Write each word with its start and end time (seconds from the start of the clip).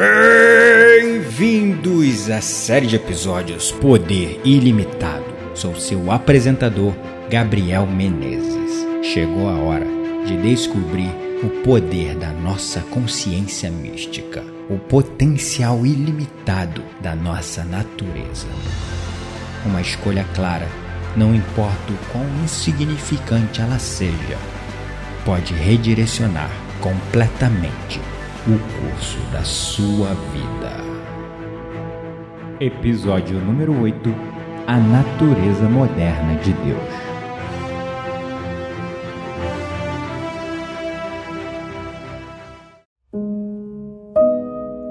Bem-vindos 0.00 1.92
à 2.30 2.40
série 2.40 2.86
de 2.86 2.96
episódios 2.96 3.70
Poder 3.70 4.40
Ilimitado. 4.46 5.26
Sou 5.54 5.78
seu 5.78 6.10
apresentador, 6.10 6.94
Gabriel 7.28 7.86
Menezes. 7.86 8.86
Chegou 9.02 9.46
a 9.46 9.58
hora 9.58 9.84
de 10.24 10.38
descobrir 10.38 11.10
o 11.42 11.50
poder 11.62 12.16
da 12.16 12.32
nossa 12.32 12.80
consciência 12.80 13.70
mística, 13.70 14.42
o 14.70 14.78
potencial 14.78 15.84
ilimitado 15.84 16.82
da 17.02 17.14
nossa 17.14 17.62
natureza. 17.62 18.48
Uma 19.66 19.82
escolha 19.82 20.24
clara, 20.34 20.66
não 21.14 21.34
importa 21.34 21.92
o 21.92 21.98
quão 22.10 22.24
insignificante 22.42 23.60
ela 23.60 23.78
seja, 23.78 24.38
pode 25.26 25.52
redirecionar 25.52 26.50
completamente 26.80 28.00
o 28.46 28.52
curso 28.52 29.18
da 29.32 29.42
sua 29.44 30.14
vida. 30.32 30.80
Episódio 32.58 33.38
número 33.38 33.78
8 33.82 34.14
A 34.66 34.78
Natureza 34.78 35.68
Moderna 35.68 36.36
de 36.36 36.52
Deus. 36.54 37.10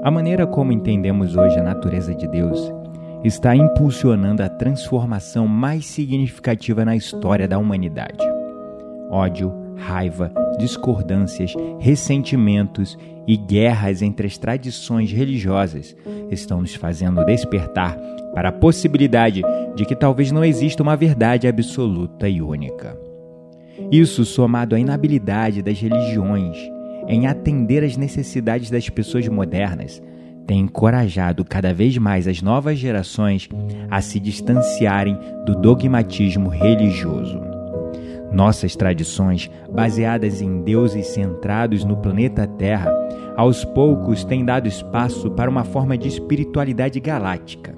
A 0.04 0.12
maneira 0.12 0.46
como 0.46 0.72
entendemos 0.72 1.36
hoje 1.36 1.58
a 1.60 1.64
natureza 1.64 2.14
de 2.14 2.28
Deus 2.28 2.72
está 3.24 3.56
impulsionando 3.56 4.44
a 4.44 4.50
transformação 4.50 5.48
mais 5.48 5.88
significativa 5.88 6.86
na 6.86 6.96
história 6.96 7.48
da 7.48 7.58
humanidade. 7.58 8.24
Ódio, 9.10 9.52
raiva, 9.80 10.32
discordâncias, 10.58 11.54
ressentimentos 11.80 12.98
e 13.28 13.38
guerras 13.38 14.02
entre 14.02 14.28
as 14.28 14.38
tradições 14.38 15.12
religiosas 15.12 15.96
estão 16.30 16.62
nos 16.62 16.76
fazendo 16.76 17.24
despertar 17.26 17.98
para 18.34 18.50
a 18.50 18.52
possibilidade 18.52 19.42
de 19.76 19.86
que 19.86 19.96
talvez 19.96 20.32
não 20.32 20.44
exista 20.44 20.84
uma 20.84 20.96
verdade 20.96 21.48
absoluta 21.48 22.28
e 22.28 22.42
única. 22.42 22.98
Isso, 23.92 24.26
somado 24.26 24.76
à 24.76 24.80
inabilidade 24.80 25.62
das 25.62 25.80
religiões 25.80 26.58
em 27.08 27.26
atender 27.26 27.84
às 27.84 27.98
necessidades 27.98 28.70
das 28.70 28.88
pessoas 28.90 29.28
modernas, 29.28 30.02
tem 30.46 30.62
encorajado 30.62 31.46
cada 31.46 31.74
vez 31.74 31.98
mais 31.98 32.28
as 32.28 32.42
novas 32.42 32.78
gerações 32.78 33.48
a 33.90 34.02
se 34.02 34.20
distanciarem 34.20 35.18
do 35.46 35.56
dogmatismo 35.56 36.50
religioso. 36.50 37.49
Nossas 38.32 38.76
tradições, 38.76 39.50
baseadas 39.72 40.42
em 40.42 40.62
deuses 40.62 41.08
centrados 41.08 41.84
no 41.84 41.98
planeta 41.98 42.46
Terra, 42.46 42.92
aos 43.36 43.66
poucos 43.66 44.24
têm 44.24 44.46
dado 44.46 44.68
espaço 44.68 45.32
para 45.32 45.50
uma 45.50 45.64
forma 45.64 45.98
de 45.98 46.08
espiritualidade 46.08 47.00
galáctica. 47.00 47.74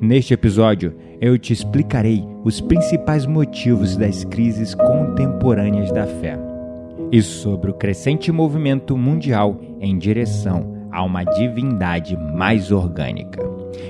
Neste 0.00 0.34
episódio, 0.34 0.94
eu 1.20 1.38
te 1.38 1.52
explicarei 1.52 2.22
os 2.44 2.60
principais 2.60 3.24
motivos 3.24 3.96
das 3.96 4.24
crises 4.24 4.74
contemporâneas 4.74 5.90
da 5.90 6.06
fé 6.06 6.38
e 7.10 7.22
sobre 7.22 7.70
o 7.70 7.74
crescente 7.74 8.30
movimento 8.30 8.96
mundial 8.96 9.58
em 9.80 9.96
direção 9.96 10.88
a 10.92 11.02
uma 11.02 11.24
divindade 11.24 12.16
mais 12.16 12.70
orgânica. 12.70 13.42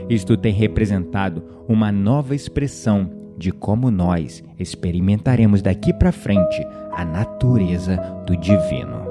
Isto 0.09 0.37
tem 0.37 0.53
representado 0.53 1.43
uma 1.69 1.91
nova 1.91 2.35
expressão 2.35 3.11
de 3.37 3.53
como 3.53 3.91
nós 3.91 4.43
experimentaremos 4.59 5.63
daqui 5.63 5.93
para 5.93 6.13
frente 6.13 6.67
a 6.93 7.05
natureza 7.05 7.97
do 8.27 8.37
divino. 8.37 9.05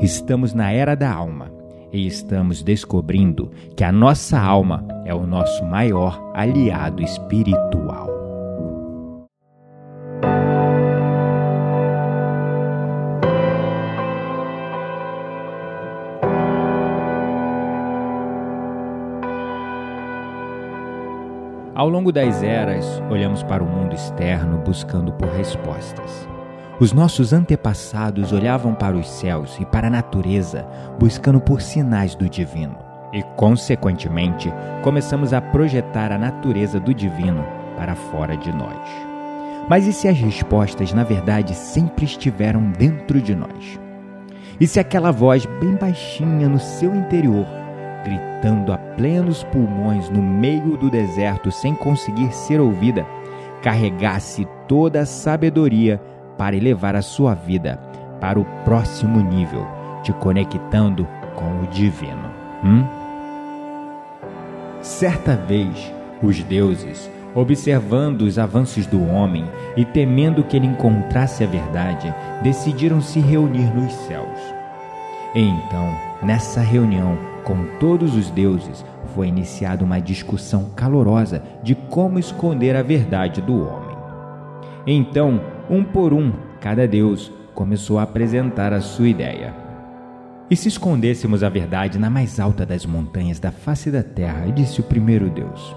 Estamos 0.00 0.52
na 0.52 0.70
era 0.72 0.94
da 0.94 1.12
alma 1.12 1.50
e 1.92 2.06
estamos 2.06 2.62
descobrindo 2.62 3.50
que 3.76 3.84
a 3.84 3.92
nossa 3.92 4.38
alma 4.38 4.86
é 5.04 5.14
o 5.14 5.26
nosso 5.26 5.64
maior 5.64 6.32
aliado 6.34 7.02
espiritual. 7.02 8.09
Longo 21.90 22.12
das 22.12 22.42
eras, 22.42 23.02
olhamos 23.10 23.42
para 23.42 23.62
o 23.62 23.66
mundo 23.66 23.94
externo 23.94 24.58
buscando 24.58 25.12
por 25.12 25.28
respostas. 25.28 26.28
Os 26.78 26.92
nossos 26.92 27.32
antepassados 27.32 28.32
olhavam 28.32 28.74
para 28.74 28.96
os 28.96 29.08
céus 29.08 29.58
e 29.60 29.66
para 29.66 29.88
a 29.88 29.90
natureza 29.90 30.66
buscando 30.98 31.40
por 31.40 31.60
sinais 31.60 32.14
do 32.14 32.28
divino. 32.28 32.78
E, 33.12 33.22
consequentemente, 33.36 34.50
começamos 34.82 35.34
a 35.34 35.40
projetar 35.40 36.12
a 36.12 36.18
natureza 36.18 36.80
do 36.80 36.94
divino 36.94 37.44
para 37.76 37.94
fora 37.94 38.36
de 38.36 38.50
nós. 38.50 39.10
Mas 39.68 39.86
e 39.86 39.92
se 39.92 40.08
as 40.08 40.18
respostas, 40.18 40.92
na 40.94 41.04
verdade, 41.04 41.54
sempre 41.54 42.04
estiveram 42.04 42.70
dentro 42.70 43.20
de 43.20 43.34
nós? 43.34 43.78
E 44.58 44.66
se 44.66 44.80
aquela 44.80 45.10
voz 45.10 45.44
bem 45.60 45.74
baixinha 45.74 46.48
no 46.48 46.58
seu 46.58 46.94
interior 46.94 47.46
gritando 48.04 48.72
a 48.72 48.78
plenos 48.78 49.42
pulmões 49.44 50.08
no 50.08 50.22
meio 50.22 50.76
do 50.76 50.90
deserto 50.90 51.50
sem 51.50 51.74
conseguir 51.74 52.32
ser 52.32 52.60
ouvida, 52.60 53.06
carregasse 53.62 54.46
toda 54.66 55.00
a 55.00 55.06
sabedoria 55.06 56.00
para 56.38 56.56
elevar 56.56 56.96
a 56.96 57.02
sua 57.02 57.34
vida 57.34 57.78
para 58.20 58.38
o 58.38 58.44
próximo 58.64 59.20
nível, 59.20 59.66
te 60.02 60.12
conectando 60.12 61.06
com 61.34 61.62
o 61.62 61.66
divino. 61.68 62.30
Hum? 62.64 62.84
Certa 64.82 65.36
vez, 65.36 65.92
os 66.22 66.42
deuses, 66.42 67.10
observando 67.34 68.22
os 68.22 68.38
avanços 68.38 68.86
do 68.86 69.06
homem 69.08 69.44
e 69.76 69.84
temendo 69.84 70.44
que 70.44 70.56
ele 70.56 70.66
encontrasse 70.66 71.44
a 71.44 71.46
verdade, 71.46 72.14
decidiram 72.42 73.00
se 73.00 73.20
reunir 73.20 73.74
nos 73.74 73.92
céus. 73.92 74.38
E 75.34 75.40
então, 75.40 75.94
nessa 76.22 76.60
reunião, 76.60 77.16
com 77.44 77.64
todos 77.78 78.16
os 78.16 78.30
deuses, 78.30 78.84
foi 79.14 79.28
iniciada 79.28 79.84
uma 79.84 80.00
discussão 80.00 80.70
calorosa 80.76 81.42
de 81.62 81.74
como 81.74 82.18
esconder 82.18 82.76
a 82.76 82.82
verdade 82.82 83.40
do 83.40 83.66
homem. 83.66 83.96
Então, 84.86 85.40
um 85.68 85.84
por 85.84 86.12
um, 86.12 86.32
cada 86.60 86.86
deus 86.86 87.32
começou 87.54 87.98
a 87.98 88.02
apresentar 88.02 88.72
a 88.72 88.80
sua 88.80 89.08
ideia. 89.08 89.54
E 90.50 90.56
se 90.56 90.68
escondêssemos 90.68 91.44
a 91.44 91.48
verdade 91.48 91.98
na 91.98 92.10
mais 92.10 92.40
alta 92.40 92.66
das 92.66 92.84
montanhas 92.84 93.38
da 93.38 93.52
face 93.52 93.90
da 93.90 94.02
terra, 94.02 94.50
disse 94.50 94.80
o 94.80 94.84
primeiro 94.84 95.30
deus. 95.30 95.76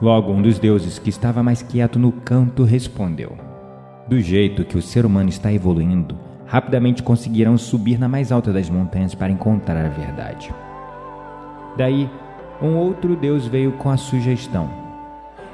Logo, 0.00 0.30
um 0.30 0.42
dos 0.42 0.58
deuses 0.58 0.98
que 0.98 1.08
estava 1.08 1.42
mais 1.42 1.62
quieto 1.62 1.98
no 1.98 2.12
canto 2.12 2.64
respondeu: 2.64 3.36
Do 4.06 4.20
jeito 4.20 4.64
que 4.64 4.76
o 4.76 4.82
ser 4.82 5.06
humano 5.06 5.30
está 5.30 5.52
evoluindo, 5.52 6.16
rapidamente 6.46 7.02
conseguirão 7.02 7.58
subir 7.58 7.98
na 7.98 8.08
mais 8.08 8.30
alta 8.30 8.52
das 8.52 8.70
montanhas 8.70 9.14
para 9.14 9.32
encontrar 9.32 9.84
a 9.84 9.88
verdade. 9.88 10.52
Daí, 11.76 12.08
um 12.60 12.76
outro 12.76 13.16
Deus 13.16 13.46
veio 13.46 13.72
com 13.72 13.90
a 13.90 13.96
sugestão: 13.96 14.70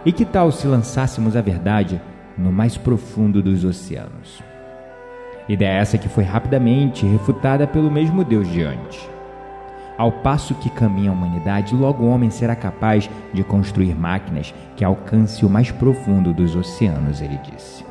E 0.05 0.13
que 0.13 0.25
tal 0.25 0.53
se 0.53 0.67
lançássemos 0.67 1.37
a 1.37 1.41
verdade 1.41 2.01
no 2.37 2.53
mais 2.53 2.77
profundo 2.77 3.43
dos 3.43 3.65
oceanos? 3.65 4.43
Ideia 5.49 5.79
essa 5.79 5.99
que 5.99 6.09
foi 6.09 6.23
rapidamente 6.23 7.05
refutada 7.05 7.67
pelo 7.67 7.91
mesmo 7.91 8.25
Deus 8.25 8.49
de 8.49 8.63
antes. 8.63 9.11
Ao 9.99 10.11
passo 10.11 10.55
que 10.55 10.71
caminha 10.71 11.11
a 11.11 11.13
humanidade, 11.13 11.75
logo 11.75 12.05
o 12.05 12.09
homem 12.09 12.31
será 12.31 12.57
capaz 12.57 13.11
de 13.33 13.43
construir 13.45 13.95
máquinas 13.95 14.55
que 14.77 14.85
alcancem 14.85 15.47
o 15.47 15.51
mais 15.51 15.71
profundo 15.71 16.33
dos 16.33 16.57
oceanos, 16.57 17.21
ele 17.21 17.39
disse. 17.39 17.85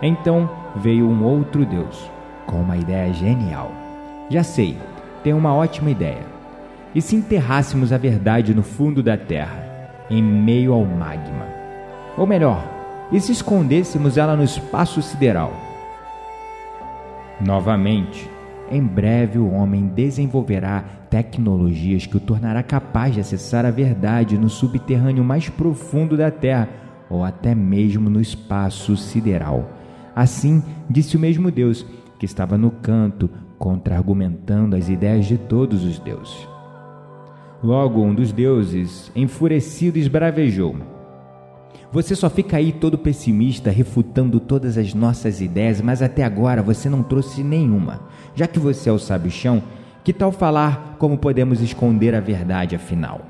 Então 0.00 0.48
veio 0.78 1.08
um 1.08 1.24
outro 1.24 1.66
Deus, 1.66 2.10
com 2.46 2.60
uma 2.60 2.76
ideia 2.76 3.12
genial. 3.12 3.70
Já 4.30 4.42
sei, 4.42 4.76
tenho 5.22 5.36
uma 5.36 5.54
ótima 5.54 5.90
ideia. 5.90 6.22
E 6.94 7.02
se 7.02 7.16
enterrássemos 7.16 7.92
a 7.92 7.98
verdade 7.98 8.54
no 8.54 8.62
fundo 8.62 9.02
da 9.02 9.16
terra, 9.16 9.62
em 10.08 10.22
meio 10.22 10.72
ao 10.72 10.84
magma? 10.84 11.46
Ou 12.16 12.26
melhor, 12.26 12.64
e 13.12 13.20
se 13.20 13.32
escondêssemos 13.32 14.16
ela 14.16 14.36
no 14.36 14.44
espaço 14.44 15.02
sideral? 15.02 15.52
Novamente, 17.40 18.28
em 18.70 18.82
breve 18.82 19.38
o 19.38 19.50
homem 19.50 19.86
desenvolverá 19.86 20.84
tecnologias 21.08 22.06
que 22.06 22.16
o 22.16 22.20
tornará 22.20 22.62
capaz 22.62 23.14
de 23.14 23.20
acessar 23.20 23.64
a 23.64 23.70
verdade 23.70 24.36
no 24.36 24.48
subterrâneo 24.48 25.24
mais 25.24 25.48
profundo 25.48 26.16
da 26.16 26.30
Terra 26.30 26.68
ou 27.08 27.24
até 27.24 27.54
mesmo 27.54 28.10
no 28.10 28.20
espaço 28.20 28.96
sideral 28.96 29.77
Assim 30.18 30.64
disse 30.90 31.16
o 31.16 31.20
mesmo 31.20 31.48
Deus, 31.48 31.86
que 32.18 32.26
estava 32.26 32.58
no 32.58 32.72
canto, 32.72 33.30
contra-argumentando 33.56 34.74
as 34.74 34.88
ideias 34.88 35.26
de 35.26 35.38
todos 35.38 35.84
os 35.84 36.00
deuses. 36.00 36.48
Logo, 37.62 38.02
um 38.02 38.12
dos 38.12 38.32
deuses, 38.32 39.12
enfurecido, 39.14 39.96
esbravejou: 39.96 40.74
Você 41.92 42.16
só 42.16 42.28
fica 42.28 42.56
aí 42.56 42.72
todo 42.72 42.98
pessimista, 42.98 43.70
refutando 43.70 44.40
todas 44.40 44.76
as 44.76 44.92
nossas 44.92 45.40
ideias, 45.40 45.80
mas 45.80 46.02
até 46.02 46.24
agora 46.24 46.64
você 46.64 46.90
não 46.90 47.04
trouxe 47.04 47.44
nenhuma. 47.44 48.00
Já 48.34 48.48
que 48.48 48.58
você 48.58 48.90
é 48.90 48.92
o 48.92 48.98
sabichão, 48.98 49.62
Que 50.02 50.12
tal 50.12 50.32
falar 50.32 50.96
como 50.98 51.16
podemos 51.16 51.60
esconder 51.60 52.16
a 52.16 52.20
verdade 52.20 52.74
afinal? 52.74 53.20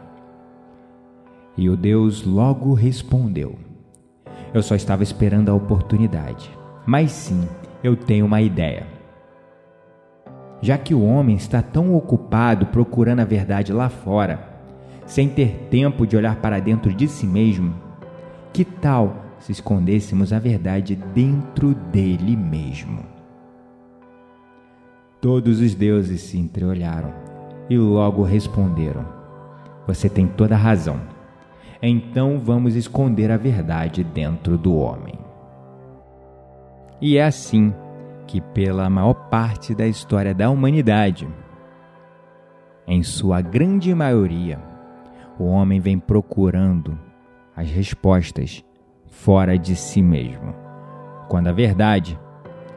E 1.54 1.68
o 1.68 1.76
Deus 1.76 2.24
logo 2.24 2.72
respondeu: 2.72 3.58
Eu 4.54 4.62
só 4.62 4.74
estava 4.74 5.02
esperando 5.02 5.50
a 5.50 5.54
oportunidade. 5.54 6.57
Mas 6.88 7.12
sim, 7.12 7.46
eu 7.84 7.94
tenho 7.94 8.24
uma 8.24 8.40
ideia. 8.40 8.86
Já 10.62 10.78
que 10.78 10.94
o 10.94 11.04
homem 11.04 11.36
está 11.36 11.60
tão 11.60 11.94
ocupado 11.94 12.64
procurando 12.64 13.20
a 13.20 13.26
verdade 13.26 13.74
lá 13.74 13.90
fora, 13.90 14.42
sem 15.04 15.28
ter 15.28 15.68
tempo 15.70 16.06
de 16.06 16.16
olhar 16.16 16.36
para 16.36 16.58
dentro 16.58 16.90
de 16.94 17.06
si 17.06 17.26
mesmo, 17.26 17.74
que 18.54 18.64
tal 18.64 19.22
se 19.38 19.52
escondêssemos 19.52 20.32
a 20.32 20.38
verdade 20.38 20.96
dentro 21.14 21.74
dele 21.74 22.34
mesmo? 22.34 23.02
Todos 25.20 25.60
os 25.60 25.74
deuses 25.74 26.22
se 26.22 26.38
entreolharam 26.38 27.12
e 27.68 27.76
logo 27.76 28.22
responderam: 28.22 29.04
Você 29.86 30.08
tem 30.08 30.26
toda 30.26 30.54
a 30.54 30.58
razão. 30.58 30.98
Então 31.82 32.40
vamos 32.40 32.74
esconder 32.74 33.30
a 33.30 33.36
verdade 33.36 34.02
dentro 34.02 34.56
do 34.56 34.74
homem. 34.74 35.27
E 37.00 37.16
é 37.16 37.24
assim 37.24 37.72
que, 38.26 38.40
pela 38.40 38.90
maior 38.90 39.14
parte 39.14 39.72
da 39.72 39.86
história 39.86 40.34
da 40.34 40.50
humanidade, 40.50 41.28
em 42.86 43.04
sua 43.04 43.40
grande 43.40 43.94
maioria, 43.94 44.58
o 45.38 45.44
homem 45.44 45.78
vem 45.78 45.96
procurando 45.96 46.98
as 47.54 47.70
respostas 47.70 48.64
fora 49.06 49.56
de 49.56 49.76
si 49.76 50.02
mesmo, 50.02 50.54
quando 51.28 51.46
a 51.46 51.52
verdade 51.52 52.18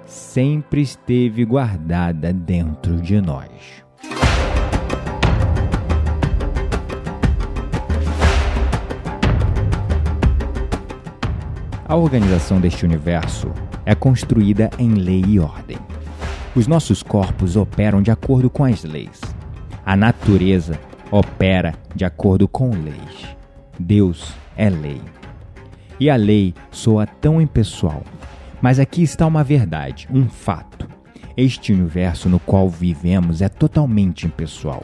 sempre 0.05 0.81
esteve 0.81 1.43
guardada 1.43 2.31
dentro 2.31 2.97
de 2.97 3.19
nós. 3.19 3.83
A 11.87 11.95
organização 11.95 12.61
deste 12.61 12.85
universo 12.85 13.51
é 13.85 13.95
construída 13.95 14.69
em 14.77 14.93
lei 14.93 15.23
e 15.27 15.39
ordem. 15.39 15.77
Os 16.55 16.67
nossos 16.67 17.01
corpos 17.01 17.55
operam 17.55 18.01
de 18.01 18.11
acordo 18.11 18.49
com 18.49 18.63
as 18.63 18.83
leis. 18.83 19.19
A 19.85 19.95
natureza 19.95 20.79
opera 21.09 21.73
de 21.95 22.05
acordo 22.05 22.47
com 22.47 22.69
leis. 22.71 23.35
Deus 23.79 24.33
é 24.55 24.69
lei. 24.69 25.01
E 25.99 26.09
a 26.09 26.15
lei 26.15 26.53
soa 26.71 27.05
tão 27.05 27.41
impessoal 27.41 28.03
mas 28.61 28.79
aqui 28.79 29.01
está 29.01 29.25
uma 29.25 29.43
verdade, 29.43 30.07
um 30.11 30.29
fato. 30.29 30.87
Este 31.35 31.73
universo 31.73 32.29
no 32.29 32.39
qual 32.39 32.69
vivemos 32.69 33.41
é 33.41 33.49
totalmente 33.49 34.27
impessoal. 34.27 34.83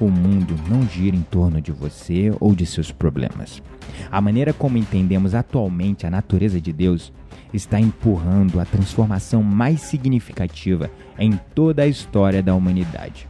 O 0.00 0.08
mundo 0.08 0.56
não 0.70 0.88
gira 0.88 1.14
em 1.14 1.22
torno 1.22 1.60
de 1.60 1.70
você 1.70 2.32
ou 2.40 2.54
de 2.54 2.64
seus 2.64 2.90
problemas. 2.90 3.62
A 4.10 4.20
maneira 4.20 4.54
como 4.54 4.78
entendemos 4.78 5.34
atualmente 5.34 6.06
a 6.06 6.10
natureza 6.10 6.58
de 6.58 6.72
Deus 6.72 7.12
está 7.52 7.80
empurrando 7.80 8.60
a 8.60 8.64
transformação 8.64 9.42
mais 9.42 9.80
significativa 9.80 10.90
em 11.18 11.38
toda 11.54 11.82
a 11.82 11.86
história 11.86 12.42
da 12.42 12.54
humanidade. 12.54 13.28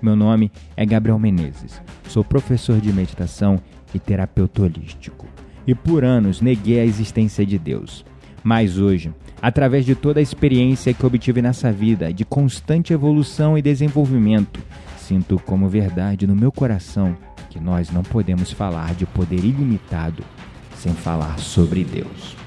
Meu 0.00 0.14
nome 0.14 0.52
é 0.76 0.84
Gabriel 0.84 1.18
Menezes, 1.18 1.80
sou 2.08 2.22
professor 2.22 2.80
de 2.80 2.92
meditação 2.92 3.60
e 3.94 3.98
terapeuta 3.98 4.62
holístico, 4.62 5.26
e 5.66 5.74
por 5.74 6.04
anos 6.04 6.40
neguei 6.40 6.80
a 6.80 6.84
existência 6.84 7.46
de 7.46 7.58
Deus. 7.58 8.04
Mas 8.44 8.78
hoje, 8.78 9.12
através 9.40 9.84
de 9.84 9.94
toda 9.94 10.20
a 10.20 10.22
experiência 10.22 10.94
que 10.94 11.04
obtive 11.04 11.42
nessa 11.42 11.72
vida, 11.72 12.12
de 12.12 12.24
constante 12.24 12.92
evolução 12.92 13.56
e 13.58 13.62
desenvolvimento, 13.62 14.60
sinto 14.98 15.38
como 15.38 15.68
verdade 15.68 16.26
no 16.26 16.36
meu 16.36 16.52
coração 16.52 17.16
que 17.50 17.58
nós 17.58 17.90
não 17.90 18.02
podemos 18.02 18.52
falar 18.52 18.94
de 18.94 19.06
poder 19.06 19.44
ilimitado 19.44 20.22
sem 20.76 20.92
falar 20.92 21.38
sobre 21.38 21.82
Deus. 21.82 22.45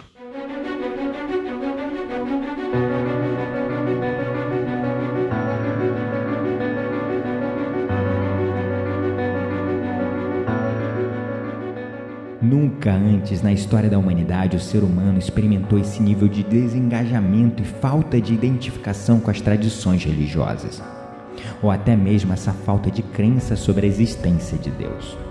Nunca 12.42 12.94
antes 12.94 13.42
na 13.42 13.52
história 13.52 13.90
da 13.90 14.00
humanidade 14.00 14.56
o 14.56 14.60
ser 14.60 14.82
humano 14.84 15.20
experimentou 15.20 15.78
esse 15.78 16.02
nível 16.02 16.28
de 16.28 16.44
desengajamento 16.44 17.62
e 17.62 17.66
falta 17.66 18.20
de 18.20 18.34
identificação 18.34 19.20
com 19.20 19.30
as 19.30 19.42
tradições 19.42 20.04
religiosas, 20.04 20.82
ou 21.62 21.70
até 21.70 21.96
mesmo 21.96 22.34
essa 22.34 22.54
falta 22.54 22.90
de 22.90 23.04
crença 23.04 23.56
sobre 23.56 23.86
a 23.86 23.90
existência 23.90 24.58
de 24.58 24.72
Deus. 24.72 25.29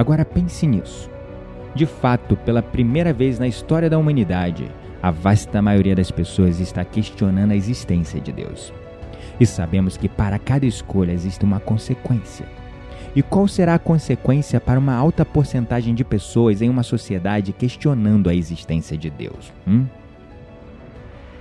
Agora 0.00 0.24
pense 0.24 0.66
nisso. 0.66 1.10
De 1.74 1.84
fato, 1.84 2.34
pela 2.34 2.62
primeira 2.62 3.12
vez 3.12 3.38
na 3.38 3.46
história 3.46 3.90
da 3.90 3.98
humanidade, 3.98 4.66
a 5.02 5.10
vasta 5.10 5.60
maioria 5.60 5.94
das 5.94 6.10
pessoas 6.10 6.58
está 6.58 6.82
questionando 6.86 7.50
a 7.50 7.54
existência 7.54 8.18
de 8.18 8.32
Deus. 8.32 8.72
E 9.38 9.44
sabemos 9.44 9.98
que 9.98 10.08
para 10.08 10.38
cada 10.38 10.64
escolha 10.64 11.12
existe 11.12 11.44
uma 11.44 11.60
consequência. 11.60 12.46
E 13.14 13.22
qual 13.22 13.46
será 13.46 13.74
a 13.74 13.78
consequência 13.78 14.58
para 14.58 14.78
uma 14.78 14.94
alta 14.94 15.22
porcentagem 15.22 15.94
de 15.94 16.02
pessoas 16.02 16.62
em 16.62 16.70
uma 16.70 16.82
sociedade 16.82 17.52
questionando 17.52 18.30
a 18.30 18.34
existência 18.34 18.96
de 18.96 19.10
Deus? 19.10 19.52
Hum? 19.68 19.84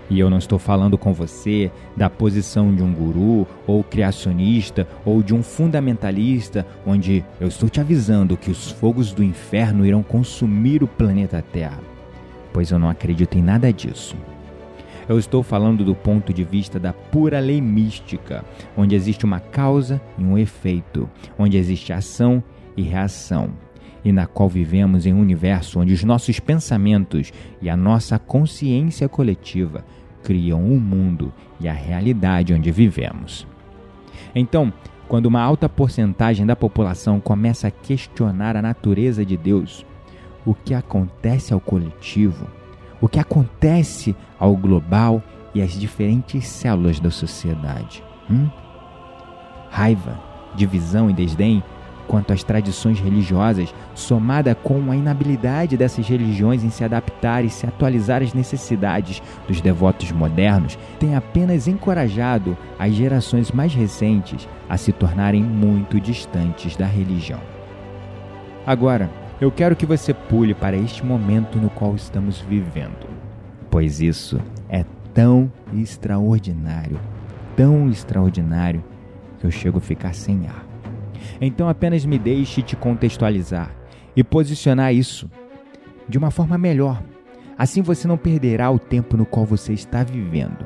E 0.09 0.19
eu 0.19 0.29
não 0.29 0.39
estou 0.39 0.57
falando 0.57 0.97
com 0.97 1.13
você 1.13 1.71
da 1.95 2.09
posição 2.09 2.73
de 2.73 2.81
um 2.81 2.91
guru, 2.91 3.45
ou 3.67 3.83
criacionista, 3.83 4.87
ou 5.05 5.21
de 5.21 5.35
um 5.35 5.43
fundamentalista, 5.43 6.65
onde 6.85 7.23
eu 7.39 7.47
estou 7.47 7.69
te 7.69 7.79
avisando 7.79 8.35
que 8.35 8.49
os 8.49 8.71
fogos 8.71 9.13
do 9.13 9.23
inferno 9.23 9.85
irão 9.85 10.01
consumir 10.01 10.81
o 10.81 10.87
planeta 10.87 11.43
Terra. 11.53 11.79
Pois 12.51 12.71
eu 12.71 12.79
não 12.79 12.89
acredito 12.89 13.37
em 13.37 13.43
nada 13.43 13.71
disso. 13.71 14.15
Eu 15.07 15.17
estou 15.17 15.41
falando 15.41 15.83
do 15.83 15.95
ponto 15.95 16.33
de 16.33 16.43
vista 16.43 16.79
da 16.79 16.93
pura 16.93 17.39
lei 17.39 17.61
mística, 17.61 18.43
onde 18.77 18.95
existe 18.95 19.25
uma 19.25 19.39
causa 19.39 20.01
e 20.17 20.23
um 20.23 20.37
efeito, 20.37 21.09
onde 21.37 21.57
existe 21.57 21.93
ação 21.93 22.43
e 22.77 22.83
reação, 22.83 23.49
e 24.05 24.11
na 24.11 24.27
qual 24.27 24.47
vivemos 24.47 25.05
em 25.05 25.13
um 25.13 25.19
universo 25.19 25.79
onde 25.79 25.93
os 25.93 26.03
nossos 26.03 26.39
pensamentos 26.39 27.33
e 27.61 27.69
a 27.69 27.75
nossa 27.75 28.19
consciência 28.19 29.09
coletiva 29.09 29.83
criam 30.23 30.63
o 30.63 30.79
mundo 30.79 31.33
e 31.59 31.67
a 31.67 31.73
realidade 31.73 32.53
onde 32.53 32.71
vivemos. 32.71 33.47
Então, 34.33 34.71
quando 35.07 35.25
uma 35.25 35.41
alta 35.41 35.67
porcentagem 35.67 36.45
da 36.45 36.55
população 36.55 37.19
começa 37.19 37.67
a 37.67 37.71
questionar 37.71 38.55
a 38.55 38.61
natureza 38.61 39.25
de 39.25 39.35
Deus, 39.35 39.85
o 40.45 40.53
que 40.53 40.73
acontece 40.73 41.53
ao 41.53 41.59
coletivo 41.59 42.47
o 43.01 43.07
que 43.07 43.19
acontece 43.19 44.15
ao 44.39 44.55
global 44.55 45.23
e 45.53 45.61
às 45.61 45.71
diferentes 45.71 46.47
células 46.47 46.99
da 46.99 47.09
sociedade. 47.09 48.03
Hum? 48.29 48.49
Raiva, 49.69 50.19
divisão 50.55 51.09
e 51.09 51.13
desdém 51.13 51.63
quanto 52.09 52.33
às 52.33 52.43
tradições 52.43 52.99
religiosas, 52.99 53.73
somada 53.93 54.55
com 54.55 54.91
a 54.91 54.95
inabilidade 54.95 55.77
dessas 55.77 56.07
religiões 56.07 56.63
em 56.63 56.71
se 56.71 56.83
adaptar 56.83 57.45
e 57.45 57.51
se 57.51 57.67
atualizar 57.67 58.23
às 58.23 58.33
necessidades 58.33 59.21
dos 59.47 59.61
devotos 59.61 60.11
modernos, 60.11 60.77
tem 60.99 61.15
apenas 61.15 61.67
encorajado 61.67 62.57
as 62.79 62.93
gerações 62.93 63.51
mais 63.51 63.75
recentes 63.75 64.49
a 64.67 64.75
se 64.75 64.91
tornarem 64.91 65.43
muito 65.43 65.99
distantes 65.99 66.75
da 66.75 66.87
religião. 66.87 67.39
Agora, 68.65 69.07
eu 69.39 69.51
quero 69.51 69.75
que 69.75 69.85
você 69.85 70.11
pule 70.11 70.55
para 70.55 70.75
este 70.75 71.05
momento 71.05 71.59
no 71.59 71.69
qual 71.69 71.95
estamos 71.95 72.41
vivendo, 72.41 73.07
pois 73.69 74.01
isso 74.01 74.39
é 74.67 74.83
tão 75.13 75.51
extraordinário, 75.73 76.99
tão 77.55 77.87
extraordinário 77.87 78.83
que 79.39 79.45
eu 79.45 79.51
chego 79.51 79.77
a 79.77 79.81
ficar 79.81 80.15
sem 80.15 80.47
ar. 80.47 80.68
Então 81.41 81.69
apenas 81.69 82.05
me 82.05 82.19
deixe 82.19 82.61
te 82.61 82.75
contextualizar 82.75 83.75
e 84.15 84.23
posicionar 84.23 84.93
isso 84.93 85.29
de 86.07 86.17
uma 86.17 86.31
forma 86.31 86.57
melhor. 86.57 87.01
Assim 87.57 87.81
você 87.81 88.07
não 88.07 88.17
perderá 88.17 88.71
o 88.71 88.79
tempo 88.79 89.17
no 89.17 89.25
qual 89.25 89.45
você 89.45 89.73
está 89.73 90.03
vivendo, 90.03 90.65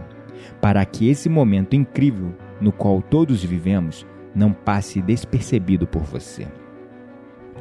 para 0.62 0.84
que 0.86 1.10
esse 1.10 1.30
momento 1.30 1.76
incrível 1.76 2.34
no 2.62 2.72
qual 2.72 3.02
todos 3.02 3.44
vivemos 3.44 4.06
não 4.34 4.52
passe 4.52 5.02
despercebido 5.02 5.86
por 5.86 6.04
você. 6.04 6.48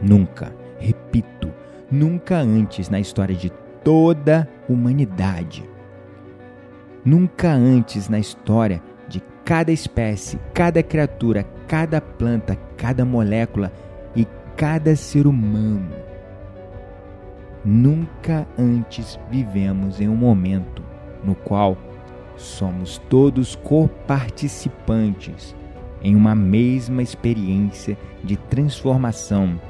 Nunca 0.02 0.52
Repito, 0.82 1.54
nunca 1.88 2.38
antes 2.38 2.88
na 2.88 2.98
história 2.98 3.36
de 3.36 3.50
toda 3.84 4.48
a 4.68 4.72
humanidade. 4.72 5.62
Nunca 7.04 7.52
antes 7.52 8.08
na 8.08 8.18
história 8.18 8.82
de 9.06 9.22
cada 9.44 9.70
espécie, 9.70 10.40
cada 10.52 10.82
criatura, 10.82 11.44
cada 11.66 12.00
planta, 12.00 12.56
cada 12.76 13.04
molécula 13.04 13.72
e 14.14 14.26
cada 14.56 14.94
ser 14.96 15.26
humano. 15.26 15.90
Nunca 17.64 18.46
antes 18.58 19.18
vivemos 19.30 20.00
em 20.00 20.08
um 20.08 20.16
momento 20.16 20.82
no 21.22 21.34
qual 21.34 21.76
somos 22.36 22.98
todos 23.08 23.54
coparticipantes 23.54 25.54
em 26.02 26.16
uma 26.16 26.34
mesma 26.34 27.02
experiência 27.02 27.96
de 28.24 28.36
transformação 28.36 29.60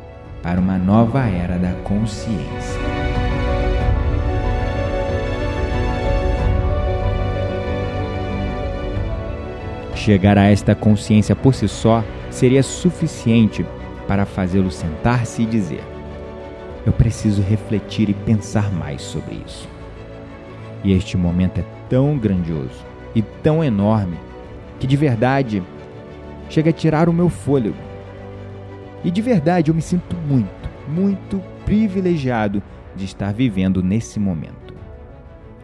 para 0.43 0.61
uma 0.61 0.79
nova 0.79 1.27
era 1.27 1.59
da 1.59 1.73
consciência. 1.83 2.92
Chegar 10.03 10.37
a 10.37 10.47
esta 10.47 10.75
consciência 10.75 11.37
por 11.37 11.55
si 11.55 11.69
só 11.69 12.03
seria 12.29 12.65
suficiente 12.65 13.65
para 14.09 14.27
fazê-lo 14.27 14.69
sentar-se 14.69 15.43
e 15.43 15.47
dizer: 15.47 15.85
Eu 16.85 16.93
preciso 16.93 17.41
refletir 17.41 18.11
e 18.11 18.13
pensar 18.13 18.73
mais 18.73 19.01
sobre 19.01 19.41
isso. 19.47 19.69
E 20.83 20.91
este 20.91 21.17
momento 21.17 21.61
é 21.61 21.65
tão 21.89 22.19
grandioso 22.19 22.85
e 23.15 23.23
tão 23.23 23.63
enorme 23.63 24.19
que 24.81 24.89
de 24.89 24.97
verdade 24.97 25.63
chega 26.49 26.71
a 26.71 26.73
tirar 26.73 27.09
o 27.09 27.13
meu 27.13 27.29
fôlego. 27.29 27.77
E 29.05 29.11
de 29.13 29.23
verdade 29.23 29.71
eu 29.71 29.75
me 29.75 29.83
sinto 29.83 30.17
muito, 30.17 30.69
muito 30.89 31.41
privilegiado 31.65 32.61
de 32.97 33.05
estar 33.05 33.33
vivendo 33.33 33.81
nesse 33.85 34.19
momento. 34.19 34.75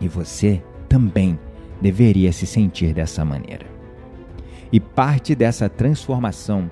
E 0.00 0.06
você 0.06 0.62
também 0.88 1.36
deveria 1.82 2.30
se 2.30 2.46
sentir 2.46 2.94
dessa 2.94 3.24
maneira. 3.24 3.67
E 4.72 4.78
parte 4.78 5.34
dessa 5.34 5.68
transformação 5.68 6.70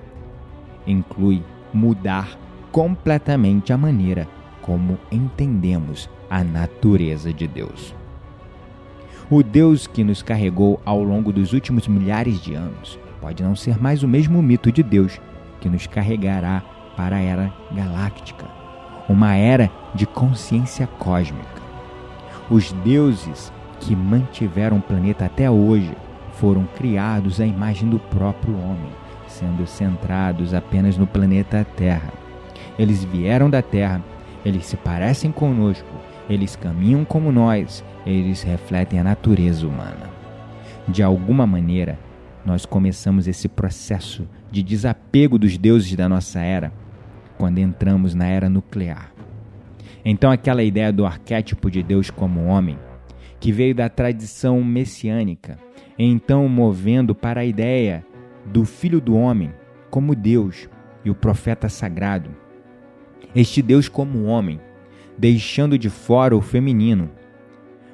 inclui 0.85 1.43
mudar 1.73 2.37
completamente 2.71 3.73
a 3.73 3.77
maneira 3.77 4.27
como 4.61 4.97
entendemos 5.11 6.09
a 6.29 6.43
natureza 6.43 7.33
de 7.33 7.47
Deus. 7.47 7.95
O 9.29 9.43
Deus 9.43 9.87
que 9.87 10.03
nos 10.03 10.21
carregou 10.21 10.79
ao 10.85 11.03
longo 11.03 11.33
dos 11.33 11.53
últimos 11.53 11.87
milhares 11.87 12.39
de 12.39 12.53
anos 12.53 12.99
pode 13.19 13.43
não 13.43 13.55
ser 13.55 13.81
mais 13.81 14.03
o 14.03 14.07
mesmo 14.07 14.41
mito 14.41 14.71
de 14.71 14.83
Deus 14.83 15.19
que 15.59 15.67
nos 15.67 15.87
carregará 15.87 16.63
para 16.95 17.17
a 17.17 17.21
era 17.21 17.53
galáctica, 17.71 18.45
uma 19.09 19.35
era 19.35 19.71
de 19.93 20.05
consciência 20.05 20.87
cósmica. 20.99 21.61
Os 22.49 22.71
deuses 22.71 23.51
que 23.79 23.95
mantiveram 23.95 24.77
o 24.77 24.81
planeta 24.81 25.25
até 25.25 25.49
hoje 25.49 25.93
foram 26.39 26.67
criados 26.75 27.41
à 27.41 27.45
imagem 27.45 27.89
do 27.89 27.99
próprio 27.99 28.55
homem, 28.57 28.91
sendo 29.27 29.65
centrados 29.67 30.53
apenas 30.53 30.97
no 30.97 31.07
planeta 31.07 31.65
Terra. 31.75 32.13
Eles 32.77 33.03
vieram 33.03 33.49
da 33.49 33.61
Terra, 33.61 34.01
eles 34.45 34.65
se 34.65 34.77
parecem 34.77 35.31
conosco, 35.31 35.87
eles 36.29 36.55
caminham 36.55 37.03
como 37.03 37.31
nós, 37.31 37.83
eles 38.05 38.43
refletem 38.43 38.99
a 38.99 39.03
natureza 39.03 39.67
humana. 39.67 40.09
De 40.87 41.03
alguma 41.03 41.45
maneira, 41.45 41.99
nós 42.45 42.65
começamos 42.65 43.27
esse 43.27 43.47
processo 43.47 44.27
de 44.51 44.63
desapego 44.63 45.37
dos 45.37 45.57
deuses 45.57 45.93
da 45.95 46.07
nossa 46.07 46.39
era 46.39 46.71
quando 47.37 47.57
entramos 47.59 48.15
na 48.15 48.25
era 48.25 48.49
nuclear. 48.49 49.11
Então, 50.05 50.31
aquela 50.31 50.63
ideia 50.63 50.93
do 50.93 51.05
arquétipo 51.05 51.69
de 51.69 51.83
Deus 51.83 52.09
como 52.09 52.45
homem, 52.45 52.77
que 53.39 53.51
veio 53.51 53.75
da 53.75 53.89
tradição 53.89 54.63
messiânica, 54.63 55.57
então 55.97 56.47
movendo 56.47 57.13
para 57.13 57.41
a 57.41 57.45
ideia 57.45 58.05
do 58.45 58.65
Filho 58.65 58.99
do 58.99 59.15
Homem 59.15 59.53
como 59.89 60.15
Deus 60.15 60.69
e 61.03 61.09
o 61.09 61.15
profeta 61.15 61.69
sagrado. 61.69 62.29
Este 63.35 63.61
Deus 63.61 63.87
como 63.87 64.25
homem, 64.25 64.59
deixando 65.17 65.77
de 65.77 65.89
fora 65.89 66.35
o 66.35 66.41
feminino, 66.41 67.09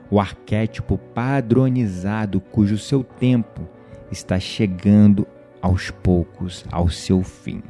o 0.09 0.19
arquétipo 0.19 0.97
padronizado 0.97 2.39
cujo 2.39 2.77
seu 2.77 3.03
tempo 3.03 3.67
está 4.11 4.39
chegando 4.39 5.27
aos 5.61 5.89
poucos 5.89 6.65
ao 6.71 6.89
seu 6.89 7.23
fim. 7.23 7.63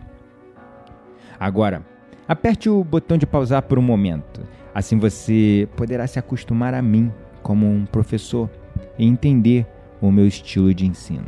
Agora, 1.39 1.85
aperte 2.27 2.69
o 2.69 2.83
botão 2.83 3.17
de 3.17 3.25
pausar 3.25 3.61
por 3.63 3.79
um 3.79 3.81
momento. 3.81 4.41
Assim 4.73 4.97
você 4.97 5.67
poderá 5.75 6.07
se 6.07 6.19
acostumar 6.19 6.73
a 6.73 6.81
mim 6.81 7.11
como 7.43 7.69
um 7.69 7.85
professor 7.85 8.49
e 8.97 9.05
entender 9.05 9.67
o 10.01 10.11
meu 10.11 10.25
estilo 10.25 10.73
de 10.73 10.87
ensino. 10.87 11.25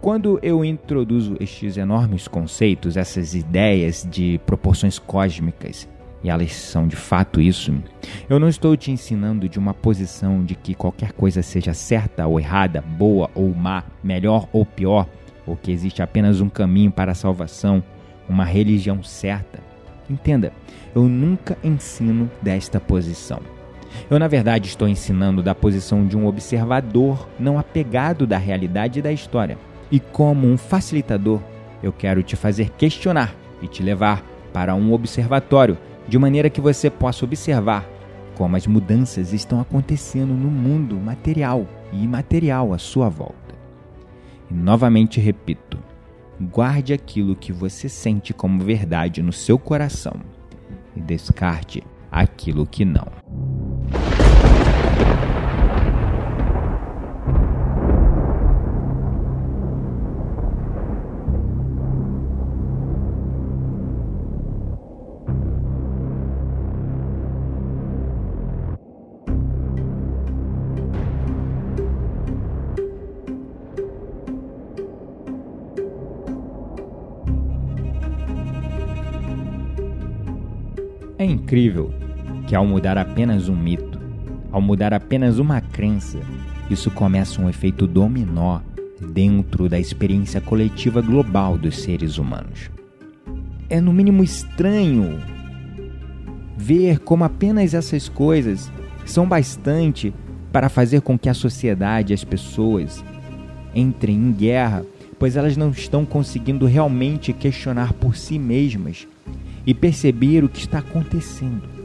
Quando 0.00 0.38
eu 0.42 0.64
introduzo 0.64 1.36
estes 1.38 1.76
enormes 1.76 2.26
conceitos, 2.26 2.96
essas 2.96 3.34
ideias 3.34 4.06
de 4.10 4.40
proporções 4.46 4.98
cósmicas, 4.98 5.86
e 6.24 6.30
elas 6.30 6.52
são 6.52 6.88
de 6.88 6.96
fato 6.96 7.40
isso, 7.40 7.74
eu 8.28 8.40
não 8.40 8.48
estou 8.48 8.74
te 8.76 8.90
ensinando 8.90 9.46
de 9.46 9.58
uma 9.58 9.74
posição 9.74 10.42
de 10.42 10.54
que 10.54 10.74
qualquer 10.74 11.12
coisa 11.12 11.42
seja 11.42 11.74
certa 11.74 12.26
ou 12.26 12.40
errada, 12.40 12.80
boa 12.80 13.30
ou 13.34 13.54
má, 13.54 13.84
melhor 14.02 14.48
ou 14.52 14.64
pior, 14.64 15.06
ou 15.46 15.54
que 15.54 15.70
existe 15.70 16.02
apenas 16.02 16.40
um 16.40 16.48
caminho 16.48 16.90
para 16.90 17.12
a 17.12 17.14
salvação, 17.14 17.82
uma 18.26 18.44
religião 18.44 19.02
certa. 19.02 19.60
Entenda, 20.08 20.52
eu 20.94 21.02
nunca 21.02 21.58
ensino 21.62 22.30
desta 22.42 22.80
posição. 22.80 23.59
Eu, 24.10 24.18
na 24.18 24.28
verdade, 24.28 24.68
estou 24.68 24.88
ensinando 24.88 25.42
da 25.42 25.54
posição 25.54 26.06
de 26.06 26.16
um 26.16 26.26
observador 26.26 27.28
não 27.38 27.58
apegado 27.58 28.26
da 28.26 28.38
realidade 28.38 28.98
e 28.98 29.02
da 29.02 29.12
história. 29.12 29.58
E 29.90 29.98
como 29.98 30.46
um 30.46 30.56
facilitador, 30.56 31.40
eu 31.82 31.92
quero 31.92 32.22
te 32.22 32.36
fazer 32.36 32.70
questionar 32.70 33.34
e 33.62 33.66
te 33.66 33.82
levar 33.82 34.24
para 34.52 34.74
um 34.74 34.92
observatório, 34.92 35.78
de 36.08 36.18
maneira 36.18 36.50
que 36.50 36.60
você 36.60 36.90
possa 36.90 37.24
observar 37.24 37.88
como 38.34 38.56
as 38.56 38.66
mudanças 38.66 39.32
estão 39.32 39.60
acontecendo 39.60 40.32
no 40.32 40.50
mundo 40.50 40.96
material 40.96 41.66
e 41.92 42.02
imaterial 42.02 42.72
à 42.72 42.78
sua 42.78 43.08
volta. 43.08 43.54
E 44.50 44.54
novamente 44.54 45.20
repito: 45.20 45.78
guarde 46.40 46.92
aquilo 46.92 47.36
que 47.36 47.52
você 47.52 47.88
sente 47.88 48.32
como 48.32 48.64
verdade 48.64 49.22
no 49.22 49.32
seu 49.32 49.58
coração 49.58 50.16
e 50.96 51.00
descarte 51.00 51.82
aquilo 52.10 52.66
que 52.66 52.84
não. 52.84 53.59
É 81.20 81.24
incrível 81.26 81.92
que 82.50 82.56
ao 82.56 82.66
mudar 82.66 82.98
apenas 82.98 83.48
um 83.48 83.54
mito, 83.54 84.00
ao 84.50 84.60
mudar 84.60 84.92
apenas 84.92 85.38
uma 85.38 85.60
crença, 85.60 86.18
isso 86.68 86.90
começa 86.90 87.40
um 87.40 87.48
efeito 87.48 87.86
dominó 87.86 88.58
dentro 89.00 89.68
da 89.68 89.78
experiência 89.78 90.40
coletiva 90.40 91.00
global 91.00 91.56
dos 91.56 91.78
seres 91.78 92.18
humanos. 92.18 92.68
É 93.68 93.80
no 93.80 93.92
mínimo 93.92 94.24
estranho 94.24 95.20
ver 96.56 96.98
como 96.98 97.22
apenas 97.22 97.72
essas 97.72 98.08
coisas 98.08 98.68
são 99.06 99.28
bastante 99.28 100.12
para 100.50 100.68
fazer 100.68 101.02
com 101.02 101.16
que 101.16 101.28
a 101.28 101.34
sociedade 101.34 102.12
e 102.12 102.14
as 102.14 102.24
pessoas 102.24 103.04
entrem 103.72 104.16
em 104.16 104.32
guerra, 104.32 104.84
pois 105.20 105.36
elas 105.36 105.56
não 105.56 105.70
estão 105.70 106.04
conseguindo 106.04 106.66
realmente 106.66 107.32
questionar 107.32 107.92
por 107.92 108.16
si 108.16 108.40
mesmas 108.40 109.06
e 109.64 109.72
perceber 109.72 110.42
o 110.42 110.48
que 110.48 110.58
está 110.58 110.80
acontecendo. 110.80 111.79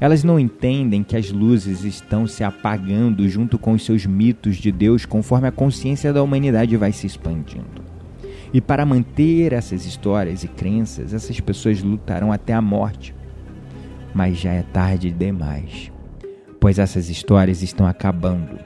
Elas 0.00 0.22
não 0.22 0.38
entendem 0.38 1.02
que 1.02 1.16
as 1.16 1.30
luzes 1.30 1.84
estão 1.84 2.26
se 2.26 2.44
apagando 2.44 3.28
junto 3.28 3.58
com 3.58 3.72
os 3.72 3.84
seus 3.84 4.04
mitos 4.04 4.56
de 4.56 4.70
Deus 4.70 5.06
conforme 5.06 5.48
a 5.48 5.52
consciência 5.52 6.12
da 6.12 6.22
humanidade 6.22 6.76
vai 6.76 6.92
se 6.92 7.06
expandindo. 7.06 7.84
E 8.52 8.60
para 8.60 8.86
manter 8.86 9.52
essas 9.52 9.86
histórias 9.86 10.44
e 10.44 10.48
crenças, 10.48 11.12
essas 11.12 11.40
pessoas 11.40 11.82
lutarão 11.82 12.30
até 12.30 12.52
a 12.52 12.60
morte. 12.60 13.14
Mas 14.14 14.38
já 14.38 14.52
é 14.52 14.62
tarde 14.62 15.10
demais, 15.10 15.90
pois 16.60 16.78
essas 16.78 17.08
histórias 17.10 17.62
estão 17.62 17.86
acabando 17.86 18.58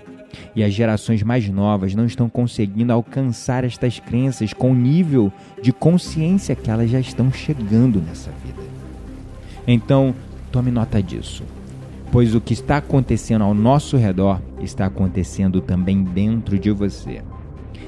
e 0.55 0.63
as 0.63 0.73
gerações 0.73 1.23
mais 1.23 1.49
novas 1.49 1.95
não 1.95 2.07
estão 2.07 2.29
conseguindo 2.29 2.93
alcançar 2.93 3.65
estas 3.65 3.99
crenças 3.99 4.53
com 4.53 4.73
o 4.73 4.75
nível 4.75 5.33
de 5.63 5.73
consciência 5.73 6.55
que 6.55 6.71
elas 6.71 6.91
já 6.91 7.01
estão 7.01 7.33
chegando 7.33 8.01
nessa 8.01 8.31
vida. 8.45 8.63
Então, 9.67 10.15
tome 10.51 10.71
nota 10.71 11.03
disso, 11.03 11.45
pois 12.11 12.35
o 12.35 12.41
que 12.41 12.53
está 12.53 12.79
acontecendo 12.79 13.45
ao 13.45 13.55
nosso 13.55 13.97
redor 13.97 14.41
está 14.61 14.87
acontecendo 14.87 15.61
também 15.61 16.03
dentro 16.03 16.59
de 16.59 16.71
você. 16.71 17.23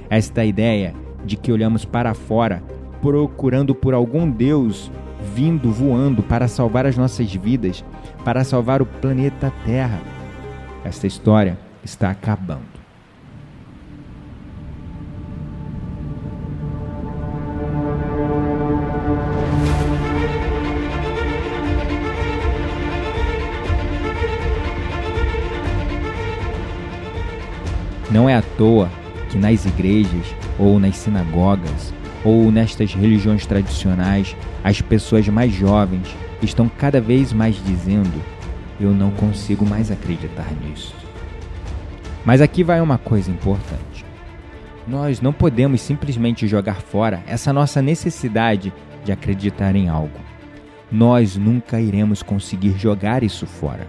Esta 0.09 0.45
ideia 0.45 0.95
de 1.25 1.37
que 1.37 1.53
olhamos 1.53 1.85
para 1.85 2.15
fora 2.15 2.63
procurando 3.01 3.75
por 3.75 3.95
algum 3.95 4.31
Deus 4.31 4.91
vindo 5.35 5.71
voando 5.71 6.23
para 6.23 6.49
salvar 6.49 6.87
as 6.87 6.97
nossas 6.97 7.33
vidas, 7.35 7.85
para 8.25 8.45
salvar 8.45 8.83
o 8.83 8.87
planeta 8.87 9.53
Terra. 9.65 10.01
Esta 10.85 11.07
história 11.07 11.59
está 11.85 12.11
acabando. 12.11 12.72
Não 28.13 28.29
é 28.29 28.35
à 28.37 28.43
toa 28.43 28.91
que 29.31 29.39
nas 29.39 29.65
igrejas 29.65 30.37
ou 30.59 30.79
nas 30.79 30.99
sinagogas 30.99 31.95
ou 32.23 32.53
nestas 32.53 32.93
religiões 32.93 33.47
tradicionais 33.47 34.37
as 34.63 34.83
pessoas 34.83 35.27
mais 35.29 35.51
jovens 35.51 36.15
estão 36.43 36.69
cada 36.69 37.01
vez 37.01 37.33
mais 37.33 37.57
dizendo: 37.65 38.23
Eu 38.79 38.91
não 38.91 39.11
consigo 39.13 39.65
mais 39.65 39.91
acreditar 39.91 40.47
nisso. 40.63 40.95
Mas 42.23 42.43
aqui 42.43 42.63
vai 42.63 42.83
uma 42.83 42.99
coisa 42.99 43.31
importante. 43.31 44.05
Nós 44.87 45.23
não 45.23 45.33
podemos 45.33 45.81
simplesmente 45.81 46.47
jogar 46.47 46.83
fora 46.83 47.23
essa 47.27 47.51
nossa 47.51 47.81
necessidade 47.81 48.73
de 49.05 49.11
acreditar 49.11 49.75
em 49.75 49.89
algo. 49.89 50.21
Nós 50.91 51.37
nunca 51.37 51.81
iremos 51.81 52.23
conseguir 52.23 52.77
jogar 52.79 53.23
isso 53.23 53.47
fora, 53.47 53.89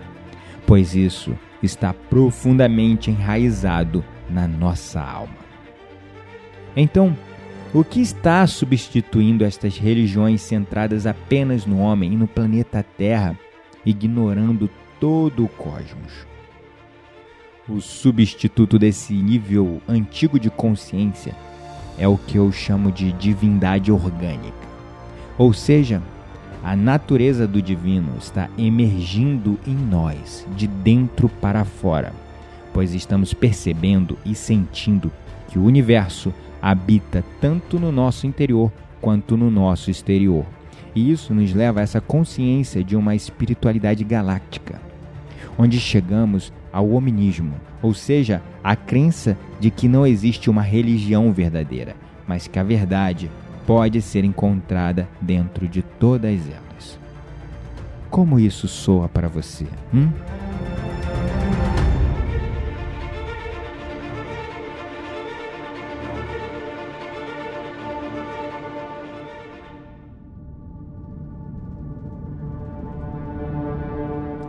pois 0.66 0.96
isso 0.96 1.36
está 1.64 1.94
profundamente 1.94 3.10
enraizado 3.10 4.04
na 4.30 4.48
nossa 4.48 5.02
alma. 5.02 5.44
Então, 6.76 7.16
o 7.74 7.84
que 7.84 8.02
está 8.02 8.46
substituindo 8.46 9.44
estas 9.44 9.78
religiões 9.78 10.42
centradas 10.42 11.08
apenas 11.08 11.66
no 11.66 11.80
homem 11.80 12.14
e 12.14 12.16
no 12.16 12.28
planeta 12.28 12.86
Terra, 12.98 13.38
ignorando 13.86 14.70
todo 15.00 15.46
o 15.46 15.50
cosmos? 15.50 16.28
O 17.68 17.80
substituto 17.80 18.78
desse 18.78 19.14
nível 19.14 19.82
antigo 19.88 20.40
de 20.40 20.50
consciência 20.50 21.34
é 21.98 22.08
o 22.08 22.18
que 22.18 22.38
eu 22.38 22.52
chamo 22.52 22.92
de 22.92 23.12
divindade 23.14 23.92
orgânica. 23.92 24.68
Ou 25.38 25.54
seja, 25.54 26.02
a 26.64 26.76
natureza 26.76 27.48
do 27.48 27.62
divino 27.62 28.14
está 28.18 28.50
emergindo 28.58 29.60
em 29.68 29.76
nós, 29.76 30.48
de 30.56 30.66
dentro 30.68 31.28
para 31.28 31.66
fora 31.66 32.14
pois 32.74 32.94
estamos 32.94 33.34
percebendo 33.34 34.18
e 34.26 34.34
sentindo 34.34 35.12
que 35.48 35.60
o 35.60 35.64
universo 35.64 36.34
habita 36.62 37.24
tanto 37.40 37.80
no 37.80 37.92
nosso 37.92 38.26
interior 38.26 38.72
quanto 39.00 39.38
no 39.38 39.52
nosso 39.52 39.92
exterior. 39.92 40.46
E 40.96 41.12
isso 41.12 41.34
nos 41.34 41.54
leva 41.54 41.80
a 41.80 41.84
essa 41.84 42.02
consciência 42.02 42.84
de 42.84 42.96
uma 42.96 43.16
espiritualidade 43.16 44.04
galáctica, 44.04 44.82
onde 45.58 45.80
chegamos 45.80 46.52
ao 46.72 46.90
hominismo, 46.90 47.54
ou 47.82 47.94
seja, 47.94 48.42
a 48.64 48.76
crença 48.76 49.38
de 49.60 49.70
que 49.70 49.88
não 49.88 50.08
existe 50.08 50.50
uma 50.50 50.62
religião 50.62 51.32
verdadeira, 51.32 51.96
mas 52.28 52.48
que 52.48 52.58
a 52.58 52.64
verdade 52.64 53.30
pode 53.66 54.02
ser 54.02 54.24
encontrada 54.24 55.08
dentro 55.22 55.68
de 55.68 55.82
todas 55.82 56.42
elas. 56.48 57.00
Como 58.10 58.40
isso 58.40 58.68
soa 58.68 59.08
para 59.10 59.28
você? 59.28 59.66
Hum? 59.94 60.12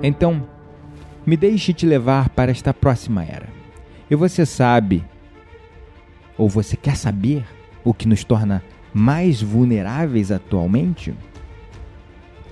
Então, 0.03 0.47
me 1.25 1.35
deixe 1.35 1.73
te 1.73 1.87
levar 1.87 2.29
para 2.29 2.51
esta 2.51 2.75
próxima 2.75 3.25
era. 3.25 3.49
E 4.11 4.15
você 4.15 4.45
sabe, 4.45 5.03
ou 6.37 6.47
você 6.47 6.77
quer 6.77 6.95
saber, 6.95 7.43
o 7.83 7.93
que 7.93 8.09
nos 8.09 8.23
torna 8.23 8.63
mais 8.95 9.43
vulneráveis 9.43 10.31
atualmente? 10.31 11.13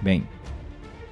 Bem, 0.02 0.24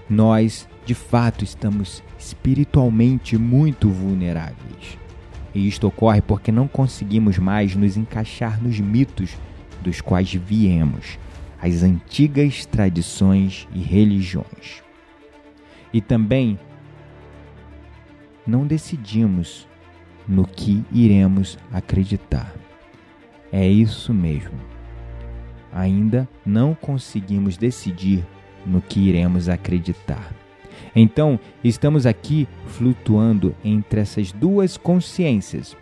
nós 0.09 0.69
de 0.85 0.95
fato 0.95 1.45
estamos 1.45 2.03
espiritualmente 2.19 3.38
muito 3.38 3.88
vulneráveis. 3.88 4.99
E 5.55 5.69
isto 5.69 5.87
ocorre 5.87 6.21
porque 6.21 6.51
não 6.51 6.66
conseguimos 6.66 7.38
mais 7.38 7.77
nos 7.77 7.97
encaixar 7.97 8.61
nos 8.61 8.81
mitos 8.81 9.37
dos 9.81 10.01
quais 10.01 10.33
viemos, 10.35 11.19
as 11.61 11.83
antigas 11.83 12.66
tradições 12.66 13.69
e 13.73 13.81
religiões. 13.81 14.83
E 15.93 16.01
também 16.01 16.59
não 18.47 18.66
decidimos 18.66 19.66
no 20.27 20.47
que 20.47 20.85
iremos 20.93 21.59
acreditar. 21.73 22.53
É 23.53 23.66
isso 23.66 24.14
mesmo. 24.14 24.80
Ainda 25.72 26.28
não 26.44 26.74
conseguimos 26.74 27.56
decidir 27.56 28.24
no 28.66 28.80
que 28.80 29.00
iremos 29.00 29.48
acreditar. 29.48 30.33
Então, 30.94 31.38
estamos 31.62 32.06
aqui 32.06 32.48
flutuando 32.66 33.54
entre 33.64 34.00
essas 34.00 34.33
duas 34.33 34.76
consciências, 34.76 35.76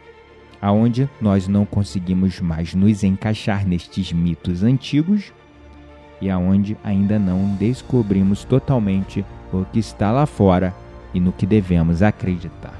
aonde 0.60 1.08
nós 1.20 1.48
não 1.48 1.64
conseguimos 1.64 2.40
mais 2.40 2.74
nos 2.74 3.02
encaixar 3.02 3.66
nestes 3.66 4.12
mitos 4.12 4.62
antigos 4.62 5.32
e 6.20 6.28
aonde 6.28 6.76
ainda 6.82 7.18
não 7.18 7.54
descobrimos 7.54 8.44
totalmente 8.44 9.24
o 9.52 9.64
que 9.64 9.78
está 9.78 10.10
lá 10.10 10.26
fora 10.26 10.74
e 11.14 11.20
no 11.20 11.32
que 11.32 11.46
devemos 11.46 12.02
acreditar. 12.02 12.78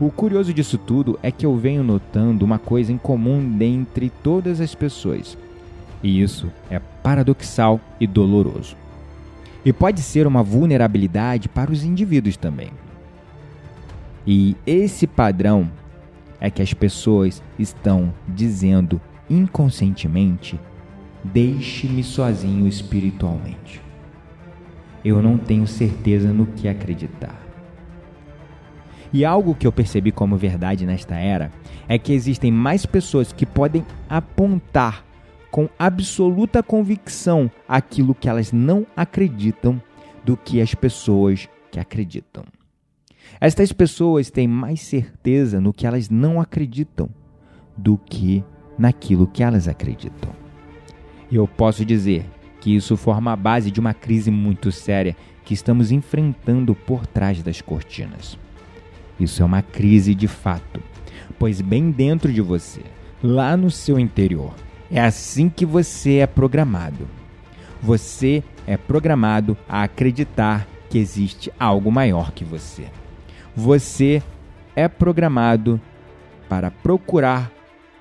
O 0.00 0.10
curioso 0.10 0.52
disso 0.52 0.76
tudo 0.76 1.18
é 1.22 1.30
que 1.30 1.46
eu 1.46 1.56
venho 1.56 1.82
notando 1.82 2.44
uma 2.44 2.58
coisa 2.58 2.92
em 2.92 2.98
comum 2.98 3.56
dentre 3.56 4.10
todas 4.22 4.60
as 4.60 4.74
pessoas, 4.74 5.38
e 6.02 6.20
isso 6.20 6.50
é 6.70 6.78
paradoxal 6.78 7.80
e 7.98 8.06
doloroso. 8.06 8.76
E 9.64 9.72
pode 9.72 10.00
ser 10.00 10.26
uma 10.26 10.42
vulnerabilidade 10.42 11.48
para 11.48 11.72
os 11.72 11.82
indivíduos 11.82 12.36
também. 12.36 12.70
E 14.26 14.56
esse 14.66 15.06
padrão 15.06 15.70
é 16.40 16.50
que 16.50 16.62
as 16.62 16.72
pessoas 16.72 17.42
estão 17.58 18.12
dizendo 18.28 19.00
inconscientemente: 19.28 20.58
deixe-me 21.24 22.04
sozinho 22.04 22.66
espiritualmente 22.66 23.86
eu 25.08 25.22
não 25.22 25.38
tenho 25.38 25.68
certeza 25.68 26.32
no 26.32 26.46
que 26.46 26.66
acreditar. 26.66 27.40
E 29.12 29.24
algo 29.24 29.54
que 29.54 29.64
eu 29.64 29.70
percebi 29.70 30.10
como 30.10 30.36
verdade 30.36 30.84
nesta 30.84 31.14
era 31.14 31.52
é 31.88 31.96
que 31.96 32.12
existem 32.12 32.50
mais 32.50 32.84
pessoas 32.84 33.32
que 33.32 33.46
podem 33.46 33.86
apontar 34.10 35.04
com 35.50 35.68
absoluta 35.78 36.62
convicção 36.62 37.50
aquilo 37.68 38.14
que 38.14 38.28
elas 38.28 38.52
não 38.52 38.86
acreditam 38.96 39.80
do 40.24 40.36
que 40.36 40.60
as 40.60 40.74
pessoas 40.74 41.48
que 41.70 41.78
acreditam. 41.78 42.44
Estas 43.40 43.72
pessoas 43.72 44.30
têm 44.30 44.48
mais 44.48 44.80
certeza 44.80 45.60
no 45.60 45.72
que 45.72 45.86
elas 45.86 46.08
não 46.08 46.40
acreditam 46.40 47.08
do 47.76 47.98
que 47.98 48.44
naquilo 48.78 49.26
que 49.26 49.42
elas 49.42 49.68
acreditam. 49.68 50.32
E 51.30 51.36
eu 51.36 51.46
posso 51.46 51.84
dizer 51.84 52.24
que 52.60 52.74
isso 52.74 52.96
forma 52.96 53.32
a 53.32 53.36
base 53.36 53.70
de 53.70 53.80
uma 53.80 53.94
crise 53.94 54.30
muito 54.30 54.72
séria 54.72 55.16
que 55.44 55.54
estamos 55.54 55.92
enfrentando 55.92 56.74
por 56.74 57.06
trás 57.06 57.42
das 57.42 57.60
cortinas. 57.60 58.38
Isso 59.18 59.42
é 59.42 59.44
uma 59.44 59.62
crise 59.62 60.14
de 60.14 60.28
fato, 60.28 60.82
pois 61.38 61.60
bem 61.60 61.90
dentro 61.90 62.32
de 62.32 62.40
você, 62.40 62.82
lá 63.22 63.56
no 63.56 63.70
seu 63.70 63.98
interior, 63.98 64.54
é 64.90 65.00
assim 65.00 65.48
que 65.48 65.66
você 65.66 66.18
é 66.18 66.26
programado. 66.26 67.08
Você 67.82 68.42
é 68.66 68.76
programado 68.76 69.56
a 69.68 69.82
acreditar 69.82 70.66
que 70.88 70.98
existe 70.98 71.52
algo 71.58 71.90
maior 71.90 72.32
que 72.32 72.44
você. 72.44 72.86
Você 73.54 74.22
é 74.74 74.88
programado 74.88 75.80
para 76.48 76.70
procurar 76.70 77.50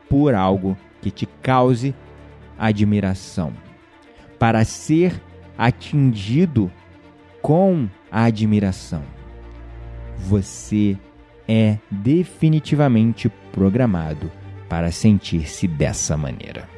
por 0.09 0.33
algo 0.33 0.77
que 1.01 1.11
te 1.11 1.25
cause 1.25 1.93
admiração 2.57 3.53
para 4.39 4.63
ser 4.63 5.21
atingido 5.57 6.71
com 7.41 7.87
a 8.11 8.23
admiração. 8.23 9.03
Você 10.17 10.97
é 11.47 11.77
definitivamente 11.89 13.29
programado 13.51 14.31
para 14.67 14.91
sentir-se 14.91 15.67
dessa 15.67 16.17
maneira. 16.17 16.74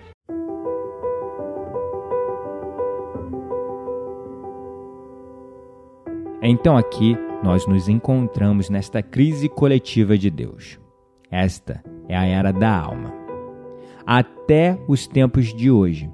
Então 6.49 6.77
aqui 6.77 7.17
nós 7.43 7.67
nos 7.67 7.89
encontramos 7.89 8.69
nesta 8.69 9.03
crise 9.03 9.49
coletiva 9.49 10.17
de 10.17 10.29
Deus. 10.29 10.79
Esta 11.29 11.83
é 12.07 12.15
a 12.15 12.23
era 12.23 12.53
da 12.53 12.73
alma. 12.73 13.13
Até 14.05 14.79
os 14.87 15.05
tempos 15.07 15.53
de 15.53 15.69
hoje, 15.69 16.09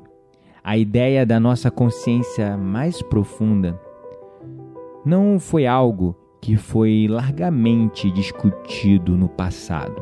a 0.63 0.75
ideia 0.75 1.23
da 1.23 1.39
nossa 1.39 1.69
consciência 1.69 2.57
mais 2.57 2.99
profunda 2.99 3.79
não 5.05 5.39
foi 5.39 5.67
algo 5.67 6.15
que 6.41 6.57
foi 6.57 7.05
largamente 7.07 8.09
discutido 8.09 9.15
no 9.15 9.29
passado. 9.29 10.01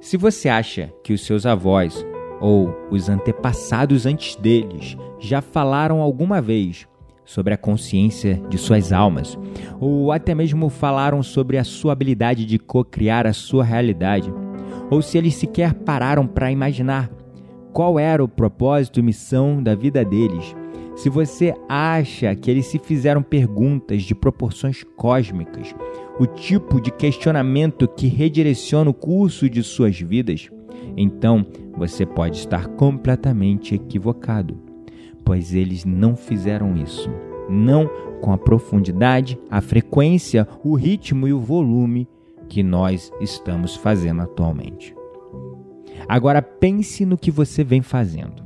Se 0.00 0.16
você 0.16 0.48
acha 0.48 0.90
que 1.04 1.12
os 1.12 1.26
seus 1.26 1.44
avós 1.44 2.06
ou 2.40 2.74
os 2.90 3.10
antepassados 3.10 4.06
antes 4.06 4.34
deles 4.34 4.96
já 5.18 5.42
falaram 5.42 6.00
alguma 6.00 6.40
vez 6.40 6.88
sobre 7.30 7.54
a 7.54 7.56
consciência 7.56 8.42
de 8.48 8.58
suas 8.58 8.92
almas, 8.92 9.38
ou 9.78 10.10
até 10.10 10.34
mesmo 10.34 10.68
falaram 10.68 11.22
sobre 11.22 11.58
a 11.58 11.62
sua 11.62 11.92
habilidade 11.92 12.44
de 12.44 12.58
co-criar 12.58 13.24
a 13.24 13.32
sua 13.32 13.62
realidade, 13.62 14.34
ou 14.90 15.00
se 15.00 15.16
eles 15.16 15.36
sequer 15.36 15.72
pararam 15.72 16.26
para 16.26 16.50
imaginar 16.50 17.08
qual 17.72 18.00
era 18.00 18.22
o 18.22 18.26
propósito 18.26 18.98
e 18.98 19.02
missão 19.04 19.62
da 19.62 19.76
vida 19.76 20.04
deles. 20.04 20.56
Se 20.96 21.08
você 21.08 21.54
acha 21.68 22.34
que 22.34 22.50
eles 22.50 22.66
se 22.66 22.80
fizeram 22.80 23.22
perguntas 23.22 24.02
de 24.02 24.12
proporções 24.12 24.82
cósmicas, 24.96 25.72
o 26.18 26.26
tipo 26.26 26.80
de 26.80 26.90
questionamento 26.90 27.86
que 27.86 28.08
redireciona 28.08 28.90
o 28.90 28.94
curso 28.94 29.48
de 29.48 29.62
suas 29.62 30.00
vidas, 30.00 30.50
então 30.96 31.46
você 31.76 32.04
pode 32.04 32.38
estar 32.38 32.66
completamente 32.70 33.76
equivocado 33.76 34.69
pois 35.30 35.54
eles 35.54 35.84
não 35.84 36.16
fizeram 36.16 36.76
isso. 36.76 37.08
Não 37.48 37.88
com 38.20 38.32
a 38.32 38.36
profundidade, 38.36 39.38
a 39.48 39.60
frequência, 39.60 40.44
o 40.64 40.74
ritmo 40.74 41.28
e 41.28 41.32
o 41.32 41.38
volume 41.38 42.08
que 42.48 42.64
nós 42.64 43.12
estamos 43.20 43.76
fazendo 43.76 44.22
atualmente. 44.22 44.92
Agora 46.08 46.42
pense 46.42 47.06
no 47.06 47.16
que 47.16 47.30
você 47.30 47.62
vem 47.62 47.80
fazendo. 47.80 48.42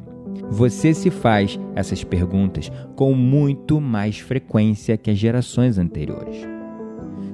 Você 0.51 0.92
se 0.92 1.09
faz 1.09 1.59
essas 1.75 2.05
perguntas 2.05 2.70
com 2.94 3.14
muito 3.14 3.81
mais 3.81 4.18
frequência 4.18 4.99
que 4.99 5.11
as 5.11 5.16
gerações 5.16 5.79
anteriores. 5.79 6.37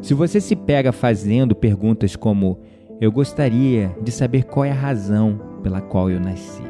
Se 0.00 0.14
você 0.14 0.40
se 0.40 0.54
pega 0.54 0.92
fazendo 0.92 1.56
perguntas 1.56 2.14
como: 2.14 2.60
Eu 3.00 3.10
gostaria 3.10 3.96
de 4.00 4.12
saber 4.12 4.44
qual 4.44 4.64
é 4.64 4.70
a 4.70 4.74
razão 4.74 5.40
pela 5.60 5.80
qual 5.80 6.08
eu 6.08 6.20
nasci. 6.20 6.69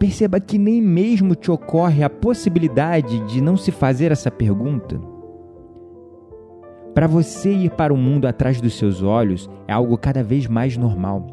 Perceba 0.00 0.40
que 0.40 0.56
nem 0.56 0.80
mesmo 0.80 1.34
te 1.34 1.50
ocorre 1.50 2.02
a 2.02 2.08
possibilidade 2.08 3.20
de 3.26 3.38
não 3.42 3.54
se 3.54 3.70
fazer 3.70 4.10
essa 4.10 4.30
pergunta. 4.30 4.98
Para 6.94 7.06
você 7.06 7.52
ir 7.52 7.70
para 7.72 7.92
o 7.92 7.98
mundo 7.98 8.26
atrás 8.26 8.62
dos 8.62 8.78
seus 8.78 9.02
olhos 9.02 9.48
é 9.68 9.74
algo 9.74 9.98
cada 9.98 10.24
vez 10.24 10.46
mais 10.46 10.74
normal. 10.74 11.26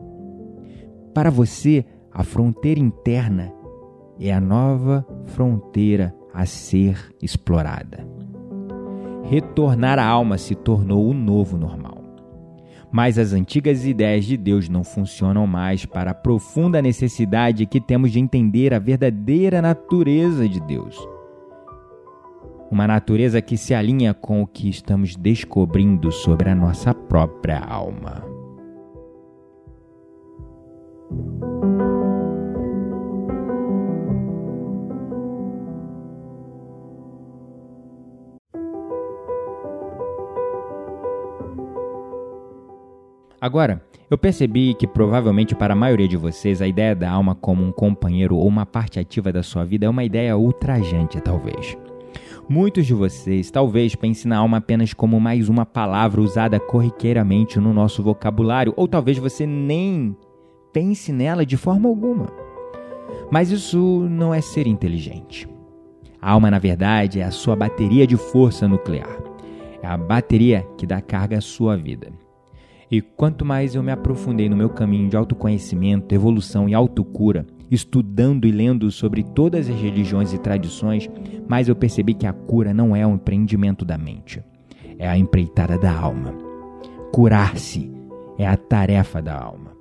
Para 1.13 1.32
você, 1.32 1.86
a 2.12 2.23
fronteira 2.23 2.82
interna 2.82 3.53
é 4.19 4.34
a 4.34 4.41
nova 4.41 5.08
fronteira 5.27 6.13
a 6.34 6.45
ser 6.45 7.15
explorada. 7.21 8.06
Retornar 9.23 9.97
à 9.97 10.06
alma 10.06 10.38
se 10.38 10.56
tornou 10.56 11.08
o 11.10 11.13
novo 11.13 11.58
normal. 11.58 11.87
Mas 12.91 13.17
as 13.17 13.34
antigas 13.34 13.86
ideias 13.86 14.26
de 14.26 14.38
Deus 14.38 14.69
não 14.69 14.84
funcionam 14.84 15.45
mais 15.45 15.86
para 15.86 16.12
a 16.12 16.15
profunda 16.15 16.82
necessidade 16.82 17.65
que 17.65 17.82
temos 17.82 18.12
de 18.12 18.19
entender 18.19 18.73
a 18.73 18.80
verdadeira 18.80 19.62
natureza 19.62 20.47
de 20.47 20.60
Deus. 20.62 20.97
Uma 22.71 22.88
natureza 22.88 23.41
que 23.41 23.58
se 23.58 23.73
alinha 23.73 24.13
com 24.13 24.41
o 24.41 24.47
que 24.47 24.69
estamos 24.69 25.15
descobrindo 25.15 26.12
sobre 26.12 26.50
a 26.50 26.56
nossa 26.56 26.93
própria 26.93 27.60
alma. 27.60 28.23
Agora, 43.39 43.84
eu 44.10 44.17
percebi 44.17 44.73
que 44.73 44.88
provavelmente 44.88 45.54
para 45.54 45.73
a 45.73 45.78
maioria 45.78 46.08
de 46.08 46.17
vocês 46.17 46.60
a 46.60 46.67
ideia 46.67 46.95
da 46.95 47.12
alma 47.12 47.36
como 47.36 47.63
um 47.63 47.71
companheiro 47.71 48.36
ou 48.36 48.47
uma 48.47 48.65
parte 48.65 49.00
ativa 49.00 49.32
da 49.32 49.43
sua 49.43 49.63
vida 49.63 49.86
é 49.86 49.89
uma 49.89 50.04
ideia 50.04 50.36
ultrajante, 50.36 51.21
talvez. 51.21 51.78
Muitos 52.50 52.86
de 52.88 52.95
vocês 52.95 53.52
talvez 53.52 53.93
pensem 53.93 54.30
na 54.30 54.38
alma 54.38 54.58
apenas 54.58 54.93
como 54.93 55.19
mais 55.19 55.50
uma 55.50 55.65
palavra 55.65 56.19
usada 56.19 56.60
corriqueiramente 56.60 57.60
no 57.60 57.73
nosso 57.73 58.02
vocabulário, 58.02 58.73
ou 58.76 58.88
talvez 58.88 59.17
você 59.17 59.45
nem 59.45 60.15
pense 60.73 61.12
nela 61.12 61.45
de 61.45 61.58
forma 61.58 61.88
alguma. 61.88 62.28
Mas 63.30 63.52
isso 63.52 64.08
não 64.10 64.34
é 64.34 64.41
ser 64.41 64.65
inteligente. 64.65 65.47
A 66.19 66.32
alma, 66.32 66.50
na 66.50 66.58
verdade, 66.58 67.19
é 67.19 67.23
a 67.23 67.32
sua 67.32 67.56
bateria 67.56 68.08
de 68.08 68.17
força 68.17 68.67
nuclear. 68.67 69.21
É 69.84 69.86
a 69.86 69.97
bateria 69.97 70.65
que 70.78 70.88
dá 70.88 71.02
carga 71.02 71.38
à 71.38 71.41
sua 71.41 71.78
vida. 71.78 72.12
E 72.89 73.02
quanto 73.02 73.43
mais 73.43 73.76
eu 73.76 73.84
me 73.84 73.91
aprofundei 73.91 74.47
no 74.47 74.56
meu 74.56 74.69
caminho 74.69 75.10
de 75.10 75.17
autoconhecimento, 75.17 76.15
evolução 76.15 76.69
e 76.69 76.73
autocura, 76.73 77.45
estudando 77.69 78.47
e 78.47 78.52
lendo 78.52 78.89
sobre 78.91 79.23
todas 79.23 79.69
as 79.69 79.76
religiões 79.76 80.32
e 80.32 80.38
tradições, 80.38 81.10
mais 81.47 81.67
eu 81.67 81.76
percebi 81.76 82.13
que 82.13 82.26
a 82.26 82.32
cura 82.32 82.73
não 82.73 82.95
é 82.95 83.06
um 83.06 83.15
empreendimento 83.15 83.84
da 83.84 83.97
mente, 83.97 84.41
é 84.97 85.08
a 85.08 85.17
empreitada 85.17 85.78
da 85.78 85.91
alma. 85.91 86.34
Curar-se 87.12 87.91
é 88.38 88.47
a 88.47 88.56
tarefa 88.56 89.21
da 89.21 89.38
alma. 89.38 89.76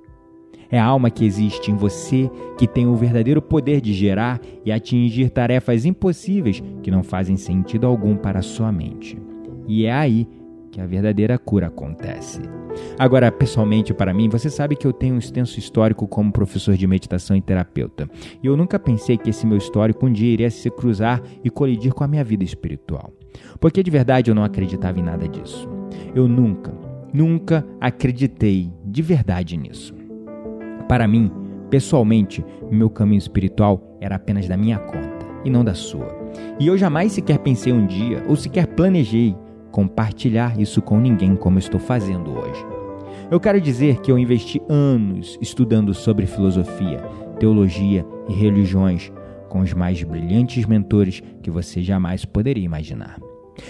É 0.69 0.77
a 0.77 0.85
alma 0.85 1.09
que 1.09 1.23
existe 1.23 1.71
em 1.71 1.75
você 1.75 2.29
que 2.57 2.67
tem 2.67 2.87
o 2.87 2.95
verdadeiro 2.95 3.41
poder 3.41 3.79
de 3.79 3.93
gerar 3.93 4.41
e 4.65 4.71
atingir 4.71 5.29
tarefas 5.29 5.85
impossíveis 5.85 6.61
que 6.83 6.91
não 6.91 7.03
fazem 7.03 7.37
sentido 7.37 7.87
algum 7.87 8.17
para 8.17 8.39
a 8.39 8.43
sua 8.43 8.69
mente. 8.69 9.17
E 9.65 9.85
é 9.85 9.93
aí 9.93 10.27
que 10.77 10.81
a 10.81 10.85
verdadeira 10.85 11.39
cura 11.39 11.67
acontece. 11.67 12.39
Agora, 12.99 13.31
pessoalmente, 13.31 13.95
para 13.95 14.13
mim, 14.13 14.29
você 14.29 14.47
sabe 14.47 14.75
que 14.75 14.85
eu 14.85 14.93
tenho 14.93 15.15
um 15.15 15.17
extenso 15.17 15.57
histórico 15.57 16.07
como 16.07 16.31
professor 16.31 16.77
de 16.77 16.85
meditação 16.85 17.35
e 17.35 17.41
terapeuta. 17.41 18.07
E 18.43 18.45
eu 18.45 18.55
nunca 18.55 18.77
pensei 18.77 19.17
que 19.17 19.31
esse 19.31 19.47
meu 19.47 19.57
histórico 19.57 20.05
um 20.05 20.13
dia 20.13 20.31
iria 20.31 20.51
se 20.51 20.69
cruzar 20.69 21.19
e 21.43 21.49
colidir 21.49 21.95
com 21.95 22.03
a 22.03 22.07
minha 22.07 22.23
vida 22.23 22.43
espiritual. 22.43 23.11
Porque 23.59 23.81
de 23.81 23.89
verdade 23.89 24.29
eu 24.29 24.35
não 24.35 24.43
acreditava 24.43 24.99
em 24.99 25.03
nada 25.03 25.27
disso. 25.27 25.67
Eu 26.13 26.27
nunca, 26.27 26.71
nunca 27.11 27.65
acreditei 27.81 28.71
de 28.85 29.01
verdade 29.01 29.57
nisso. 29.57 29.95
Para 30.87 31.07
mim, 31.07 31.31
pessoalmente, 31.71 32.45
meu 32.69 32.91
caminho 32.91 33.17
espiritual 33.17 33.97
era 33.99 34.17
apenas 34.17 34.47
da 34.47 34.55
minha 34.55 34.77
conta 34.77 35.25
e 35.43 35.49
não 35.49 35.63
da 35.63 35.73
sua. 35.73 36.15
E 36.59 36.67
eu 36.67 36.77
jamais 36.77 37.13
sequer 37.13 37.39
pensei 37.39 37.73
um 37.73 37.87
dia, 37.87 38.23
ou 38.27 38.35
sequer 38.35 38.67
planejei, 38.67 39.35
compartilhar 39.77 40.59
isso 40.59 40.81
com 40.81 40.99
ninguém 40.99 41.35
como 41.35 41.59
estou 41.59 41.79
fazendo 41.79 42.31
hoje. 42.31 42.65
Eu 43.29 43.39
quero 43.39 43.61
dizer 43.61 43.99
que 44.01 44.11
eu 44.11 44.17
investi 44.17 44.59
anos 44.67 45.37
estudando 45.39 45.93
sobre 45.93 46.25
filosofia, 46.25 46.97
teologia 47.39 48.03
e 48.27 48.33
religiões 48.33 49.11
com 49.47 49.59
os 49.59 49.75
mais 49.75 50.01
brilhantes 50.01 50.65
mentores 50.65 51.21
que 51.43 51.51
você 51.51 51.79
jamais 51.83 52.25
poderia 52.25 52.65
imaginar. 52.65 53.19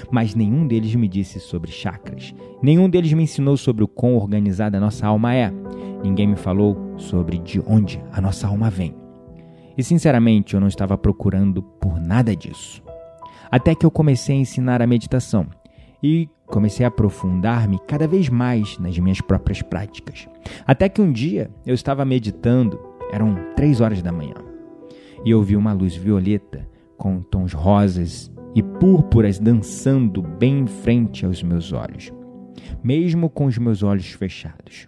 Mas 0.10 0.34
nenhum 0.34 0.66
deles 0.66 0.96
me 0.96 1.10
disse 1.10 1.42
sobre 1.42 1.72
chakras, 1.72 2.34
nenhum 2.64 2.90
deles 2.90 3.12
me 3.12 3.24
ensinou 3.24 3.58
sobre 3.58 3.84
o 3.84 3.88
quão 3.88 4.16
organizada 4.16 4.78
a 4.78 4.82
nossa 4.82 5.06
alma 5.06 5.36
é, 5.36 5.52
ninguém 6.02 6.28
me 6.28 6.38
falou 6.38 6.94
sobre 6.96 7.38
de 7.38 7.62
onde 7.68 8.02
a 8.14 8.22
nossa 8.22 8.48
alma 8.48 8.70
vem. 8.70 8.96
E 9.78 9.84
sinceramente 9.84 10.54
eu 10.54 10.62
não 10.62 10.70
estava 10.70 10.98
procurando 10.98 11.62
por 11.62 12.00
nada 12.00 12.34
disso. 12.34 12.82
Até 13.52 13.76
que 13.76 13.86
eu 13.86 13.92
comecei 13.92 14.38
a 14.38 14.40
ensinar 14.40 14.82
a 14.82 14.88
meditação 14.88 15.48
e 16.02 16.30
comecei 16.46 16.86
a 16.86 16.90
aprofundar-me 16.90 17.80
cada 17.88 18.08
vez 18.08 18.30
mais 18.30 18.78
nas 18.80 18.98
minhas 18.98 19.22
próprias 19.22 19.62
práticas. 19.62 20.28
Até 20.66 20.88
que 20.88 21.02
um 21.02 21.12
dia 21.12 21.50
eu 21.66 21.74
estava 21.74 22.06
meditando, 22.06 22.80
eram 23.12 23.36
três 23.56 23.82
horas 23.82 24.02
da 24.02 24.12
manhã, 24.12 24.36
e 25.26 25.32
eu 25.32 25.42
vi 25.42 25.56
uma 25.56 25.74
luz 25.74 25.96
violeta 25.96 26.68
com 26.98 27.22
tons 27.22 27.54
rosas 27.54 28.32
e 28.56 28.64
púrpuras 28.64 29.40
dançando 29.40 30.22
bem 30.22 30.60
em 30.60 30.68
frente 30.68 31.26
aos 31.26 31.44
meus 31.44 31.72
olhos, 31.74 32.12
mesmo 32.84 33.30
com 33.30 33.46
os 33.46 33.58
meus 33.58 33.84
olhos 33.84 34.12
fechados. 34.12 34.88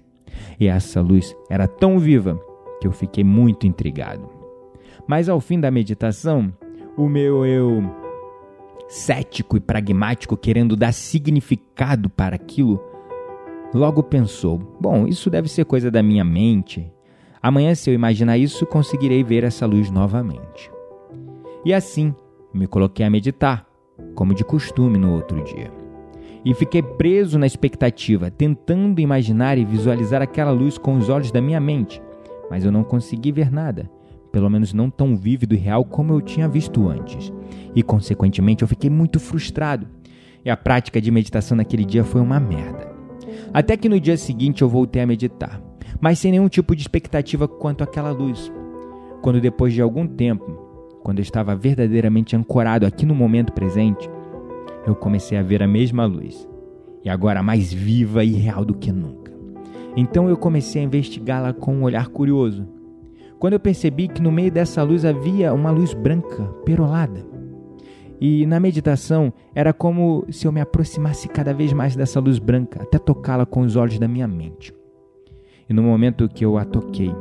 E 0.59 0.67
essa 0.67 1.01
luz 1.01 1.35
era 1.49 1.67
tão 1.67 1.99
viva 1.99 2.39
que 2.79 2.87
eu 2.87 2.91
fiquei 2.91 3.23
muito 3.23 3.67
intrigado. 3.67 4.29
Mas 5.07 5.27
ao 5.27 5.39
fim 5.39 5.59
da 5.59 5.71
meditação, 5.71 6.53
o 6.95 7.07
meu 7.07 7.45
eu 7.45 7.83
cético 8.89 9.55
e 9.55 9.59
pragmático, 9.59 10.35
querendo 10.35 10.75
dar 10.75 10.91
significado 10.91 12.09
para 12.09 12.35
aquilo, 12.35 12.83
logo 13.73 14.01
pensou: 14.01 14.57
bom, 14.81 15.07
isso 15.07 15.29
deve 15.29 15.47
ser 15.47 15.63
coisa 15.63 15.91
da 15.91 16.01
minha 16.01 16.25
mente. 16.25 16.91
Amanhã, 17.41 17.73
se 17.73 17.89
eu 17.89 17.93
imaginar 17.93 18.37
isso, 18.37 18.65
conseguirei 18.65 19.23
ver 19.23 19.45
essa 19.45 19.65
luz 19.65 19.89
novamente. 19.89 20.69
E 21.63 21.73
assim, 21.73 22.13
me 22.53 22.67
coloquei 22.67 23.05
a 23.05 23.09
meditar, 23.09 23.65
como 24.15 24.33
de 24.33 24.43
costume 24.43 24.97
no 24.97 25.13
outro 25.13 25.41
dia. 25.43 25.71
E 26.43 26.53
fiquei 26.53 26.81
preso 26.81 27.37
na 27.37 27.45
expectativa, 27.45 28.31
tentando 28.31 28.99
imaginar 28.99 29.57
e 29.57 29.65
visualizar 29.65 30.21
aquela 30.21 30.51
luz 30.51 30.77
com 30.77 30.97
os 30.97 31.09
olhos 31.09 31.31
da 31.31 31.41
minha 31.41 31.59
mente, 31.59 32.01
mas 32.49 32.65
eu 32.65 32.71
não 32.71 32.83
consegui 32.83 33.31
ver 33.31 33.51
nada, 33.51 33.89
pelo 34.31 34.49
menos 34.49 34.73
não 34.73 34.89
tão 34.89 35.15
vívido 35.15 35.55
e 35.55 35.57
real 35.57 35.83
como 35.83 36.13
eu 36.13 36.21
tinha 36.21 36.47
visto 36.47 36.87
antes. 36.87 37.31
E, 37.75 37.83
consequentemente, 37.83 38.61
eu 38.61 38.67
fiquei 38.67 38.89
muito 38.89 39.19
frustrado. 39.19 39.87
E 40.43 40.49
a 40.49 40.57
prática 40.57 41.01
de 41.01 41.11
meditação 41.11 41.57
naquele 41.57 41.83
dia 41.83 42.03
foi 42.03 42.21
uma 42.21 42.39
merda. 42.39 42.89
Até 43.53 43.75
que 43.75 43.89
no 43.89 43.99
dia 43.99 44.17
seguinte 44.17 44.61
eu 44.61 44.69
voltei 44.69 45.01
a 45.01 45.07
meditar, 45.07 45.61
mas 45.99 46.19
sem 46.19 46.31
nenhum 46.31 46.47
tipo 46.47 46.75
de 46.75 46.81
expectativa 46.81 47.47
quanto 47.47 47.83
àquela 47.83 48.11
luz. 48.11 48.51
Quando 49.21 49.41
depois 49.41 49.73
de 49.73 49.81
algum 49.81 50.07
tempo, 50.07 50.51
quando 51.03 51.19
eu 51.19 51.23
estava 51.23 51.55
verdadeiramente 51.55 52.35
ancorado 52.35 52.85
aqui 52.85 53.05
no 53.05 53.15
momento 53.15 53.51
presente, 53.51 54.09
eu 54.85 54.95
comecei 54.95 55.37
a 55.37 55.43
ver 55.43 55.61
a 55.61 55.67
mesma 55.67 56.05
luz, 56.05 56.47
e 57.03 57.09
agora 57.09 57.43
mais 57.43 57.73
viva 57.73 58.23
e 58.23 58.31
real 58.31 58.63
do 58.63 58.73
que 58.73 58.91
nunca. 58.91 59.33
Então 59.95 60.29
eu 60.29 60.37
comecei 60.37 60.81
a 60.81 60.85
investigá-la 60.85 61.51
com 61.53 61.75
um 61.75 61.83
olhar 61.83 62.07
curioso. 62.07 62.67
Quando 63.39 63.53
eu 63.53 63.59
percebi 63.59 64.09
que 64.09 64.21
no 64.21 64.31
meio 64.31 64.51
dessa 64.51 64.83
luz 64.83 65.05
havia 65.05 65.53
uma 65.53 65.71
luz 65.71 65.93
branca, 65.93 66.43
perolada. 66.65 67.25
E 68.19 68.45
na 68.45 68.59
meditação 68.59 69.31
era 69.55 69.71
como 69.71 70.25
se 70.29 70.45
eu 70.45 70.51
me 70.51 70.59
aproximasse 70.59 71.29
cada 71.29 71.53
vez 71.53 71.71
mais 71.71 71.95
dessa 71.95 72.19
luz 72.19 72.37
branca, 72.37 72.83
até 72.83 72.99
tocá-la 72.99 73.45
com 73.45 73.61
os 73.61 73.77
olhos 73.77 73.97
da 73.97 74.09
minha 74.09 74.27
mente. 74.27 74.73
E 75.69 75.73
no 75.73 75.81
momento 75.81 76.27
que 76.27 76.43
eu 76.43 76.57
a 76.57 76.65
toquei, 76.65 77.15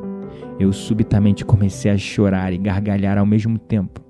eu 0.59 0.73
subitamente 0.73 1.45
comecei 1.45 1.89
a 1.89 1.97
chorar 1.97 2.53
e 2.53 2.59
gargalhar 2.59 3.17
ao 3.17 3.27
mesmo 3.27 3.57
tempo. 3.57 4.01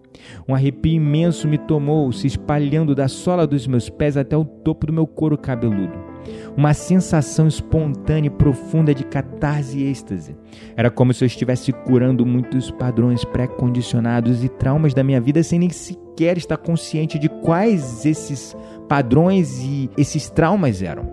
Um 0.48 0.54
arrepio 0.54 0.92
imenso 0.92 1.46
me 1.46 1.58
tomou, 1.58 2.10
se 2.10 2.26
espalhando 2.26 2.94
da 2.94 3.06
sola 3.06 3.46
dos 3.46 3.66
meus 3.66 3.90
pés 3.90 4.16
até 4.16 4.34
o 4.34 4.46
topo 4.46 4.86
do 4.86 4.92
meu 4.94 5.06
couro 5.06 5.36
cabeludo. 5.36 6.07
Uma 6.56 6.74
sensação 6.74 7.46
espontânea 7.46 8.28
e 8.28 8.30
profunda 8.30 8.94
de 8.94 9.04
catarse 9.04 9.78
e 9.78 9.90
êxtase. 9.90 10.36
Era 10.76 10.90
como 10.90 11.12
se 11.12 11.24
eu 11.24 11.26
estivesse 11.26 11.72
curando 11.72 12.26
muitos 12.26 12.70
padrões 12.70 13.24
pré-condicionados 13.24 14.44
e 14.44 14.48
traumas 14.48 14.94
da 14.94 15.04
minha 15.04 15.20
vida 15.20 15.42
sem 15.42 15.58
nem 15.58 15.70
sequer 15.70 16.36
estar 16.36 16.56
consciente 16.56 17.18
de 17.18 17.28
quais 17.28 18.04
esses 18.04 18.56
padrões 18.88 19.62
e 19.62 19.90
esses 19.96 20.28
traumas 20.28 20.82
eram. 20.82 21.08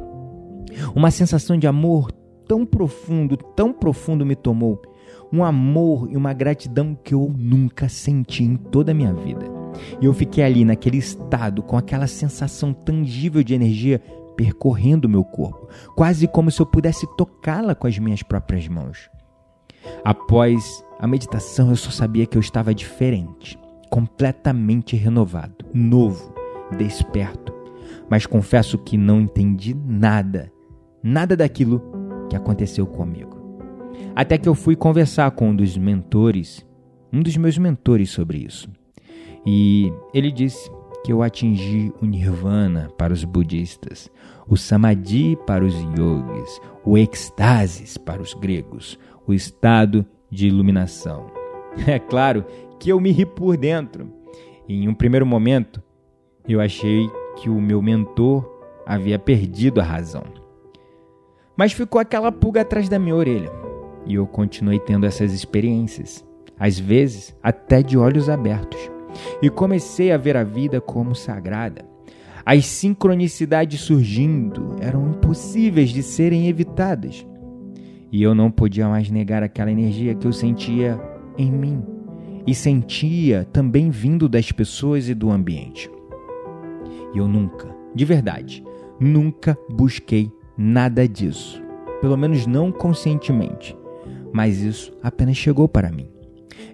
Uma 0.96 1.12
sensação 1.12 1.58
de 1.58 1.68
amor 1.68 2.12
tão 2.48 2.66
profundo, 2.66 3.38
tão 3.38 3.72
profundo 3.74 4.26
me 4.26 4.36
tomou 4.36 4.82
um 5.32 5.44
amor 5.44 6.08
e 6.10 6.16
uma 6.16 6.34
gratidão 6.34 6.98
que 7.04 7.14
eu 7.14 7.34
nunca 7.38 7.90
senti 7.90 8.44
em 8.44 8.56
toda 8.56 8.92
a 8.92 8.96
minha 8.96 9.14
vida. 9.14 9.46
E 10.02 10.06
eu 10.06 10.14
fiquei 10.14 10.44
ali 10.44 10.64
naquele 10.64 10.98
estado, 10.98 11.62
com 11.62 11.78
aquela 11.78 12.08
sensação 12.08 12.74
tangível 12.74 13.44
de 13.44 13.54
energia 13.54 14.02
percorrendo 14.36 15.10
meu 15.10 15.24
corpo, 15.24 15.68
quase 15.96 16.28
como 16.28 16.52
se 16.52 16.62
eu 16.62 16.66
pudesse 16.66 17.08
tocá-la 17.16 17.76
com 17.76 17.88
as 17.88 17.98
minhas 17.98 18.22
próprias 18.24 18.68
mãos. 18.68 19.10
Após 20.04 20.84
a 21.00 21.08
meditação, 21.08 21.70
eu 21.70 21.76
só 21.76 21.90
sabia 21.90 22.26
que 22.26 22.38
eu 22.38 22.42
estava 22.42 22.74
diferente, 22.74 23.60
completamente 23.90 24.96
renovado, 24.96 25.66
novo, 25.74 26.34
desperto. 26.78 27.54
Mas 28.10 28.26
confesso 28.26 28.78
que 28.78 28.98
não 28.98 29.22
entendi 29.22 29.74
nada, 29.74 30.52
nada 31.02 31.36
daquilo 31.36 31.82
que 32.30 32.36
aconteceu 32.36 32.86
comigo. 32.86 33.36
Até 34.16 34.38
que 34.38 34.48
eu 34.48 34.56
fui 34.56 34.76
conversar 34.76 35.32
com 35.32 35.50
um 35.50 35.56
dos 35.56 35.78
mentores, 35.78 36.66
um 37.12 37.22
dos 37.22 37.36
meus 37.38 37.58
mentores 37.58 38.10
sobre 38.10 38.40
isso. 38.40 38.70
E 39.46 39.92
ele 40.14 40.32
disse 40.32 40.70
que 41.04 41.12
eu 41.14 41.22
atingi 41.22 41.94
o 42.02 42.06
nirvana 42.06 42.90
para 42.98 43.14
os 43.14 43.24
budistas, 43.24 44.10
o 44.48 44.56
samadhi 44.56 45.38
para 45.46 45.64
os 45.64 45.74
yogis, 45.74 46.62
o 46.84 46.98
êxtase 46.98 48.00
para 48.00 48.22
os 48.22 48.34
gregos, 48.34 49.00
o 49.26 49.34
estado 49.34 50.06
de 50.30 50.48
iluminação. 50.48 51.28
É 51.86 52.00
claro 52.00 52.46
que 52.80 52.90
eu 52.90 53.02
me 53.02 53.12
ri 53.12 53.26
por 53.26 53.58
dentro. 53.58 54.10
Em 54.66 54.88
um 54.88 54.94
primeiro 54.94 55.26
momento, 55.26 55.84
eu 56.48 56.62
achei 56.62 57.10
que 57.36 57.50
o 57.50 57.60
meu 57.60 57.82
mentor 57.82 58.50
havia 58.86 59.20
perdido 59.20 59.82
a 59.82 59.84
razão. 59.84 60.24
Mas 61.58 61.74
ficou 61.74 62.00
aquela 62.00 62.32
pulga 62.32 62.62
atrás 62.62 62.88
da 62.88 62.98
minha 62.98 63.16
orelha. 63.16 63.52
E 64.06 64.16
eu 64.16 64.26
continuei 64.26 64.80
tendo 64.80 65.06
essas 65.06 65.34
experiências, 65.34 66.24
às 66.58 66.80
vezes 66.80 67.36
até 67.42 67.82
de 67.82 67.98
olhos 67.98 68.30
abertos. 68.30 68.80
E 69.42 69.50
comecei 69.50 70.12
a 70.12 70.18
ver 70.18 70.38
a 70.38 70.44
vida 70.44 70.80
como 70.80 71.16
sagrada. 71.16 71.86
As 72.46 72.66
sincronicidades 72.66 73.82
surgindo 73.82 74.76
eram 74.80 75.10
impossíveis 75.10 75.90
de 75.90 76.04
serem 76.04 76.48
evitadas. 76.48 77.26
E 78.12 78.22
eu 78.22 78.36
não 78.36 78.52
podia 78.52 78.88
mais 78.88 79.10
negar 79.10 79.42
aquela 79.42 79.72
energia 79.72 80.14
que 80.14 80.28
eu 80.28 80.32
sentia 80.32 81.02
em 81.38 81.52
mim 81.52 81.84
e 82.46 82.54
sentia 82.54 83.48
também 83.52 83.90
vindo 83.90 84.30
das 84.30 84.52
pessoas 84.52 85.10
e 85.10 85.16
do 85.16 85.32
ambiente. 85.32 85.90
E 87.14 87.18
eu 87.18 87.28
nunca, 87.28 87.68
de 87.96 88.06
verdade, 88.06 88.64
nunca 89.00 89.58
busquei 89.70 90.32
nada 90.56 91.08
disso, 91.08 91.62
pelo 92.00 92.16
menos 92.16 92.46
não 92.46 92.72
conscientemente 92.72 93.76
mas 94.36 94.62
isso 94.62 94.92
apenas 95.02 95.38
chegou 95.38 95.66
para 95.66 95.90
mim. 95.90 96.10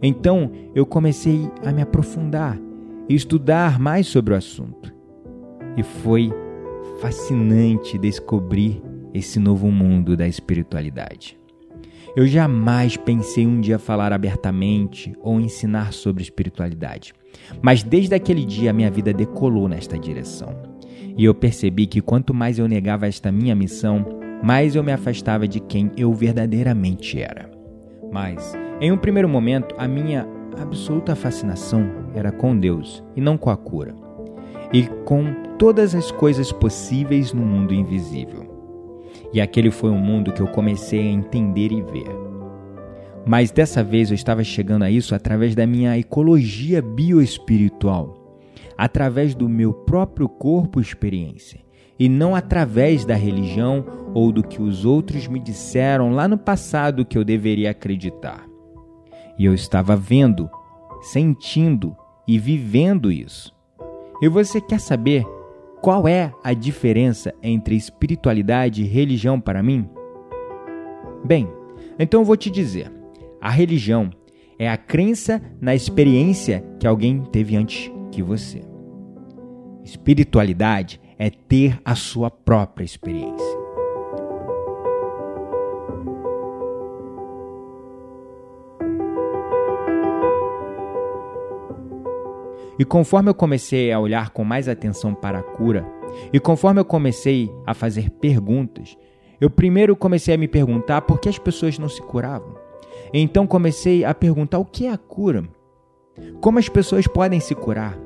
Então 0.02 0.52
eu 0.74 0.84
comecei 0.84 1.48
a 1.64 1.72
me 1.72 1.84
aprofundar 1.84 2.60
e 3.08 3.14
estudar 3.14 3.80
mais 3.80 4.08
sobre 4.08 4.34
o 4.34 4.38
assunto. 4.38 4.92
E 5.78 5.84
foi 5.84 6.32
fascinante 7.00 7.98
descobrir 7.98 8.82
esse 9.14 9.40
novo 9.40 9.72
mundo 9.72 10.16
da 10.16 10.28
espiritualidade. 10.28 11.38
Eu 12.16 12.28
jamais 12.28 12.98
pensei 12.98 13.48
um 13.48 13.62
dia 13.62 13.80
falar 13.80 14.12
abertamente 14.12 15.14
ou 15.22 15.40
ensinar 15.40 15.94
sobre 15.94 16.22
espiritualidade, 16.22 17.14
mas 17.62 17.84
desde 17.84 18.14
aquele 18.14 18.44
dia 18.44 18.74
minha 18.74 18.92
vida 18.92 19.14
decolou 19.14 19.68
nesta 19.70 19.98
direção. 19.98 20.54
E 21.18 21.24
eu 21.24 21.34
percebi 21.34 21.88
que 21.88 22.02
quanto 22.02 22.34
mais 22.34 22.60
eu 22.60 22.68
negava 22.68 23.08
esta 23.08 23.32
minha 23.32 23.56
missão, 23.56 24.06
mais 24.44 24.76
eu 24.76 24.84
me 24.84 24.92
afastava 24.92 25.48
de 25.48 25.60
quem 25.60 25.92
eu 25.96 26.14
verdadeiramente 26.14 27.22
era. 27.22 27.50
Mas, 28.12 28.58
em 28.82 28.92
um 28.92 28.98
primeiro 28.98 29.30
momento, 29.30 29.74
a 29.78 29.88
minha 29.88 30.28
absoluta 30.60 31.16
fascinação 31.16 31.90
era 32.14 32.32
com 32.32 32.58
Deus 32.58 33.04
e 33.16 33.22
não 33.22 33.38
com 33.38 33.50
a 33.50 33.56
cura, 33.56 33.96
e 34.74 34.84
com 35.06 35.34
todas 35.62 35.94
as 35.94 36.10
coisas 36.10 36.52
possíveis 36.52 37.32
no 37.32 37.46
mundo 37.46 37.72
invisível. 37.72 38.50
E 39.32 39.40
aquele 39.40 39.70
foi 39.70 39.92
um 39.92 40.00
mundo 40.00 40.32
que 40.32 40.42
eu 40.42 40.48
comecei 40.48 41.02
a 41.02 41.12
entender 41.12 41.72
e 41.72 41.84
ver. 41.84 42.10
Mas 43.28 43.52
dessa 43.52 43.84
vez 43.84 44.10
eu 44.10 44.16
estava 44.16 44.44
chegando 44.44 44.82
a 44.82 44.90
isso 44.90 45.14
através 45.14 45.54
da 45.54 45.68
minha 45.68 45.96
ecologia 46.00 46.82
bioespiritual, 46.82 48.40
através 48.76 49.36
do 49.36 49.48
meu 49.48 49.72
próprio 49.72 50.28
corpo 50.28 50.82
experiência 50.82 51.60
e 52.00 52.10
não 52.10 52.36
através 52.36 53.06
da 53.06 53.14
religião 53.14 53.86
ou 54.16 54.32
do 54.32 54.42
que 54.42 54.60
os 54.60 54.84
outros 54.84 55.28
me 55.28 55.40
disseram 55.40 56.12
lá 56.12 56.28
no 56.28 56.40
passado 56.40 57.06
que 57.06 57.16
eu 57.16 57.24
deveria 57.24 57.70
acreditar. 57.70 58.48
E 59.38 59.46
eu 59.46 59.54
estava 59.54 59.96
vendo, 59.96 60.50
sentindo 61.04 61.96
e 62.28 62.40
vivendo 62.40 63.12
isso. 63.12 63.54
E 64.24 64.28
você 64.28 64.60
quer 64.60 64.80
saber 64.80 65.24
qual 65.82 66.08
é 66.08 66.32
a 66.44 66.54
diferença 66.54 67.34
entre 67.42 67.76
espiritualidade 67.76 68.84
e 68.84 68.88
religião 68.88 69.42
para 69.42 69.64
mim? 69.64 69.90
Bem, 71.26 71.50
então 71.98 72.22
eu 72.22 72.26
vou 72.26 72.38
te 72.38 72.52
dizer. 72.52 72.92
A 73.42 73.50
religião 73.50 74.12
é 74.60 74.70
a 74.70 74.78
crença 74.78 75.42
na 75.60 75.74
experiência 75.74 76.64
que 76.80 76.86
alguém 76.86 77.24
teve 77.32 77.56
antes 77.56 77.92
que 78.12 78.22
você. 78.22 78.62
Espiritualidade 79.84 81.02
é 81.18 81.32
ter 81.32 81.80
a 81.84 81.96
sua 81.96 82.30
própria 82.30 82.86
experiência. 82.86 83.61
E 92.82 92.84
conforme 92.84 93.30
eu 93.30 93.36
comecei 93.36 93.92
a 93.92 94.00
olhar 94.00 94.32
com 94.32 94.44
mais 94.44 94.68
atenção 94.68 95.14
para 95.14 95.38
a 95.38 95.44
cura, 95.44 95.86
e 96.34 96.40
conforme 96.40 96.82
eu 96.82 96.86
comecei 96.86 97.54
a 97.64 97.76
fazer 97.76 98.10
perguntas, 98.10 98.98
eu 99.40 99.52
primeiro 99.52 99.96
comecei 99.96 100.34
a 100.34 100.38
me 100.38 100.48
perguntar 100.48 101.02
por 101.04 101.20
que 101.20 101.30
as 101.30 101.38
pessoas 101.38 101.78
não 101.78 101.88
se 101.88 102.02
curavam. 102.02 102.56
Então 103.14 103.46
comecei 103.46 104.04
a 104.04 104.16
perguntar 104.16 104.58
o 104.58 104.66
que 104.66 104.88
é 104.88 104.92
a 104.92 104.98
cura? 104.98 105.44
Como 106.42 106.58
as 106.58 106.68
pessoas 106.68 107.06
podem 107.06 107.40
se 107.40 107.54
curar? 107.54 108.00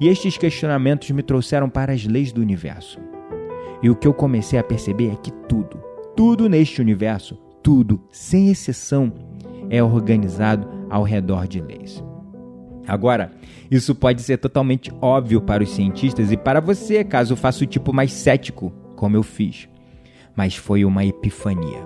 E 0.00 0.08
estes 0.08 0.38
questionamentos 0.38 1.10
me 1.10 1.22
trouxeram 1.22 1.68
para 1.68 1.92
as 1.92 2.06
leis 2.06 2.32
do 2.32 2.40
universo. 2.40 2.98
E 3.82 3.90
o 3.90 3.94
que 3.94 4.08
eu 4.08 4.14
comecei 4.14 4.58
a 4.58 4.64
perceber 4.64 5.12
é 5.12 5.16
que 5.16 5.30
tudo, 5.30 5.78
tudo 6.16 6.48
neste 6.48 6.80
universo, 6.80 7.36
tudo, 7.62 8.00
sem 8.10 8.48
exceção, 8.48 9.12
é 9.68 9.82
organizado 9.82 10.66
ao 10.88 11.02
redor 11.02 11.46
de 11.46 11.60
leis. 11.60 12.02
Agora, 12.86 13.32
isso 13.70 13.94
pode 13.94 14.22
ser 14.22 14.38
totalmente 14.38 14.92
óbvio 15.00 15.40
para 15.40 15.62
os 15.62 15.70
cientistas 15.70 16.30
e 16.30 16.36
para 16.36 16.60
você, 16.60 17.02
caso 17.02 17.34
faça 17.34 17.64
o 17.64 17.66
tipo 17.66 17.92
mais 17.92 18.12
cético, 18.12 18.72
como 18.94 19.16
eu 19.16 19.22
fiz. 19.22 19.68
Mas 20.36 20.54
foi 20.54 20.84
uma 20.84 21.04
epifania. 21.04 21.84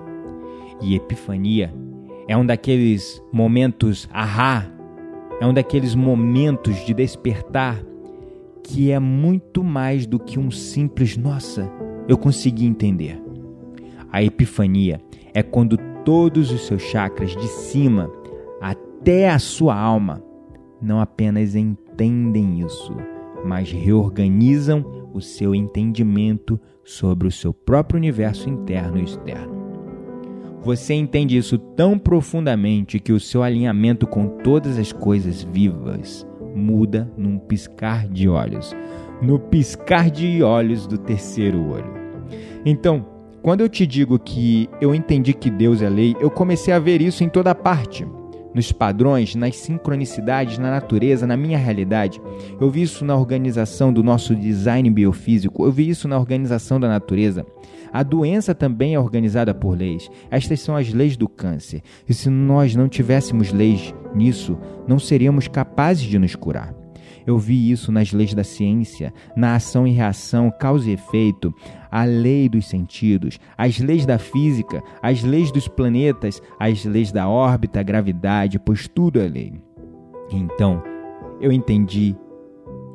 E 0.81 0.95
epifania 0.95 1.73
É 2.27 2.37
um 2.37 2.45
daqueles 2.45 3.21
momentos 3.31 4.07
ahá, 4.13 4.65
é 5.39 5.45
um 5.45 5.53
daqueles 5.53 5.95
momentos 5.95 6.85
de 6.85 6.93
despertar 6.93 7.83
que 8.63 8.91
é 8.91 8.99
muito 8.99 9.63
mais 9.63 10.05
do 10.05 10.19
que 10.19 10.39
um 10.39 10.51
simples 10.51 11.17
nossa, 11.17 11.69
eu 12.07 12.17
consegui 12.17 12.65
entender. 12.65 13.19
A 14.11 14.23
epifania 14.23 15.01
é 15.33 15.41
quando 15.41 15.77
todos 16.05 16.51
os 16.51 16.67
seus 16.67 16.81
chakras 16.83 17.35
de 17.35 17.47
cima 17.47 18.09
até 18.61 19.29
a 19.29 19.39
sua 19.39 19.75
alma 19.75 20.23
não 20.81 20.99
apenas 20.99 21.55
entendem 21.55 22.61
isso, 22.61 22.95
mas 23.45 23.71
reorganizam 23.71 25.09
o 25.13 25.21
seu 25.21 25.53
entendimento 25.53 26.59
sobre 26.83 27.27
o 27.27 27.31
seu 27.31 27.53
próprio 27.53 27.97
universo 27.97 28.49
interno 28.49 28.97
e 28.97 29.03
externo. 29.03 29.61
Você 30.61 30.93
entende 30.93 31.37
isso 31.37 31.57
tão 31.57 31.97
profundamente 31.97 32.99
que 32.99 33.11
o 33.11 33.19
seu 33.19 33.41
alinhamento 33.41 34.05
com 34.05 34.27
todas 34.27 34.77
as 34.77 34.91
coisas 34.91 35.43
vivas 35.43 36.25
muda 36.55 37.11
num 37.17 37.39
piscar 37.39 38.07
de 38.07 38.27
olhos 38.27 38.75
no 39.21 39.37
piscar 39.37 40.09
de 40.09 40.41
olhos 40.41 40.87
do 40.87 40.97
terceiro 40.97 41.69
olho. 41.69 41.93
Então, 42.65 43.05
quando 43.41 43.61
eu 43.61 43.69
te 43.69 43.85
digo 43.85 44.17
que 44.17 44.67
eu 44.81 44.95
entendi 44.95 45.33
que 45.33 45.49
Deus 45.49 45.81
é 45.81 45.89
lei, 45.89 46.15
eu 46.19 46.29
comecei 46.29 46.73
a 46.73 46.79
ver 46.79 47.01
isso 47.01 47.23
em 47.23 47.29
toda 47.29 47.53
parte 47.53 48.05
nos 48.53 48.71
padrões, 48.71 49.35
nas 49.35 49.55
sincronicidades, 49.57 50.57
na 50.57 50.71
natureza, 50.71 51.25
na 51.25 51.37
minha 51.37 51.57
realidade. 51.57 52.21
Eu 52.59 52.69
vi 52.69 52.83
isso 52.83 53.05
na 53.05 53.15
organização 53.15 53.91
do 53.91 54.03
nosso 54.03 54.35
design 54.35 54.89
biofísico, 54.89 55.65
eu 55.65 55.71
vi 55.71 55.89
isso 55.89 56.07
na 56.07 56.17
organização 56.17 56.79
da 56.79 56.87
natureza. 56.87 57.45
A 57.93 58.03
doença 58.03 58.55
também 58.55 58.95
é 58.95 58.99
organizada 58.99 59.53
por 59.53 59.77
leis. 59.77 60.09
Estas 60.29 60.61
são 60.61 60.75
as 60.75 60.93
leis 60.93 61.17
do 61.17 61.27
câncer. 61.27 61.81
E 62.07 62.13
se 62.13 62.29
nós 62.29 62.73
não 62.73 62.87
tivéssemos 62.87 63.51
leis 63.51 63.93
nisso, 64.15 64.57
não 64.87 64.97
seríamos 64.97 65.49
capazes 65.49 66.03
de 66.03 66.17
nos 66.17 66.35
curar. 66.35 66.80
Eu 67.25 67.37
vi 67.37 67.71
isso 67.71 67.91
nas 67.91 68.11
leis 68.11 68.33
da 68.33 68.43
ciência, 68.43 69.13
na 69.35 69.55
ação 69.55 69.87
e 69.87 69.91
reação, 69.91 70.51
causa 70.51 70.89
e 70.89 70.93
efeito, 70.93 71.53
a 71.91 72.03
lei 72.03 72.47
dos 72.47 72.67
sentidos, 72.67 73.39
as 73.57 73.79
leis 73.79 74.05
da 74.05 74.17
física, 74.17 74.81
as 75.01 75.23
leis 75.23 75.51
dos 75.51 75.67
planetas, 75.67 76.41
as 76.59 76.83
leis 76.85 77.11
da 77.11 77.27
órbita, 77.27 77.83
gravidade, 77.83 78.57
pois 78.59 78.87
tudo 78.87 79.19
é 79.19 79.27
lei. 79.27 79.53
Então, 80.31 80.81
eu 81.39 81.51
entendi 81.51 82.15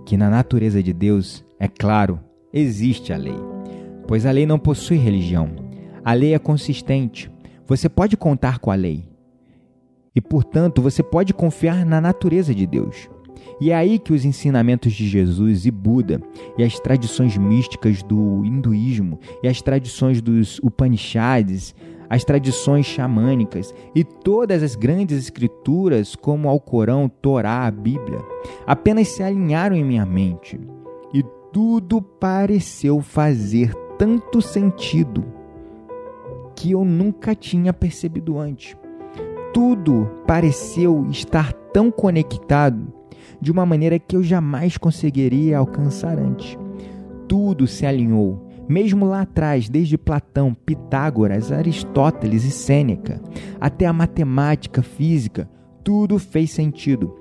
que 0.05 0.17
na 0.17 0.31
natureza 0.31 0.83
de 0.83 0.93
Deus, 0.93 1.45
é 1.59 1.69
claro, 1.69 2.21
existe 2.53 3.13
a 3.13 3.17
lei, 3.17 3.39
pois 4.07 4.25
a 4.25 4.31
lei 4.31 4.47
não 4.47 4.59
possui 4.59 4.97
religião. 4.97 5.51
A 6.05 6.13
lei 6.13 6.35
é 6.35 6.39
consistente. 6.39 7.31
Você 7.67 7.89
pode 7.89 8.17
contar 8.17 8.61
com 8.61 8.71
a 8.71 8.77
lei. 8.77 9.09
E, 10.15 10.21
portanto, 10.21 10.81
você 10.81 11.03
pode 11.03 11.35
confiar 11.35 11.85
na 11.85 12.01
natureza 12.01 12.55
de 12.55 12.65
Deus. 12.65 13.11
E 13.61 13.71
é 13.71 13.75
aí 13.75 13.99
que 13.99 14.13
os 14.13 14.25
ensinamentos 14.25 14.93
de 14.93 15.09
Jesus 15.09 15.65
e 15.65 15.71
Buda, 15.71 16.21
e 16.59 16.63
as 16.63 16.79
tradições 16.79 17.37
místicas 17.39 18.03
do 18.03 18.45
hinduísmo, 18.45 19.19
e 19.43 19.49
as 19.49 19.63
tradições 19.63 20.21
dos 20.21 20.59
Upanishads, 20.59 21.75
as 22.09 22.25
tradições 22.25 22.87
xamânicas 22.87 23.75
e 23.95 24.05
todas 24.05 24.63
as 24.63 24.77
grandes 24.77 25.19
escrituras, 25.19 26.15
como 26.15 26.49
Alcorão, 26.49 27.09
Torá, 27.09 27.67
a 27.67 27.71
Bíblia, 27.71 28.21
apenas 28.67 29.09
se 29.09 29.23
alinharam 29.23 29.75
em 29.75 29.85
minha 29.85 30.07
mente. 30.07 30.61
E 31.13 31.25
tudo 31.53 32.01
pareceu 32.01 33.01
fazer 33.01 33.75
tanto 33.99 34.41
sentido 34.41 35.25
que 36.55 36.73
eu 36.73 36.85
nunca 36.85 37.35
tinha 37.35 37.73
percebido 37.73 38.39
antes. 38.39 38.77
Tudo 39.53 40.11
pareceu 40.27 41.07
estar 41.11 41.53
tão 41.53 41.91
conectado 41.91 42.93
de 43.41 43.51
uma 43.53 43.67
maneira 43.67 43.99
que 43.99 44.17
eu 44.17 44.23
jamais 44.23 44.77
conseguiria 44.77 45.59
alcançar 45.59 46.19
antes. 46.19 46.59
Tudo 47.29 47.67
se 47.67 47.85
alinhou, 47.85 48.47
mesmo 48.69 49.07
lá 49.07 49.23
atrás, 49.23 49.69
desde 49.69 49.97
Platão, 49.97 50.55
Pitágoras, 50.55 51.53
Aristóteles 51.53 52.45
e 52.45 52.51
Sêneca, 52.51 53.21
até 53.61 53.87
a 53.87 53.93
matemática, 53.93 54.83
física, 54.83 55.49
tudo 55.85 56.19
fez 56.19 56.51
sentido, 56.51 57.15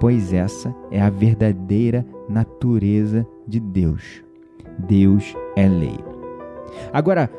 pois 0.00 0.32
essa 0.32 0.74
é 0.90 1.00
a 1.00 1.10
verdadeira 1.10 2.04
natureza 2.28 3.26
de 3.46 3.60
Deus. 3.60 4.22
Deus 4.78 5.34
é 5.56 5.68
lei. 5.68 5.98
Agora, 6.92 7.30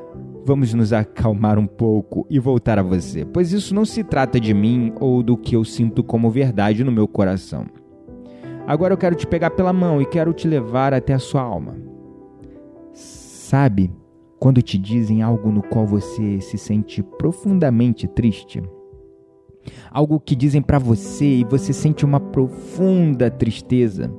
vamos 0.45 0.73
nos 0.73 0.93
acalmar 0.93 1.59
um 1.59 1.67
pouco 1.67 2.25
e 2.29 2.39
voltar 2.39 2.79
a 2.79 2.83
você, 2.83 3.25
pois 3.25 3.51
isso 3.51 3.75
não 3.75 3.85
se 3.85 4.03
trata 4.03 4.39
de 4.39 4.53
mim 4.53 4.93
ou 4.99 5.21
do 5.21 5.37
que 5.37 5.55
eu 5.55 5.63
sinto 5.63 6.03
como 6.03 6.29
verdade 6.31 6.83
no 6.83 6.91
meu 6.91 7.07
coração. 7.07 7.65
Agora 8.69 8.93
eu 8.93 8.97
quero 8.99 9.15
te 9.15 9.25
pegar 9.25 9.49
pela 9.49 9.73
mão 9.73 9.99
e 9.99 10.05
quero 10.05 10.31
te 10.31 10.47
levar 10.47 10.93
até 10.93 11.11
a 11.11 11.17
sua 11.17 11.41
alma. 11.41 11.75
Sabe 12.93 13.91
quando 14.37 14.61
te 14.61 14.77
dizem 14.77 15.23
algo 15.23 15.51
no 15.51 15.63
qual 15.63 15.87
você 15.87 16.39
se 16.39 16.55
sente 16.55 17.01
profundamente 17.01 18.07
triste? 18.07 18.61
Algo 19.89 20.19
que 20.19 20.35
dizem 20.35 20.61
para 20.61 20.77
você 20.77 21.37
e 21.37 21.43
você 21.43 21.73
sente 21.73 22.05
uma 22.05 22.19
profunda 22.19 23.31
tristeza? 23.31 24.13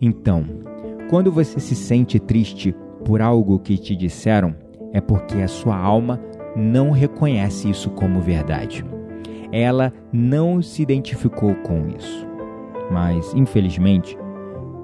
Então, 0.00 0.46
quando 1.10 1.30
você 1.30 1.60
se 1.60 1.74
sente 1.74 2.18
triste 2.18 2.74
por 3.04 3.20
algo 3.20 3.58
que 3.58 3.76
te 3.76 3.94
disseram, 3.94 4.56
é 4.90 5.02
porque 5.02 5.36
a 5.42 5.48
sua 5.48 5.76
alma 5.76 6.18
não 6.56 6.92
reconhece 6.92 7.68
isso 7.68 7.90
como 7.90 8.22
verdade. 8.22 8.82
Ela 9.52 9.92
não 10.10 10.62
se 10.62 10.80
identificou 10.80 11.54
com 11.56 11.90
isso 11.90 12.32
mas, 12.90 13.32
infelizmente, 13.34 14.16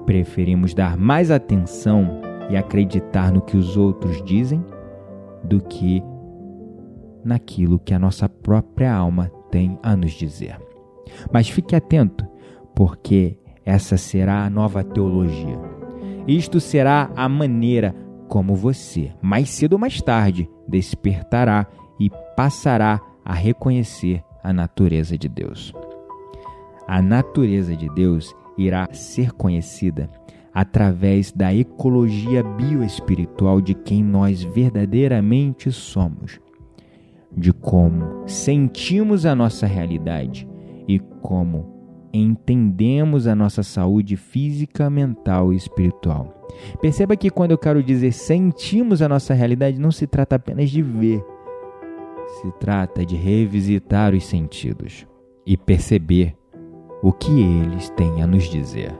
preferimos 0.05 0.73
dar 0.73 0.97
mais 0.97 1.31
atenção 1.31 2.21
e 2.49 2.57
acreditar 2.57 3.31
no 3.31 3.41
que 3.41 3.55
os 3.55 3.77
outros 3.77 4.21
dizem 4.23 4.63
do 5.43 5.61
que 5.61 6.03
naquilo 7.23 7.79
que 7.79 7.93
a 7.93 7.99
nossa 7.99 8.27
própria 8.27 8.93
alma 8.93 9.31
tem 9.49 9.77
a 9.81 9.95
nos 9.95 10.11
dizer. 10.11 10.57
Mas 11.31 11.49
fique 11.49 11.75
atento, 11.75 12.25
porque 12.75 13.37
essa 13.65 13.97
será 13.97 14.43
a 14.43 14.49
nova 14.49 14.83
teologia. 14.83 15.59
Isto 16.27 16.59
será 16.59 17.11
a 17.15 17.27
maneira 17.29 17.95
como 18.27 18.55
você, 18.55 19.11
mais 19.21 19.49
cedo 19.49 19.73
ou 19.73 19.79
mais 19.79 20.01
tarde, 20.01 20.49
despertará 20.67 21.67
e 21.99 22.09
passará 22.35 22.99
a 23.25 23.33
reconhecer 23.33 24.23
a 24.43 24.51
natureza 24.51 25.17
de 25.17 25.27
Deus 25.27 25.73
a 26.91 27.01
natureza 27.01 27.73
de 27.73 27.87
Deus 27.87 28.35
irá 28.57 28.89
ser 28.91 29.31
conhecida 29.31 30.09
através 30.53 31.31
da 31.31 31.55
ecologia 31.55 32.43
bioespiritual 32.43 33.61
de 33.61 33.73
quem 33.73 34.03
nós 34.03 34.43
verdadeiramente 34.43 35.71
somos, 35.71 36.41
de 37.31 37.53
como 37.53 38.27
sentimos 38.27 39.25
a 39.25 39.33
nossa 39.33 39.65
realidade 39.65 40.45
e 40.85 40.99
como 41.21 42.09
entendemos 42.11 43.25
a 43.25 43.33
nossa 43.33 43.63
saúde 43.63 44.17
física, 44.17 44.89
mental 44.89 45.53
e 45.53 45.55
espiritual. 45.55 46.45
Perceba 46.81 47.15
que 47.15 47.29
quando 47.29 47.51
eu 47.51 47.57
quero 47.57 47.81
dizer 47.81 48.11
sentimos 48.11 49.01
a 49.01 49.07
nossa 49.07 49.33
realidade, 49.33 49.79
não 49.79 49.93
se 49.93 50.05
trata 50.05 50.35
apenas 50.35 50.69
de 50.69 50.81
ver, 50.81 51.23
se 52.41 52.51
trata 52.59 53.05
de 53.05 53.15
revisitar 53.15 54.13
os 54.13 54.25
sentidos 54.25 55.07
e 55.45 55.55
perceber 55.55 56.35
o 57.01 57.11
que 57.11 57.41
eles 57.41 57.89
têm 57.89 58.21
a 58.21 58.27
nos 58.27 58.43
dizer. 58.43 58.93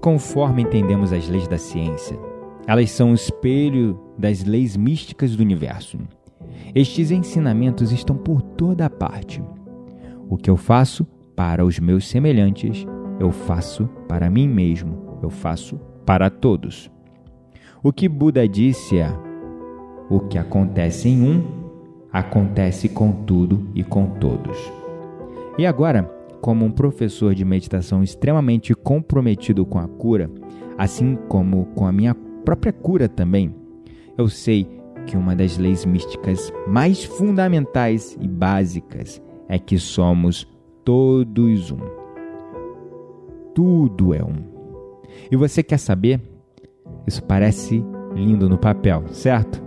Conforme 0.00 0.62
entendemos 0.62 1.12
as 1.14 1.26
leis 1.28 1.48
da 1.48 1.56
ciência, 1.56 2.18
elas 2.66 2.90
são 2.90 3.12
o 3.12 3.14
espelho 3.14 3.98
das 4.18 4.44
leis 4.44 4.76
místicas 4.76 5.34
do 5.34 5.42
universo. 5.42 5.98
Estes 6.74 7.10
ensinamentos 7.10 7.90
estão 7.90 8.14
por 8.14 8.42
toda 8.42 8.88
parte. 8.90 9.42
O 10.28 10.36
que 10.36 10.50
eu 10.50 10.58
faço 10.58 11.06
para 11.34 11.64
os 11.64 11.78
meus 11.78 12.06
semelhantes, 12.06 12.86
eu 13.18 13.30
faço 13.30 13.88
para 14.08 14.30
mim 14.30 14.48
mesmo, 14.48 15.18
eu 15.22 15.30
faço 15.30 15.80
para 16.04 16.30
todos. 16.30 16.90
O 17.82 17.92
que 17.92 18.08
Buda 18.08 18.48
disse 18.48 18.98
é: 18.98 19.12
o 20.08 20.20
que 20.20 20.38
acontece 20.38 21.08
em 21.08 21.22
um, 21.22 21.42
acontece 22.12 22.88
com 22.88 23.12
tudo 23.12 23.68
e 23.74 23.82
com 23.82 24.06
todos. 24.06 24.56
E 25.58 25.66
agora, 25.66 26.10
como 26.40 26.64
um 26.64 26.70
professor 26.70 27.34
de 27.34 27.44
meditação 27.44 28.02
extremamente 28.02 28.74
comprometido 28.74 29.64
com 29.64 29.78
a 29.78 29.88
cura, 29.88 30.30
assim 30.76 31.16
como 31.28 31.66
com 31.74 31.86
a 31.86 31.92
minha 31.92 32.14
própria 32.44 32.72
cura 32.72 33.08
também, 33.08 33.54
eu 34.16 34.28
sei 34.28 34.68
que 35.06 35.16
uma 35.16 35.34
das 35.34 35.58
leis 35.58 35.84
místicas 35.84 36.52
mais 36.66 37.04
fundamentais 37.04 38.16
e 38.20 38.28
básicas 38.28 39.22
é 39.48 39.58
que 39.58 39.78
somos 39.78 40.46
todos 40.84 41.70
um. 41.70 42.03
Tudo 43.54 44.12
é 44.12 44.22
um. 44.22 44.54
E 45.30 45.36
você 45.36 45.62
quer 45.62 45.78
saber? 45.78 46.20
Isso 47.06 47.22
parece 47.22 47.84
lindo 48.14 48.48
no 48.48 48.58
papel, 48.58 49.04
certo? 49.08 49.62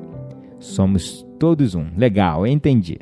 Somos 0.59 1.25
todos 1.39 1.75
um. 1.75 1.85
Legal, 1.95 2.45
entendi. 2.45 2.97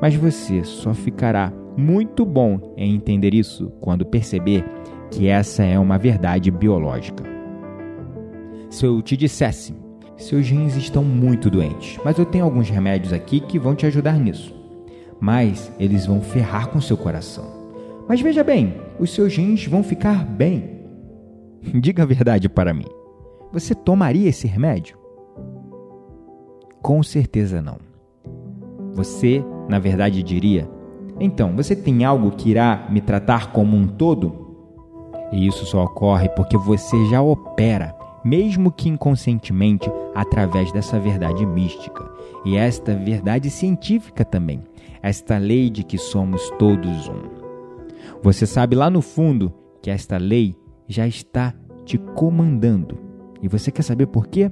Mas 0.00 0.14
você 0.14 0.64
só 0.64 0.92
ficará 0.92 1.52
muito 1.76 2.24
bom 2.24 2.74
em 2.76 2.94
entender 2.94 3.34
isso 3.34 3.70
quando 3.80 4.04
perceber 4.04 4.64
que 5.10 5.26
essa 5.26 5.62
é 5.64 5.78
uma 5.78 5.98
verdade 5.98 6.50
biológica. 6.50 7.24
Se 8.68 8.86
eu 8.86 9.00
te 9.02 9.16
dissesse, 9.16 9.74
seus 10.16 10.48
rins 10.48 10.76
estão 10.76 11.02
muito 11.02 11.50
doentes, 11.50 11.98
mas 12.04 12.18
eu 12.18 12.24
tenho 12.24 12.44
alguns 12.44 12.68
remédios 12.68 13.12
aqui 13.12 13.40
que 13.40 13.58
vão 13.58 13.74
te 13.74 13.86
ajudar 13.86 14.18
nisso. 14.18 14.54
Mas 15.18 15.72
eles 15.78 16.06
vão 16.06 16.20
ferrar 16.20 16.68
com 16.68 16.80
seu 16.80 16.96
coração. 16.96 17.59
Mas 18.10 18.20
veja 18.20 18.42
bem, 18.42 18.74
os 18.98 19.14
seus 19.14 19.36
rins 19.36 19.64
vão 19.66 19.84
ficar 19.84 20.24
bem. 20.24 20.80
Diga 21.80 22.02
a 22.02 22.06
verdade 22.06 22.48
para 22.48 22.74
mim. 22.74 22.88
Você 23.52 23.72
tomaria 23.72 24.28
esse 24.28 24.48
remédio? 24.48 24.98
Com 26.82 27.04
certeza 27.04 27.62
não. 27.62 27.78
Você, 28.94 29.44
na 29.68 29.78
verdade, 29.78 30.24
diria: 30.24 30.68
então, 31.20 31.54
você 31.54 31.76
tem 31.76 32.04
algo 32.04 32.32
que 32.32 32.50
irá 32.50 32.88
me 32.90 33.00
tratar 33.00 33.52
como 33.52 33.76
um 33.76 33.86
todo? 33.86 34.56
E 35.30 35.46
isso 35.46 35.64
só 35.64 35.84
ocorre 35.84 36.28
porque 36.30 36.56
você 36.56 36.96
já 37.10 37.22
opera, 37.22 37.94
mesmo 38.24 38.72
que 38.72 38.88
inconscientemente, 38.88 39.88
através 40.16 40.72
dessa 40.72 40.98
verdade 40.98 41.46
mística 41.46 42.10
e 42.44 42.56
esta 42.56 42.92
verdade 42.92 43.50
científica 43.50 44.24
também, 44.24 44.62
esta 45.00 45.38
lei 45.38 45.70
de 45.70 45.84
que 45.84 45.96
somos 45.96 46.50
todos 46.58 47.06
um. 47.06 47.39
Você 48.22 48.46
sabe 48.46 48.76
lá 48.76 48.90
no 48.90 49.02
fundo 49.02 49.52
que 49.82 49.90
esta 49.90 50.18
lei 50.18 50.56
já 50.86 51.06
está 51.06 51.54
te 51.84 51.98
comandando. 51.98 52.98
E 53.42 53.48
você 53.48 53.70
quer 53.70 53.82
saber 53.82 54.06
por 54.06 54.26
quê? 54.26 54.50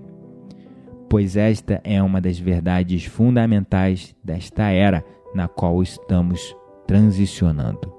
Pois 1.09 1.37
esta 1.37 1.81
é 1.85 2.03
uma 2.03 2.21
das 2.21 2.39
verdades 2.39 3.05
fundamentais 3.05 4.15
desta 4.23 4.65
era 4.71 5.05
na 5.35 5.49
qual 5.49 5.83
estamos 5.83 6.57
transicionando. 6.87 7.93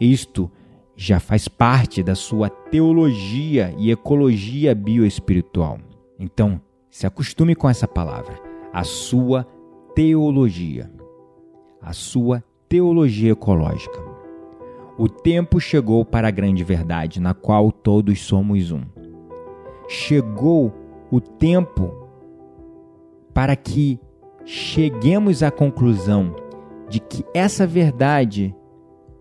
Isto 0.00 0.50
já 0.96 1.20
faz 1.20 1.46
parte 1.46 2.02
da 2.02 2.14
sua 2.14 2.48
teologia 2.50 3.74
e 3.78 3.90
ecologia 3.90 4.74
bioespiritual. 4.74 5.78
Então, 6.18 6.60
se 6.90 7.06
acostume 7.06 7.54
com 7.54 7.68
essa 7.68 7.86
palavra, 7.86 8.34
a 8.72 8.82
sua 8.82 9.46
teologia. 9.94 10.90
A 11.80 11.92
sua 11.92 12.42
teologia 12.68 13.32
ecológica. 13.32 14.07
O 14.98 15.08
tempo 15.08 15.60
chegou 15.60 16.04
para 16.04 16.26
a 16.26 16.30
grande 16.32 16.64
verdade, 16.64 17.20
na 17.20 17.32
qual 17.32 17.70
todos 17.70 18.20
somos 18.20 18.72
um. 18.72 18.82
Chegou 19.88 20.74
o 21.08 21.20
tempo 21.20 22.08
para 23.32 23.54
que 23.54 24.00
cheguemos 24.44 25.40
à 25.44 25.52
conclusão 25.52 26.34
de 26.88 26.98
que 26.98 27.24
essa 27.32 27.64
verdade 27.64 28.52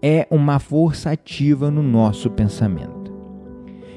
é 0.02 0.28
uma 0.32 0.58
força 0.58 1.12
ativa 1.12 1.70
no 1.70 1.84
nosso 1.84 2.32
pensamento. 2.32 3.16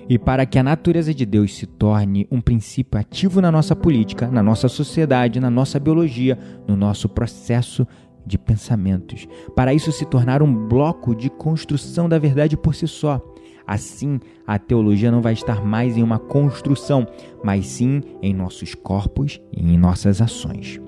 E 0.07 0.19
para 0.19 0.45
que 0.45 0.59
a 0.59 0.63
natureza 0.63 1.15
de 1.15 1.25
Deus 1.25 1.57
se 1.57 1.65
torne 1.65 2.29
um 2.31 2.43
princípio 2.43 3.01
ativo 3.01 3.41
na 3.41 3.51
nossa 3.51 3.75
política, 3.75 4.27
na 4.27 4.43
nossa 4.43 4.69
sociedade, 4.69 5.41
na 5.41 5.49
nossa 5.49 5.81
biologia, 5.81 6.39
no 6.69 6.77
nosso 6.77 7.09
processo 7.09 7.87
de 8.27 8.39
pensamentos, 8.39 9.27
para 9.55 9.75
isso 9.75 9.93
se 9.93 10.05
tornar 10.05 10.43
um 10.43 10.69
bloco 10.69 11.15
de 11.15 11.31
construção 11.31 12.09
da 12.09 12.19
verdade 12.19 12.57
por 12.57 12.75
si 12.75 12.87
só. 12.87 13.21
Assim, 13.67 14.19
a 14.47 14.59
teologia 14.59 15.13
não 15.13 15.23
vai 15.23 15.33
estar 15.33 15.65
mais 15.65 15.97
em 15.97 16.03
uma 16.03 16.19
construção, 16.19 17.07
mas 17.45 17.67
sim 17.67 18.03
em 18.21 18.35
nossos 18.35 18.75
corpos 18.75 19.41
e 19.53 19.75
em 19.75 19.79
nossas 19.79 20.21
ações. 20.21 20.81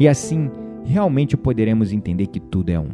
E 0.00 0.08
assim, 0.08 0.50
realmente 0.84 1.36
poderemos 1.36 1.92
entender 1.92 2.26
que 2.26 2.40
tudo 2.40 2.70
é 2.70 2.80
um. 2.80 2.90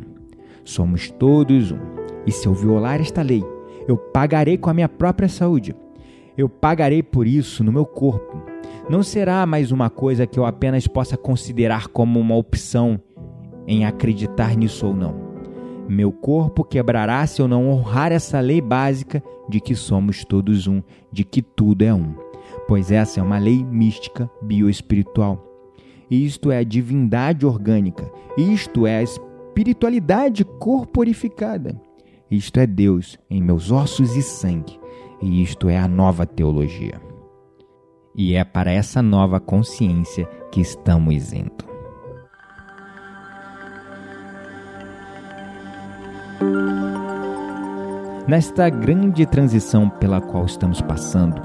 Somos 0.64 1.10
todos 1.10 1.72
um. 1.72 1.78
E 2.26 2.30
se 2.30 2.46
eu 2.46 2.52
violar 2.52 3.00
esta 3.00 3.22
lei, 3.22 3.42
eu 3.88 3.96
pagarei 3.96 4.58
com 4.58 4.68
a 4.68 4.74
minha 4.74 4.88
própria 4.88 5.28
saúde. 5.28 5.74
Eu 6.36 6.48
pagarei 6.48 7.02
por 7.02 7.26
isso 7.26 7.64
no 7.64 7.72
meu 7.72 7.86
corpo. 7.86 8.42
Não 8.90 9.02
será 9.02 9.44
mais 9.46 9.72
uma 9.72 9.88
coisa 9.88 10.26
que 10.26 10.38
eu 10.38 10.44
apenas 10.44 10.86
possa 10.86 11.16
considerar 11.16 11.88
como 11.88 12.20
uma 12.20 12.36
opção 12.36 13.00
em 13.68 13.84
acreditar 13.84 14.56
nisso 14.56 14.84
ou 14.88 14.94
não. 14.94 15.14
Meu 15.88 16.10
corpo 16.10 16.64
quebrará 16.64 17.24
se 17.26 17.40
eu 17.40 17.46
não 17.46 17.70
honrar 17.70 18.10
essa 18.10 18.40
lei 18.40 18.60
básica 18.60 19.22
de 19.48 19.60
que 19.60 19.76
somos 19.76 20.24
todos 20.24 20.66
um, 20.66 20.82
de 21.12 21.22
que 21.22 21.40
tudo 21.40 21.82
é 21.82 21.94
um. 21.94 22.14
Pois 22.66 22.90
essa 22.90 23.20
é 23.20 23.22
uma 23.22 23.38
lei 23.38 23.62
mística 23.62 24.28
bioespiritual 24.42 25.48
isto 26.10 26.50
é 26.50 26.58
a 26.58 26.64
divindade 26.64 27.44
orgânica, 27.44 28.10
isto 28.36 28.86
é 28.86 28.98
a 28.98 29.02
espiritualidade 29.02 30.42
corporificada. 30.42 31.80
Isto 32.30 32.60
é 32.60 32.66
Deus 32.66 33.18
em 33.28 33.42
meus 33.42 33.70
ossos 33.70 34.16
e 34.16 34.22
sangue, 34.22 34.78
e 35.20 35.42
isto 35.42 35.68
é 35.68 35.78
a 35.78 35.88
nova 35.88 36.26
teologia. 36.26 37.00
E 38.14 38.34
é 38.34 38.44
para 38.44 38.70
essa 38.72 39.02
nova 39.02 39.38
consciência 39.38 40.26
que 40.50 40.60
estamos 40.60 41.32
indo. 41.32 41.77
Nesta 48.26 48.68
grande 48.68 49.24
transição 49.24 49.88
pela 49.88 50.20
qual 50.20 50.44
estamos 50.44 50.80
passando, 50.80 51.40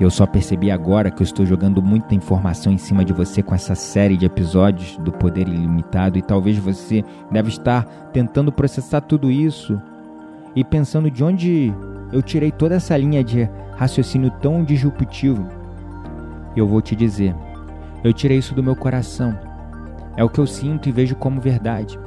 eu 0.00 0.10
só 0.10 0.26
percebi 0.26 0.70
agora 0.70 1.10
que 1.10 1.22
eu 1.22 1.24
estou 1.24 1.46
jogando 1.46 1.82
muita 1.82 2.14
informação 2.14 2.72
em 2.72 2.78
cima 2.78 3.04
de 3.04 3.12
você 3.12 3.42
com 3.42 3.54
essa 3.54 3.74
série 3.74 4.16
de 4.16 4.26
episódios 4.26 4.96
do 4.96 5.12
Poder 5.12 5.46
Ilimitado 5.46 6.18
e 6.18 6.22
talvez 6.22 6.58
você 6.58 7.04
deve 7.30 7.48
estar 7.48 7.84
tentando 8.12 8.50
processar 8.50 9.02
tudo 9.02 9.30
isso 9.30 9.80
e 10.56 10.64
pensando 10.64 11.10
de 11.10 11.22
onde 11.22 11.72
eu 12.12 12.22
tirei 12.22 12.50
toda 12.50 12.74
essa 12.74 12.96
linha 12.96 13.22
de 13.22 13.48
raciocínio 13.76 14.30
tão 14.42 14.64
disruptivo. 14.64 15.48
Eu 16.56 16.66
vou 16.66 16.82
te 16.82 16.96
dizer, 16.96 17.34
eu 18.02 18.12
tirei 18.12 18.38
isso 18.38 18.54
do 18.54 18.62
meu 18.62 18.74
coração. 18.74 19.38
É 20.16 20.24
o 20.24 20.28
que 20.28 20.40
eu 20.40 20.46
sinto 20.46 20.88
e 20.88 20.92
vejo 20.92 21.14
como 21.14 21.40
verdade. 21.40 21.98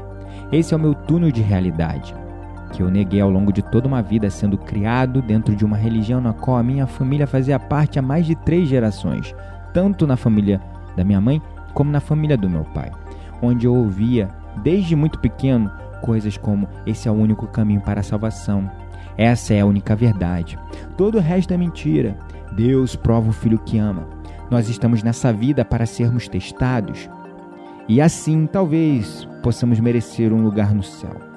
Esse 0.53 0.71
é 0.71 0.77
o 0.77 0.79
meu 0.79 0.93
túnel 0.93 1.31
de 1.31 1.41
realidade 1.41 2.13
que 2.71 2.81
eu 2.83 2.89
neguei 2.89 3.19
ao 3.19 3.29
longo 3.29 3.51
de 3.51 3.61
toda 3.61 3.87
uma 3.87 4.01
vida, 4.01 4.29
sendo 4.29 4.57
criado 4.57 5.21
dentro 5.21 5.55
de 5.55 5.65
uma 5.65 5.77
religião 5.77 6.21
na 6.21 6.31
qual 6.33 6.57
a 6.57 6.63
minha 6.63 6.87
família 6.87 7.27
fazia 7.27 7.59
parte 7.59 7.97
há 7.97 8.01
mais 8.01 8.25
de 8.25 8.35
três 8.35 8.67
gerações, 8.67 9.33
tanto 9.73 10.07
na 10.07 10.15
família 10.15 10.61
da 10.95 11.03
minha 11.03 11.21
mãe 11.21 11.41
como 11.73 11.91
na 11.91 11.99
família 11.99 12.37
do 12.37 12.49
meu 12.49 12.63
pai, 12.65 12.91
onde 13.41 13.65
eu 13.67 13.75
ouvia 13.75 14.29
desde 14.63 14.95
muito 14.95 15.19
pequeno 15.19 15.71
coisas 16.01 16.37
como: 16.37 16.67
esse 16.85 17.07
é 17.07 17.11
o 17.11 17.15
único 17.15 17.47
caminho 17.47 17.81
para 17.81 18.01
a 18.01 18.03
salvação, 18.03 18.69
essa 19.17 19.53
é 19.53 19.61
a 19.61 19.65
única 19.65 19.95
verdade, 19.95 20.57
todo 20.95 21.17
o 21.17 21.21
resto 21.21 21.53
é 21.53 21.57
mentira. 21.57 22.15
Deus 22.55 22.95
prova 22.95 23.29
o 23.29 23.33
filho 23.33 23.57
que 23.57 23.79
ama. 23.79 24.07
Nós 24.51 24.69
estamos 24.69 25.01
nessa 25.01 25.33
vida 25.33 25.65
para 25.65 25.87
sermos 25.87 26.27
testados 26.27 27.09
e 27.88 28.01
assim 28.01 28.47
talvez 28.47 29.27
possamos 29.41 29.79
merecer 29.79 30.31
um 30.34 30.41
lugar 30.41 30.73
no 30.73 30.84
céu 30.84 31.34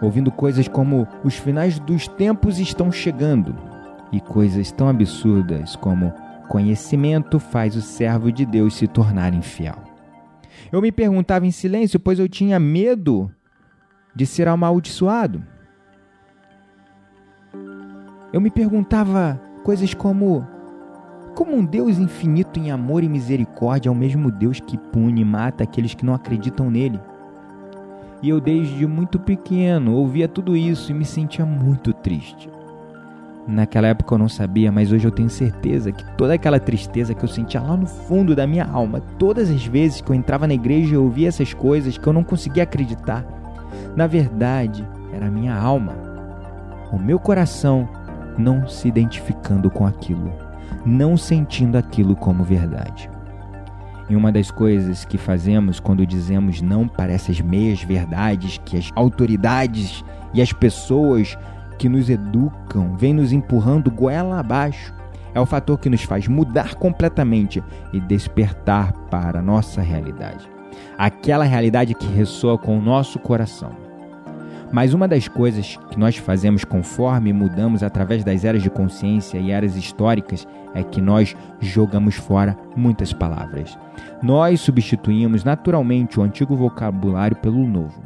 ouvindo 0.00 0.30
coisas 0.30 0.68
como 0.68 1.06
os 1.24 1.36
finais 1.36 1.78
dos 1.78 2.06
tempos 2.08 2.58
estão 2.58 2.90
chegando 2.92 3.56
e 4.12 4.20
coisas 4.20 4.70
tão 4.70 4.88
absurdas 4.88 5.76
como 5.76 6.12
conhecimento 6.48 7.38
faz 7.38 7.76
o 7.76 7.82
servo 7.82 8.30
de 8.30 8.46
Deus 8.46 8.74
se 8.74 8.86
tornar 8.86 9.34
infiel. 9.34 9.76
Eu 10.70 10.80
me 10.80 10.92
perguntava 10.92 11.46
em 11.46 11.50
silêncio, 11.50 11.98
pois 11.98 12.18
eu 12.18 12.28
tinha 12.28 12.58
medo 12.58 13.30
de 14.14 14.26
ser 14.26 14.48
amaldiçoado. 14.48 15.42
Eu 18.32 18.40
me 18.40 18.50
perguntava 18.50 19.40
coisas 19.62 19.92
como: 19.94 20.46
como 21.36 21.54
um 21.54 21.62
Deus 21.62 21.98
infinito 21.98 22.58
em 22.58 22.70
amor 22.70 23.04
e 23.04 23.08
misericórdia 23.10 23.90
é 23.90 23.92
o 23.92 23.94
mesmo 23.94 24.30
Deus 24.30 24.58
que 24.58 24.78
pune 24.78 25.20
e 25.20 25.24
mata 25.24 25.62
aqueles 25.62 25.92
que 25.92 26.04
não 26.04 26.14
acreditam 26.14 26.70
nele? 26.70 26.98
E 28.22 28.30
eu, 28.30 28.40
desde 28.40 28.86
muito 28.86 29.18
pequeno, 29.18 29.92
ouvia 29.92 30.26
tudo 30.26 30.56
isso 30.56 30.90
e 30.90 30.94
me 30.94 31.04
sentia 31.04 31.44
muito 31.44 31.92
triste. 31.92 32.48
Naquela 33.46 33.88
época 33.88 34.14
eu 34.14 34.18
não 34.18 34.30
sabia, 34.30 34.72
mas 34.72 34.90
hoje 34.90 35.06
eu 35.06 35.10
tenho 35.10 35.28
certeza 35.28 35.92
que 35.92 36.02
toda 36.16 36.32
aquela 36.32 36.58
tristeza 36.58 37.14
que 37.14 37.22
eu 37.22 37.28
sentia 37.28 37.60
lá 37.60 37.76
no 37.76 37.86
fundo 37.86 38.34
da 38.34 38.46
minha 38.46 38.64
alma, 38.64 39.02
todas 39.18 39.50
as 39.50 39.64
vezes 39.66 40.00
que 40.00 40.10
eu 40.10 40.16
entrava 40.16 40.46
na 40.46 40.54
igreja 40.54 40.94
e 40.94 40.98
ouvia 40.98 41.28
essas 41.28 41.52
coisas 41.52 41.98
que 41.98 42.06
eu 42.06 42.14
não 42.14 42.24
conseguia 42.24 42.62
acreditar, 42.62 43.22
na 43.94 44.06
verdade 44.06 44.88
era 45.12 45.26
a 45.26 45.30
minha 45.30 45.54
alma, 45.54 45.92
o 46.90 46.98
meu 46.98 47.18
coração 47.18 47.86
não 48.38 48.66
se 48.66 48.88
identificando 48.88 49.70
com 49.70 49.86
aquilo, 49.86 50.45
não 50.86 51.16
sentindo 51.16 51.76
aquilo 51.76 52.14
como 52.14 52.44
verdade. 52.44 53.10
E 54.08 54.14
uma 54.14 54.30
das 54.30 54.50
coisas 54.50 55.04
que 55.04 55.18
fazemos 55.18 55.80
quando 55.80 56.06
dizemos 56.06 56.62
não 56.62 56.86
para 56.86 57.12
essas 57.12 57.40
meias 57.40 57.82
verdades 57.82 58.58
que 58.64 58.76
as 58.76 58.90
autoridades 58.94 60.04
e 60.32 60.40
as 60.40 60.52
pessoas 60.52 61.36
que 61.76 61.88
nos 61.88 62.08
educam 62.08 62.96
vêm 62.96 63.12
nos 63.12 63.32
empurrando 63.32 63.90
goela 63.90 64.38
abaixo 64.38 64.94
é 65.34 65.40
o 65.40 65.44
fator 65.44 65.78
que 65.78 65.90
nos 65.90 66.02
faz 66.02 66.26
mudar 66.28 66.76
completamente 66.76 67.62
e 67.92 68.00
despertar 68.00 68.92
para 69.10 69.40
a 69.40 69.42
nossa 69.42 69.82
realidade. 69.82 70.48
Aquela 70.96 71.44
realidade 71.44 71.94
que 71.94 72.06
ressoa 72.06 72.56
com 72.56 72.78
o 72.78 72.82
nosso 72.82 73.18
coração. 73.18 73.85
Mas 74.72 74.92
uma 74.92 75.06
das 75.06 75.28
coisas 75.28 75.78
que 75.90 75.98
nós 75.98 76.16
fazemos 76.16 76.64
conforme 76.64 77.32
mudamos 77.32 77.82
através 77.82 78.24
das 78.24 78.44
eras 78.44 78.62
de 78.62 78.70
consciência 78.70 79.38
e 79.38 79.50
eras 79.50 79.76
históricas 79.76 80.46
é 80.74 80.82
que 80.82 81.00
nós 81.00 81.36
jogamos 81.60 82.16
fora 82.16 82.56
muitas 82.76 83.12
palavras. 83.12 83.78
Nós 84.22 84.60
substituímos 84.60 85.44
naturalmente 85.44 86.18
o 86.18 86.22
antigo 86.22 86.56
vocabulário 86.56 87.36
pelo 87.36 87.66
novo. 87.66 88.02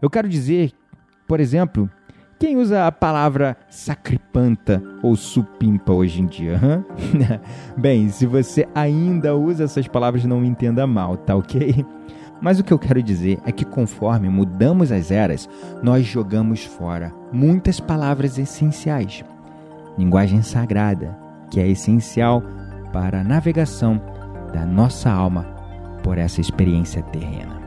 Eu 0.00 0.08
quero 0.08 0.28
dizer, 0.28 0.72
por 1.26 1.40
exemplo, 1.40 1.90
quem 2.42 2.56
usa 2.56 2.88
a 2.88 2.90
palavra 2.90 3.56
sacripanta 3.70 4.82
ou 5.00 5.14
supimpa 5.14 5.92
hoje 5.92 6.20
em 6.20 6.26
dia? 6.26 6.58
Bem, 7.78 8.08
se 8.08 8.26
você 8.26 8.66
ainda 8.74 9.36
usa 9.36 9.62
essas 9.62 9.86
palavras, 9.86 10.24
não 10.24 10.40
me 10.40 10.48
entenda 10.48 10.84
mal, 10.84 11.16
tá 11.16 11.36
ok? 11.36 11.86
Mas 12.42 12.58
o 12.58 12.64
que 12.64 12.72
eu 12.72 12.78
quero 12.78 13.00
dizer 13.00 13.38
é 13.46 13.52
que 13.52 13.64
conforme 13.64 14.28
mudamos 14.28 14.90
as 14.90 15.12
eras, 15.12 15.48
nós 15.80 16.04
jogamos 16.04 16.64
fora 16.64 17.14
muitas 17.32 17.78
palavras 17.78 18.36
essenciais. 18.36 19.24
Linguagem 19.96 20.42
sagrada, 20.42 21.16
que 21.48 21.60
é 21.60 21.68
essencial 21.68 22.42
para 22.92 23.20
a 23.20 23.24
navegação 23.24 24.02
da 24.52 24.66
nossa 24.66 25.08
alma 25.08 25.46
por 26.02 26.18
essa 26.18 26.40
experiência 26.40 27.00
terrena. 27.04 27.62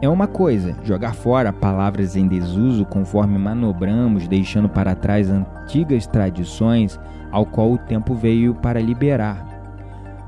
É 0.00 0.08
uma 0.08 0.26
coisa 0.26 0.76
jogar 0.82 1.14
fora 1.14 1.52
palavras 1.52 2.16
em 2.16 2.26
desuso 2.26 2.86
conforme 2.86 3.38
manobramos, 3.38 4.26
deixando 4.28 4.68
para 4.68 4.94
trás 4.94 5.30
antigas 5.30 6.06
tradições 6.06 6.98
ao 7.30 7.44
qual 7.44 7.72
o 7.72 7.78
tempo 7.78 8.14
veio 8.14 8.54
para 8.54 8.80
liberar. 8.80 9.55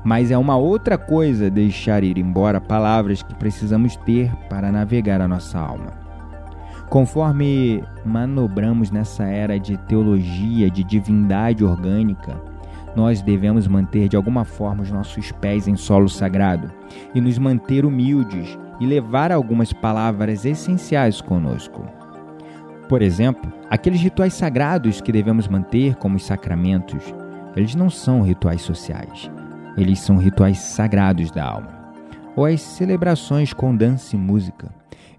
Mas 0.03 0.31
é 0.31 0.37
uma 0.37 0.55
outra 0.55 0.97
coisa 0.97 1.49
deixar 1.49 2.03
ir 2.03 2.17
embora 2.17 2.61
palavras 2.61 3.21
que 3.21 3.35
precisamos 3.35 3.95
ter 3.97 4.33
para 4.49 4.71
navegar 4.71 5.21
a 5.21 5.27
nossa 5.27 5.59
alma. 5.59 5.93
Conforme 6.89 7.83
manobramos 8.03 8.89
nessa 8.89 9.23
era 9.23 9.59
de 9.59 9.77
teologia, 9.77 10.69
de 10.71 10.83
divindade 10.83 11.63
orgânica, 11.63 12.41
nós 12.95 13.21
devemos 13.21 13.67
manter 13.67 14.07
de 14.09 14.15
alguma 14.15 14.43
forma 14.43 14.81
os 14.81 14.89
nossos 14.89 15.31
pés 15.31 15.67
em 15.67 15.75
solo 15.75 16.09
sagrado 16.09 16.71
e 17.13 17.21
nos 17.21 17.37
manter 17.37 17.85
humildes 17.85 18.57
e 18.79 18.87
levar 18.87 19.31
algumas 19.31 19.71
palavras 19.71 20.45
essenciais 20.45 21.21
conosco. 21.21 21.85
Por 22.87 23.03
exemplo, 23.03 23.53
aqueles 23.69 24.01
rituais 24.01 24.33
sagrados 24.33 24.99
que 24.99 25.11
devemos 25.11 25.47
manter, 25.47 25.95
como 25.95 26.15
os 26.15 26.25
sacramentos, 26.25 27.13
eles 27.55 27.75
não 27.75 27.89
são 27.89 28.21
rituais 28.21 28.61
sociais, 28.61 29.29
eles 29.81 29.99
são 29.99 30.17
rituais 30.17 30.59
sagrados 30.59 31.31
da 31.31 31.45
alma. 31.45 31.79
Ou 32.35 32.45
as 32.45 32.61
celebrações 32.61 33.53
com 33.53 33.75
dança 33.75 34.15
e 34.15 34.19
música. 34.19 34.69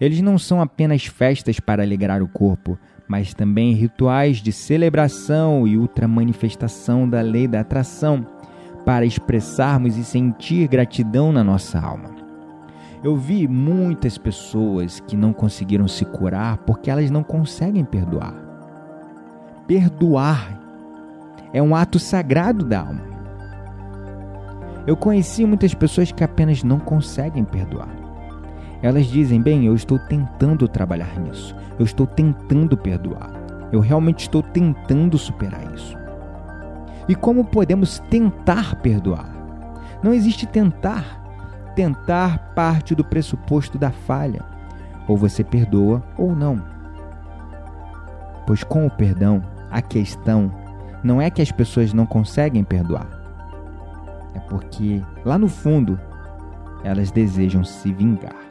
Eles 0.00 0.20
não 0.20 0.38
são 0.38 0.60
apenas 0.60 1.04
festas 1.06 1.60
para 1.60 1.82
alegrar 1.82 2.22
o 2.22 2.28
corpo, 2.28 2.78
mas 3.06 3.34
também 3.34 3.74
rituais 3.74 4.38
de 4.38 4.52
celebração 4.52 5.66
e 5.66 5.76
ultramanifestação 5.76 7.08
da 7.08 7.20
lei 7.20 7.46
da 7.46 7.60
atração, 7.60 8.26
para 8.84 9.04
expressarmos 9.04 9.96
e 9.96 10.04
sentir 10.04 10.66
gratidão 10.68 11.30
na 11.32 11.44
nossa 11.44 11.78
alma. 11.78 12.10
Eu 13.02 13.16
vi 13.16 13.48
muitas 13.48 14.16
pessoas 14.16 15.00
que 15.00 15.16
não 15.16 15.32
conseguiram 15.32 15.88
se 15.88 16.04
curar 16.04 16.58
porque 16.58 16.90
elas 16.90 17.10
não 17.10 17.22
conseguem 17.22 17.84
perdoar. 17.84 18.34
Perdoar 19.66 20.58
é 21.52 21.62
um 21.62 21.74
ato 21.74 21.98
sagrado 21.98 22.64
da 22.64 22.80
alma. 22.80 23.09
Eu 24.86 24.96
conheci 24.96 25.44
muitas 25.44 25.74
pessoas 25.74 26.10
que 26.10 26.24
apenas 26.24 26.62
não 26.62 26.78
conseguem 26.78 27.44
perdoar. 27.44 27.88
Elas 28.82 29.06
dizem: 29.06 29.40
Bem, 29.40 29.66
eu 29.66 29.74
estou 29.74 29.98
tentando 29.98 30.66
trabalhar 30.66 31.18
nisso, 31.20 31.54
eu 31.78 31.84
estou 31.84 32.06
tentando 32.06 32.76
perdoar, 32.76 33.30
eu 33.70 33.80
realmente 33.80 34.20
estou 34.20 34.42
tentando 34.42 35.18
superar 35.18 35.72
isso. 35.74 35.96
E 37.08 37.14
como 37.14 37.44
podemos 37.44 37.98
tentar 38.10 38.76
perdoar? 38.76 39.28
Não 40.02 40.14
existe 40.14 40.46
tentar. 40.46 41.18
Tentar 41.74 42.52
parte 42.54 42.94
do 42.94 43.04
pressuposto 43.04 43.78
da 43.78 43.90
falha. 43.90 44.42
Ou 45.06 45.16
você 45.16 45.42
perdoa 45.42 46.02
ou 46.16 46.34
não. 46.34 46.62
Pois 48.46 48.64
com 48.64 48.86
o 48.86 48.90
perdão, 48.90 49.42
a 49.70 49.80
questão 49.80 50.52
não 51.02 51.20
é 51.20 51.30
que 51.30 51.40
as 51.40 51.52
pessoas 51.52 51.92
não 51.92 52.06
conseguem 52.06 52.64
perdoar 52.64 53.19
é 54.34 54.38
porque 54.40 55.02
lá 55.24 55.38
no 55.38 55.48
fundo 55.48 55.98
elas 56.82 57.10
desejam 57.10 57.62
se 57.64 57.92
vingar. 57.92 58.50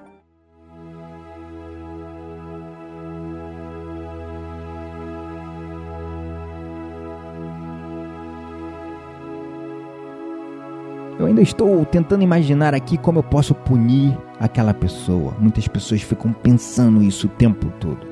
Eu 11.19 11.25
ainda 11.25 11.41
estou 11.41 11.85
tentando 11.85 12.23
imaginar 12.23 12.73
aqui 12.73 12.97
como 12.97 13.19
eu 13.19 13.23
posso 13.23 13.53
punir 13.53 14.17
aquela 14.39 14.73
pessoa. 14.73 15.33
Muitas 15.37 15.67
pessoas 15.67 16.01
ficam 16.01 16.31
pensando 16.31 17.03
isso 17.03 17.27
o 17.27 17.29
tempo 17.29 17.69
todo. 17.77 18.07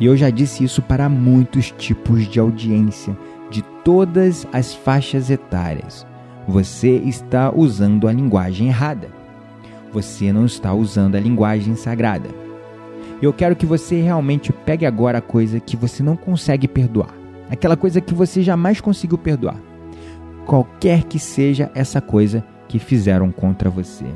E 0.00 0.06
eu 0.06 0.16
já 0.16 0.28
disse 0.28 0.64
isso 0.64 0.82
para 0.82 1.08
muitos 1.08 1.70
tipos 1.70 2.26
de 2.26 2.40
audiência, 2.40 3.16
todas 3.86 4.44
as 4.52 4.74
faixas 4.74 5.30
etárias. 5.30 6.04
Você 6.48 6.96
está 6.96 7.52
usando 7.54 8.08
a 8.08 8.12
linguagem 8.12 8.66
errada. 8.66 9.08
Você 9.92 10.32
não 10.32 10.44
está 10.44 10.74
usando 10.74 11.14
a 11.14 11.20
linguagem 11.20 11.76
sagrada. 11.76 12.28
Eu 13.22 13.32
quero 13.32 13.54
que 13.54 13.64
você 13.64 14.00
realmente 14.00 14.52
pegue 14.52 14.84
agora 14.84 15.18
a 15.18 15.22
coisa 15.22 15.60
que 15.60 15.76
você 15.76 16.02
não 16.02 16.16
consegue 16.16 16.66
perdoar. 16.66 17.14
Aquela 17.48 17.76
coisa 17.76 18.00
que 18.00 18.12
você 18.12 18.42
jamais 18.42 18.80
conseguiu 18.80 19.18
perdoar. 19.18 19.56
Qualquer 20.46 21.04
que 21.04 21.20
seja 21.20 21.70
essa 21.72 22.00
coisa 22.00 22.44
que 22.66 22.80
fizeram 22.80 23.30
contra 23.30 23.70
você. 23.70 24.06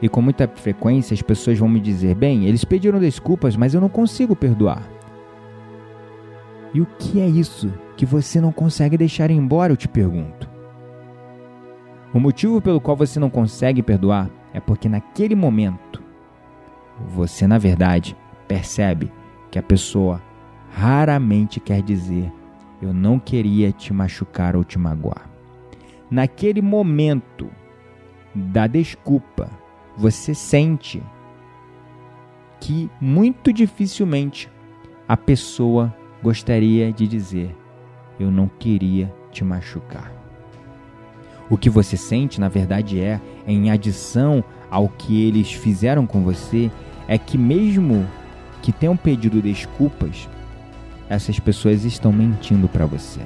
E 0.00 0.08
com 0.08 0.22
muita 0.22 0.48
frequência 0.48 1.12
as 1.12 1.20
pessoas 1.20 1.58
vão 1.58 1.68
me 1.68 1.78
dizer: 1.78 2.14
bem, 2.14 2.46
eles 2.46 2.64
pediram 2.64 2.98
desculpas, 2.98 3.54
mas 3.54 3.74
eu 3.74 3.82
não 3.82 3.90
consigo 3.90 4.34
perdoar. 4.34 4.82
E 6.74 6.80
o 6.80 6.86
que 6.86 7.20
é 7.20 7.26
isso 7.26 7.72
que 7.96 8.06
você 8.06 8.40
não 8.40 8.52
consegue 8.52 8.96
deixar 8.96 9.30
embora, 9.30 9.72
eu 9.72 9.76
te 9.76 9.88
pergunto? 9.88 10.50
O 12.14 12.20
motivo 12.20 12.60
pelo 12.60 12.80
qual 12.80 12.96
você 12.96 13.18
não 13.20 13.30
consegue 13.30 13.82
perdoar 13.82 14.30
é 14.52 14.60
porque 14.60 14.88
naquele 14.88 15.34
momento 15.34 16.02
você, 17.06 17.46
na 17.46 17.58
verdade, 17.58 18.16
percebe 18.46 19.10
que 19.50 19.58
a 19.58 19.62
pessoa 19.62 20.22
raramente 20.70 21.60
quer 21.60 21.82
dizer 21.82 22.32
eu 22.80 22.92
não 22.92 23.18
queria 23.18 23.70
te 23.70 23.92
machucar 23.92 24.56
ou 24.56 24.64
te 24.64 24.78
magoar. 24.78 25.30
Naquele 26.10 26.60
momento 26.60 27.48
da 28.34 28.66
desculpa, 28.66 29.48
você 29.96 30.34
sente 30.34 31.02
que 32.60 32.90
muito 33.00 33.52
dificilmente 33.52 34.50
a 35.08 35.16
pessoa 35.16 35.94
gostaria 36.22 36.92
de 36.92 37.06
dizer: 37.06 37.54
Eu 38.18 38.30
não 38.30 38.48
queria 38.48 39.12
te 39.30 39.42
machucar. 39.42 40.12
O 41.50 41.56
que 41.56 41.68
você 41.68 41.96
sente, 41.96 42.40
na 42.40 42.48
verdade, 42.48 43.00
é, 43.00 43.20
em 43.46 43.70
adição 43.70 44.42
ao 44.70 44.88
que 44.88 45.26
eles 45.26 45.52
fizeram 45.52 46.06
com 46.06 46.22
você, 46.22 46.70
é 47.08 47.18
que 47.18 47.36
mesmo 47.36 48.06
que 48.62 48.72
tenham 48.72 48.96
pedido 48.96 49.42
desculpas, 49.42 50.28
essas 51.08 51.38
pessoas 51.38 51.84
estão 51.84 52.12
mentindo 52.12 52.68
para 52.68 52.86
você. 52.86 53.20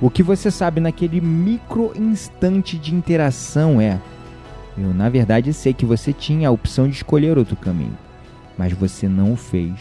O 0.00 0.10
que 0.10 0.22
você 0.22 0.50
sabe 0.50 0.80
naquele 0.80 1.20
micro 1.20 1.92
instante 1.96 2.76
de 2.76 2.94
interação 2.94 3.80
é: 3.80 3.98
eu, 4.76 4.92
na 4.92 5.08
verdade, 5.08 5.52
sei 5.52 5.72
que 5.72 5.86
você 5.86 6.12
tinha 6.12 6.48
a 6.48 6.52
opção 6.52 6.88
de 6.88 6.96
escolher 6.96 7.38
outro 7.38 7.56
caminho, 7.56 7.96
mas 8.58 8.72
você 8.72 9.08
não 9.08 9.32
o 9.32 9.36
fez 9.36 9.72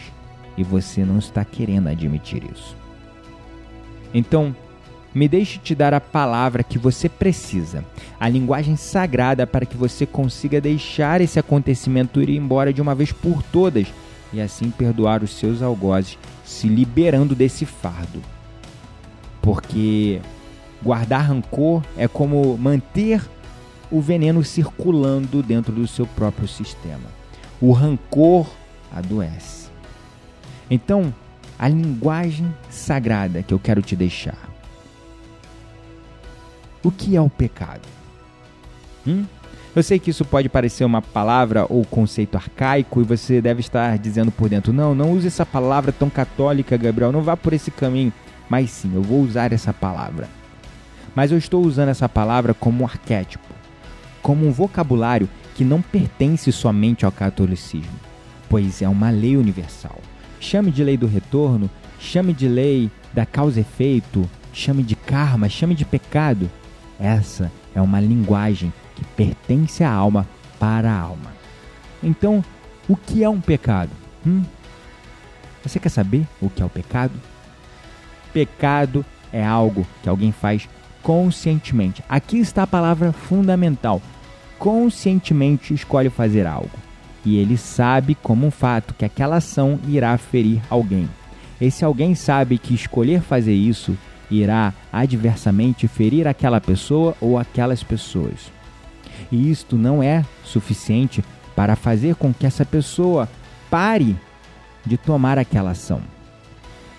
e 0.58 0.64
você 0.64 1.04
não 1.04 1.18
está 1.18 1.43
querendo 1.43 1.88
admitir 1.88 2.43
isso. 2.51 2.76
Então, 4.14 4.56
me 5.14 5.28
deixe 5.28 5.60
te 5.60 5.76
dar 5.76 5.93
a 5.93 6.01
palavra 6.01 6.64
que 6.64 6.80
você 6.80 7.08
precisa, 7.08 7.86
a 8.20 8.28
linguagem 8.28 8.76
sagrada 8.76 9.45
para 9.45 9.66
que 9.66 9.78
você 9.78 10.06
consiga 10.06 10.60
deixar 10.60 11.22
esse 11.22 11.39
acontecimento 11.39 12.22
ir 12.22 12.30
embora 12.30 12.74
de 12.74 12.82
uma 12.82 12.95
vez 12.95 13.12
por 13.12 13.43
todas 13.43 13.88
e 14.32 14.41
assim 14.41 14.72
perdoar 14.72 15.24
os 15.24 15.32
seus 15.32 15.62
algozes, 15.62 16.18
se 16.43 16.68
liberando 16.68 17.36
desse 17.36 17.66
fardo. 17.66 18.22
porque 19.43 20.22
guardar 20.82 21.26
rancor 21.28 21.84
é 21.97 22.08
como 22.08 22.58
manter 22.58 23.22
o 23.91 24.01
veneno 24.01 24.43
circulando 24.43 25.43
dentro 25.43 25.74
do 25.74 25.86
seu 25.86 26.08
próprio 26.08 26.47
sistema. 26.47 27.10
O 27.62 27.72
rancor 27.74 28.47
adoece. 28.91 29.62
Então, 30.74 31.13
a 31.59 31.67
linguagem 31.67 32.51
sagrada 32.67 33.43
que 33.43 33.53
eu 33.53 33.59
quero 33.59 33.80
te 33.80 33.95
deixar. 33.95 34.49
O 36.82 36.89
que 36.89 37.15
é 37.15 37.21
o 37.21 37.30
pecado? 37.30 37.88
Hum? 39.05 39.24
Eu 39.76 39.84
sei 39.84 39.99
que 39.99 40.09
isso 40.09 40.26
pode 40.26 40.49
parecer 40.49 40.84
uma 40.84 40.99
palavra 40.99 41.67
ou 41.69 41.86
conceito 41.86 42.38
arcaico 42.38 43.01
e 43.01 43.03
você 43.03 43.39
deve 43.39 43.59
estar 43.59 43.99
dizendo 43.99 44.32
por 44.32 44.49
dentro: 44.49 44.74
não, 44.74 44.95
não 44.95 45.11
use 45.11 45.28
essa 45.28 45.45
palavra 45.45 45.91
tão 45.91 46.09
católica, 46.09 46.76
Gabriel, 46.76 47.11
não 47.11 47.21
vá 47.21 47.38
por 47.38 47.53
esse 47.53 47.69
caminho. 47.69 48.11
Mas 48.49 48.71
sim, 48.71 48.95
eu 48.95 49.03
vou 49.03 49.21
usar 49.21 49.53
essa 49.53 49.71
palavra. 49.71 50.28
Mas 51.13 51.32
eu 51.32 51.38
estou 51.38 51.63
usando 51.63 51.89
essa 51.89 52.09
palavra 52.09 52.55
como 52.55 52.82
um 52.82 52.88
arquétipo, 52.88 53.53
como 54.24 54.47
um 54.47 54.51
vocabulário 54.51 55.30
que 55.53 55.63
não 55.63 55.84
pertence 55.84 56.51
somente 56.51 57.05
ao 57.05 57.11
catolicismo, 57.11 57.99
pois 58.49 58.82
é 58.82 58.89
uma 58.89 59.11
lei 59.11 59.38
universal. 59.38 59.99
Chame 60.44 60.72
de 60.72 60.84
lei 60.84 60.98
do 60.98 61.08
retorno, 61.08 61.70
chame 61.98 62.34
de 62.34 62.50
lei 62.50 62.91
da 63.14 63.26
causa 63.26 63.62
efeito, 63.62 64.30
chame 64.52 64.84
de 64.84 64.94
karma, 64.94 65.48
chame 65.48 65.74
de 65.74 65.86
pecado. 65.86 66.52
Essa 67.00 67.50
é 67.74 67.82
uma 67.82 68.02
linguagem 68.02 68.72
que 68.94 69.06
pertence 69.06 69.86
à 69.86 69.89
alma 69.89 70.28
para 70.60 70.91
a 70.91 71.00
alma. 71.00 71.32
Então, 72.04 72.44
o 72.89 72.98
que 72.98 73.24
é 73.24 73.30
um 73.30 73.39
pecado? 73.39 73.91
Hum? 74.28 74.44
Você 75.64 75.80
quer 75.80 75.88
saber 75.88 76.28
o 76.41 76.50
que 76.50 76.62
é 76.62 76.66
o 76.66 76.70
pecado? 76.70 77.14
Pecado 78.34 79.06
é 79.32 79.44
algo 79.44 79.88
que 80.04 80.10
alguém 80.10 80.34
faz 80.34 80.68
conscientemente. 81.02 82.04
Aqui 82.10 82.38
está 82.38 82.64
a 82.64 82.68
palavra 82.68 83.14
fundamental. 83.14 84.02
Conscientemente 84.60 85.74
escolhe 85.74 86.10
fazer 86.10 86.46
algo. 86.46 86.83
E 87.26 87.38
ele 87.38 87.57
sabe 87.57 88.15
como 88.15 88.47
um 88.47 88.51
fato 88.51 88.93
que 88.93 89.05
aquela 89.05 89.38
ação 89.38 89.80
irá 89.88 90.17
ferir 90.17 90.61
alguém. 90.69 91.09
Esse 91.59 91.86
alguém 91.86 92.15
sabe 92.15 92.57
que 92.57 92.74
escolher 92.74 93.21
fazer 93.21 93.53
isso 93.53 93.97
irá 94.30 94.74
adversamente 94.91 95.88
ferir 95.88 96.28
aquela 96.28 96.59
pessoa 96.59 97.15
ou 97.21 97.38
aquelas 97.38 97.84
pessoas 97.84 98.51
e 99.34 99.49
isto 99.49 99.76
não 99.76 100.01
é 100.01 100.24
suficiente 100.43 101.24
para 101.55 101.76
fazer 101.76 102.15
com 102.15 102.34
que 102.34 102.45
essa 102.45 102.65
pessoa 102.65 103.28
pare 103.69 104.15
de 104.86 104.97
tomar 104.97 105.38
aquela 105.38 105.71
ação. 105.71 106.01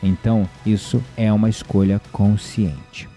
Então, 0.02 0.48
isso 0.66 1.02
é 1.16 1.32
uma 1.32 1.48
escolha 1.48 2.00
consciente. 2.12 3.08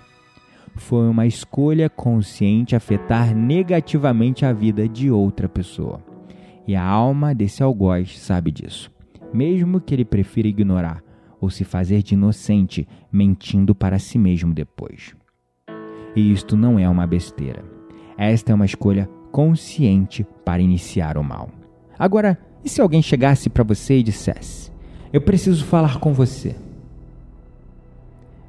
Foi 0.75 1.07
uma 1.07 1.25
escolha 1.25 1.89
consciente 1.89 2.75
afetar 2.75 3.35
negativamente 3.35 4.45
a 4.45 4.53
vida 4.53 4.87
de 4.87 5.09
outra 5.09 5.49
pessoa. 5.49 5.99
E 6.67 6.75
a 6.75 6.83
alma 6.83 7.33
desse 7.33 7.63
algoz 7.63 8.19
sabe 8.19 8.51
disso, 8.51 8.91
mesmo 9.33 9.79
que 9.79 9.95
ele 9.95 10.05
prefira 10.05 10.47
ignorar 10.47 11.01
ou 11.39 11.49
se 11.49 11.63
fazer 11.63 12.03
de 12.03 12.15
inocente, 12.15 12.87
mentindo 13.11 13.73
para 13.73 13.99
si 13.99 14.17
mesmo 14.17 14.53
depois. 14.53 15.15
E 16.15 16.31
isto 16.31 16.57
não 16.57 16.77
é 16.77 16.89
uma 16.89 17.07
besteira 17.07 17.77
esta 18.17 18.51
é 18.51 18.55
uma 18.55 18.65
escolha 18.65 19.07
consciente 19.31 20.25
para 20.43 20.61
iniciar 20.61 21.17
o 21.17 21.23
mal. 21.23 21.51
Agora, 21.99 22.39
e 22.65 22.69
se 22.69 22.81
alguém 22.81 23.01
chegasse 23.01 23.47
para 23.47 23.63
você 23.63 23.99
e 23.99 24.03
dissesse: 24.03 24.71
Eu 25.13 25.21
preciso 25.21 25.63
falar 25.63 25.99
com 25.99 26.13
você? 26.13 26.55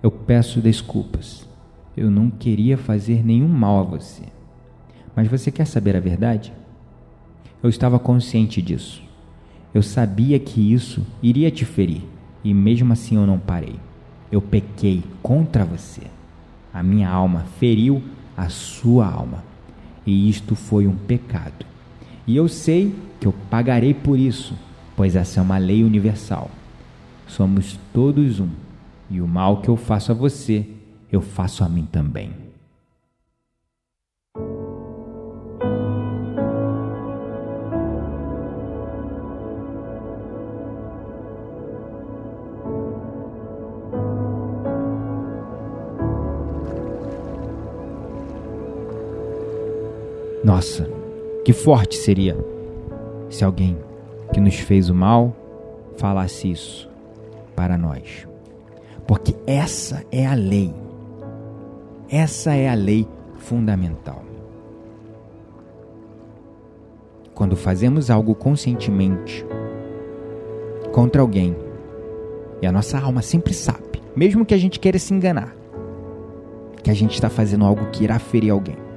Eu 0.03 0.11
peço 0.11 0.61
desculpas. 0.61 1.47
Eu 1.95 2.11
não 2.11 2.31
queria 2.31 2.79
fazer 2.79 3.25
nenhum 3.25 3.49
mal 3.49 3.81
a 3.81 3.83
você. 3.83 4.23
Mas 5.15 5.29
você 5.29 5.51
quer 5.51 5.67
saber 5.67 5.97
a 5.97 6.01
verdade? 6.01 6.53
Eu 7.63 7.69
estava 7.69 7.99
consciente 7.99 8.63
disso. 8.63 9.03
Eu 9.75 9.83
sabia 9.83 10.39
que 10.39 10.73
isso 10.73 11.05
iria 11.23 11.51
te 11.51 11.65
ferir 11.65 12.03
e 12.45 12.55
mesmo 12.55 12.93
assim 12.93 13.17
eu 13.17 13.27
não 13.27 13.39
parei. 13.39 13.77
Eu 14.31 14.41
pequei 14.41 15.03
contra 15.23 15.65
você. 15.65 16.03
A 16.73 16.83
minha 16.83 17.09
alma 17.09 17.45
feriu 17.59 18.03
a 18.37 18.49
sua 18.49 19.09
alma 19.09 19.43
e 20.07 20.29
isto 20.29 20.55
foi 20.55 20.87
um 20.87 20.95
pecado. 20.95 21.67
E 22.27 22.37
eu 22.37 22.49
sei 22.49 22.95
que 23.21 23.27
eu 23.27 23.35
pagarei 23.51 23.93
por 23.93 24.19
isso, 24.19 24.55
pois 24.97 25.17
essa 25.17 25.41
é 25.41 25.43
uma 25.43 25.59
lei 25.59 25.83
universal. 25.83 26.51
Somos 27.27 27.79
todos 27.93 28.39
um, 28.39 28.49
e 29.11 29.21
o 29.21 29.27
mal 29.27 29.61
que 29.61 29.69
eu 29.69 29.77
faço 29.77 30.13
a 30.13 30.15
você, 30.15 30.67
eu 31.11 31.21
faço 31.21 31.65
a 31.65 31.69
mim 31.69 31.87
também. 31.91 32.48
Nossa, 50.59 50.91
que 51.45 51.53
forte 51.53 51.97
seria 51.97 52.37
se 53.31 53.45
alguém 53.45 53.79
que 54.33 54.41
nos 54.41 54.57
fez 54.57 54.91
o 54.91 54.95
mal 54.95 55.33
falasse 55.97 56.51
isso 56.51 56.91
para 57.55 57.79
nós. 57.79 58.27
Porque 59.07 59.37
essa 59.47 60.05
é 60.11 60.27
a 60.27 60.35
lei. 60.35 60.75
Essa 62.11 62.55
é 62.57 62.69
a 62.69 62.75
lei 62.75 63.07
fundamental. 63.37 64.25
Quando 67.37 67.55
fazemos 67.55 68.11
algo 68.11 68.35
conscientemente 68.35 69.47
contra 70.91 71.23
alguém, 71.23 71.57
e 72.61 72.67
a 72.67 72.73
nossa 72.73 72.99
alma 72.99 73.23
sempre 73.23 73.55
sabe, 73.55 74.03
mesmo 74.17 74.45
que 74.45 74.55
a 74.55 74.59
gente 74.59 74.81
queira 74.81 74.99
se 74.99 75.15
enganar, 75.15 75.55
que 76.83 76.91
a 76.91 76.95
gente 76.95 77.15
está 77.15 77.31
fazendo 77.31 77.65
algo 77.65 77.93
que 77.93 78.03
irá 78.03 78.19
ferir 78.19 78.51
alguém 78.51 78.88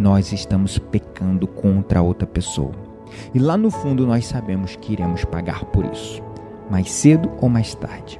nós 0.00 0.32
estamos 0.32 0.78
pecando 0.78 1.46
contra 1.46 2.00
outra 2.00 2.26
pessoa. 2.26 2.72
E 3.34 3.38
lá 3.38 3.54
no 3.54 3.70
fundo 3.70 4.06
nós 4.06 4.24
sabemos 4.24 4.74
que 4.74 4.94
iremos 4.94 5.26
pagar 5.26 5.66
por 5.66 5.84
isso, 5.84 6.22
mais 6.70 6.90
cedo 6.90 7.30
ou 7.38 7.50
mais 7.50 7.74
tarde. 7.74 8.18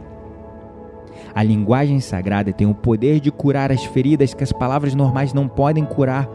A 1.35 1.43
linguagem 1.43 1.99
sagrada 1.99 2.53
tem 2.53 2.66
o 2.66 2.74
poder 2.74 3.18
de 3.18 3.31
curar 3.31 3.72
as 3.72 3.83
feridas 3.83 4.35
que 4.35 4.45
as 4.45 4.53
palavras 4.53 4.95
normais 4.95 5.33
não 5.33 5.49
podem 5.49 5.87
curar, 5.87 6.28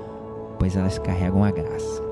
pois 0.58 0.76
elas 0.76 0.98
carregam 0.98 1.44
a 1.44 1.52
graça. 1.52 2.04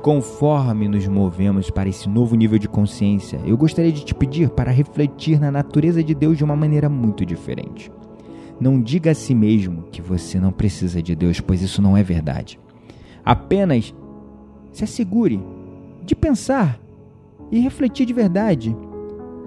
Conforme 0.00 0.86
nos 0.86 1.08
movemos 1.08 1.68
para 1.68 1.88
esse 1.88 2.08
novo 2.08 2.36
nível 2.36 2.60
de 2.60 2.68
consciência, 2.68 3.40
eu 3.44 3.56
gostaria 3.56 3.90
de 3.90 4.04
te 4.04 4.14
pedir 4.14 4.50
para 4.50 4.70
refletir 4.70 5.40
na 5.40 5.50
natureza 5.50 6.02
de 6.02 6.14
Deus 6.14 6.38
de 6.38 6.44
uma 6.44 6.54
maneira 6.54 6.88
muito 6.88 7.26
diferente. 7.26 7.90
Não 8.62 8.80
diga 8.80 9.10
a 9.10 9.14
si 9.14 9.34
mesmo 9.34 9.88
que 9.90 10.00
você 10.00 10.38
não 10.38 10.52
precisa 10.52 11.02
de 11.02 11.16
Deus, 11.16 11.40
pois 11.40 11.60
isso 11.62 11.82
não 11.82 11.96
é 11.96 12.02
verdade. 12.04 12.60
Apenas 13.24 13.92
se 14.70 14.84
assegure 14.84 15.42
de 16.04 16.14
pensar 16.14 16.80
e 17.50 17.58
refletir 17.58 18.06
de 18.06 18.12
verdade 18.12 18.76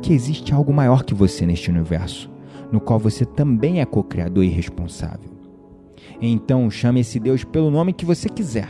que 0.02 0.12
existe 0.12 0.54
algo 0.54 0.74
maior 0.74 1.02
que 1.06 1.14
você 1.14 1.46
neste 1.46 1.72
universo, 1.72 2.30
no 2.70 2.82
qual 2.82 3.00
você 3.00 3.24
também 3.24 3.80
é 3.80 3.86
co-criador 3.86 4.44
e 4.44 4.50
responsável. 4.50 5.32
Então 6.22 6.70
chame 6.70 7.00
esse 7.00 7.18
Deus 7.18 7.46
pelo 7.46 7.72
nome 7.72 7.94
que 7.94 8.04
você 8.04 8.28
quiser. 8.28 8.68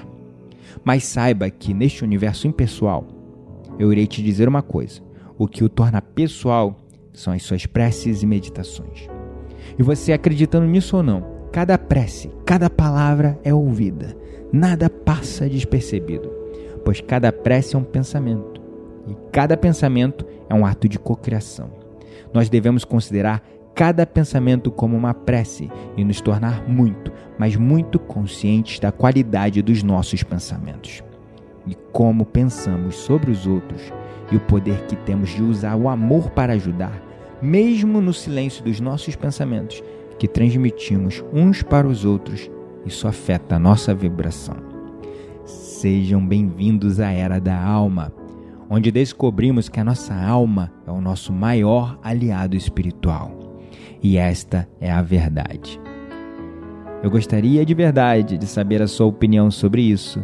Mas 0.84 1.06
saiba 1.06 1.50
que 1.50 1.74
neste 1.74 2.04
universo 2.04 2.48
impessoal, 2.48 3.08
eu 3.80 3.92
irei 3.92 4.06
te 4.06 4.22
dizer 4.22 4.48
uma 4.48 4.62
coisa: 4.62 5.02
o 5.40 5.48
que 5.48 5.64
o 5.64 5.70
torna 5.70 6.04
pessoal 6.04 6.78
são 7.14 7.34
as 7.34 7.42
suas 7.42 7.66
preces 7.66 8.22
e 8.22 8.28
meditações. 8.28 9.15
E 9.78 9.84
você 9.84 10.14
acreditando 10.14 10.66
nisso 10.66 10.98
ou 10.98 11.04
não, 11.04 11.24
cada 11.52 11.78
prece, 11.78 12.32
cada 12.46 12.70
palavra 12.70 13.40
é 13.44 13.54
ouvida, 13.54 14.16
nada 14.52 14.90
passa 14.90 15.50
despercebido, 15.50 16.32
pois 16.84 17.02
cada 17.02 17.32
prece 17.32 17.76
é 17.76 17.80
um 17.80 17.84
pensamento. 17.84 18.62
E 19.08 19.16
cada 19.32 19.56
pensamento 19.56 20.26
é 20.50 20.54
um 20.54 20.66
ato 20.66 20.90
de 20.90 20.98
cocriação. 20.98 21.70
Nós 22.34 22.50
devemos 22.50 22.84
considerar 22.84 23.44
cada 23.74 24.06
pensamento 24.06 24.72
como 24.72 24.96
uma 24.96 25.14
prece 25.14 25.70
e 25.98 26.04
nos 26.04 26.22
tornar 26.22 26.68
muito, 26.68 27.12
mas 27.38 27.56
muito 27.56 28.00
conscientes 28.00 28.80
da 28.80 28.92
qualidade 28.92 29.62
dos 29.62 29.84
nossos 29.84 30.24
pensamentos. 30.24 31.04
E 31.68 31.76
como 31.92 32.26
pensamos 32.26 32.96
sobre 32.96 33.32
os 33.32 33.46
outros 33.46 33.82
e 34.32 34.36
o 34.36 34.40
poder 34.40 34.86
que 34.86 34.96
temos 34.96 35.30
de 35.30 35.44
usar 35.44 35.76
o 35.76 35.90
amor 35.90 36.30
para 36.32 36.54
ajudar 36.54 37.05
mesmo 37.46 38.02
no 38.02 38.12
silêncio 38.12 38.64
dos 38.64 38.80
nossos 38.80 39.16
pensamentos, 39.16 39.84
que 40.18 40.28
transmitimos 40.28 41.24
uns 41.32 41.62
para 41.62 41.88
os 41.88 42.04
outros, 42.04 42.50
isso 42.86 43.08
afeta 43.08 43.56
a 43.56 43.60
nossa 43.60 43.94
vibração. 43.94 44.58
Sejam 45.46 46.26
bem-vindos 46.26 47.00
à 47.00 47.12
Era 47.12 47.40
da 47.40 47.62
Alma, 47.62 48.12
onde 48.68 48.92
descobrimos 48.92 49.70
que 49.70 49.80
a 49.80 49.84
nossa 49.84 50.16
alma 50.16 50.72
é 50.88 50.92
o 50.92 51.00
nosso 51.00 51.32
maior 51.32 52.00
aliado 52.02 52.58
espiritual. 52.58 53.44
e 54.02 54.18
esta 54.18 54.68
é 54.80 54.92
a 54.92 55.02
verdade. 55.02 55.80
Eu 57.02 57.10
gostaria 57.10 57.66
de 57.66 57.74
verdade 57.74 58.38
de 58.38 58.46
saber 58.46 58.82
a 58.82 58.88
sua 58.88 59.08
opinião 59.08 59.50
sobre 59.50 59.82
isso, 59.82 60.24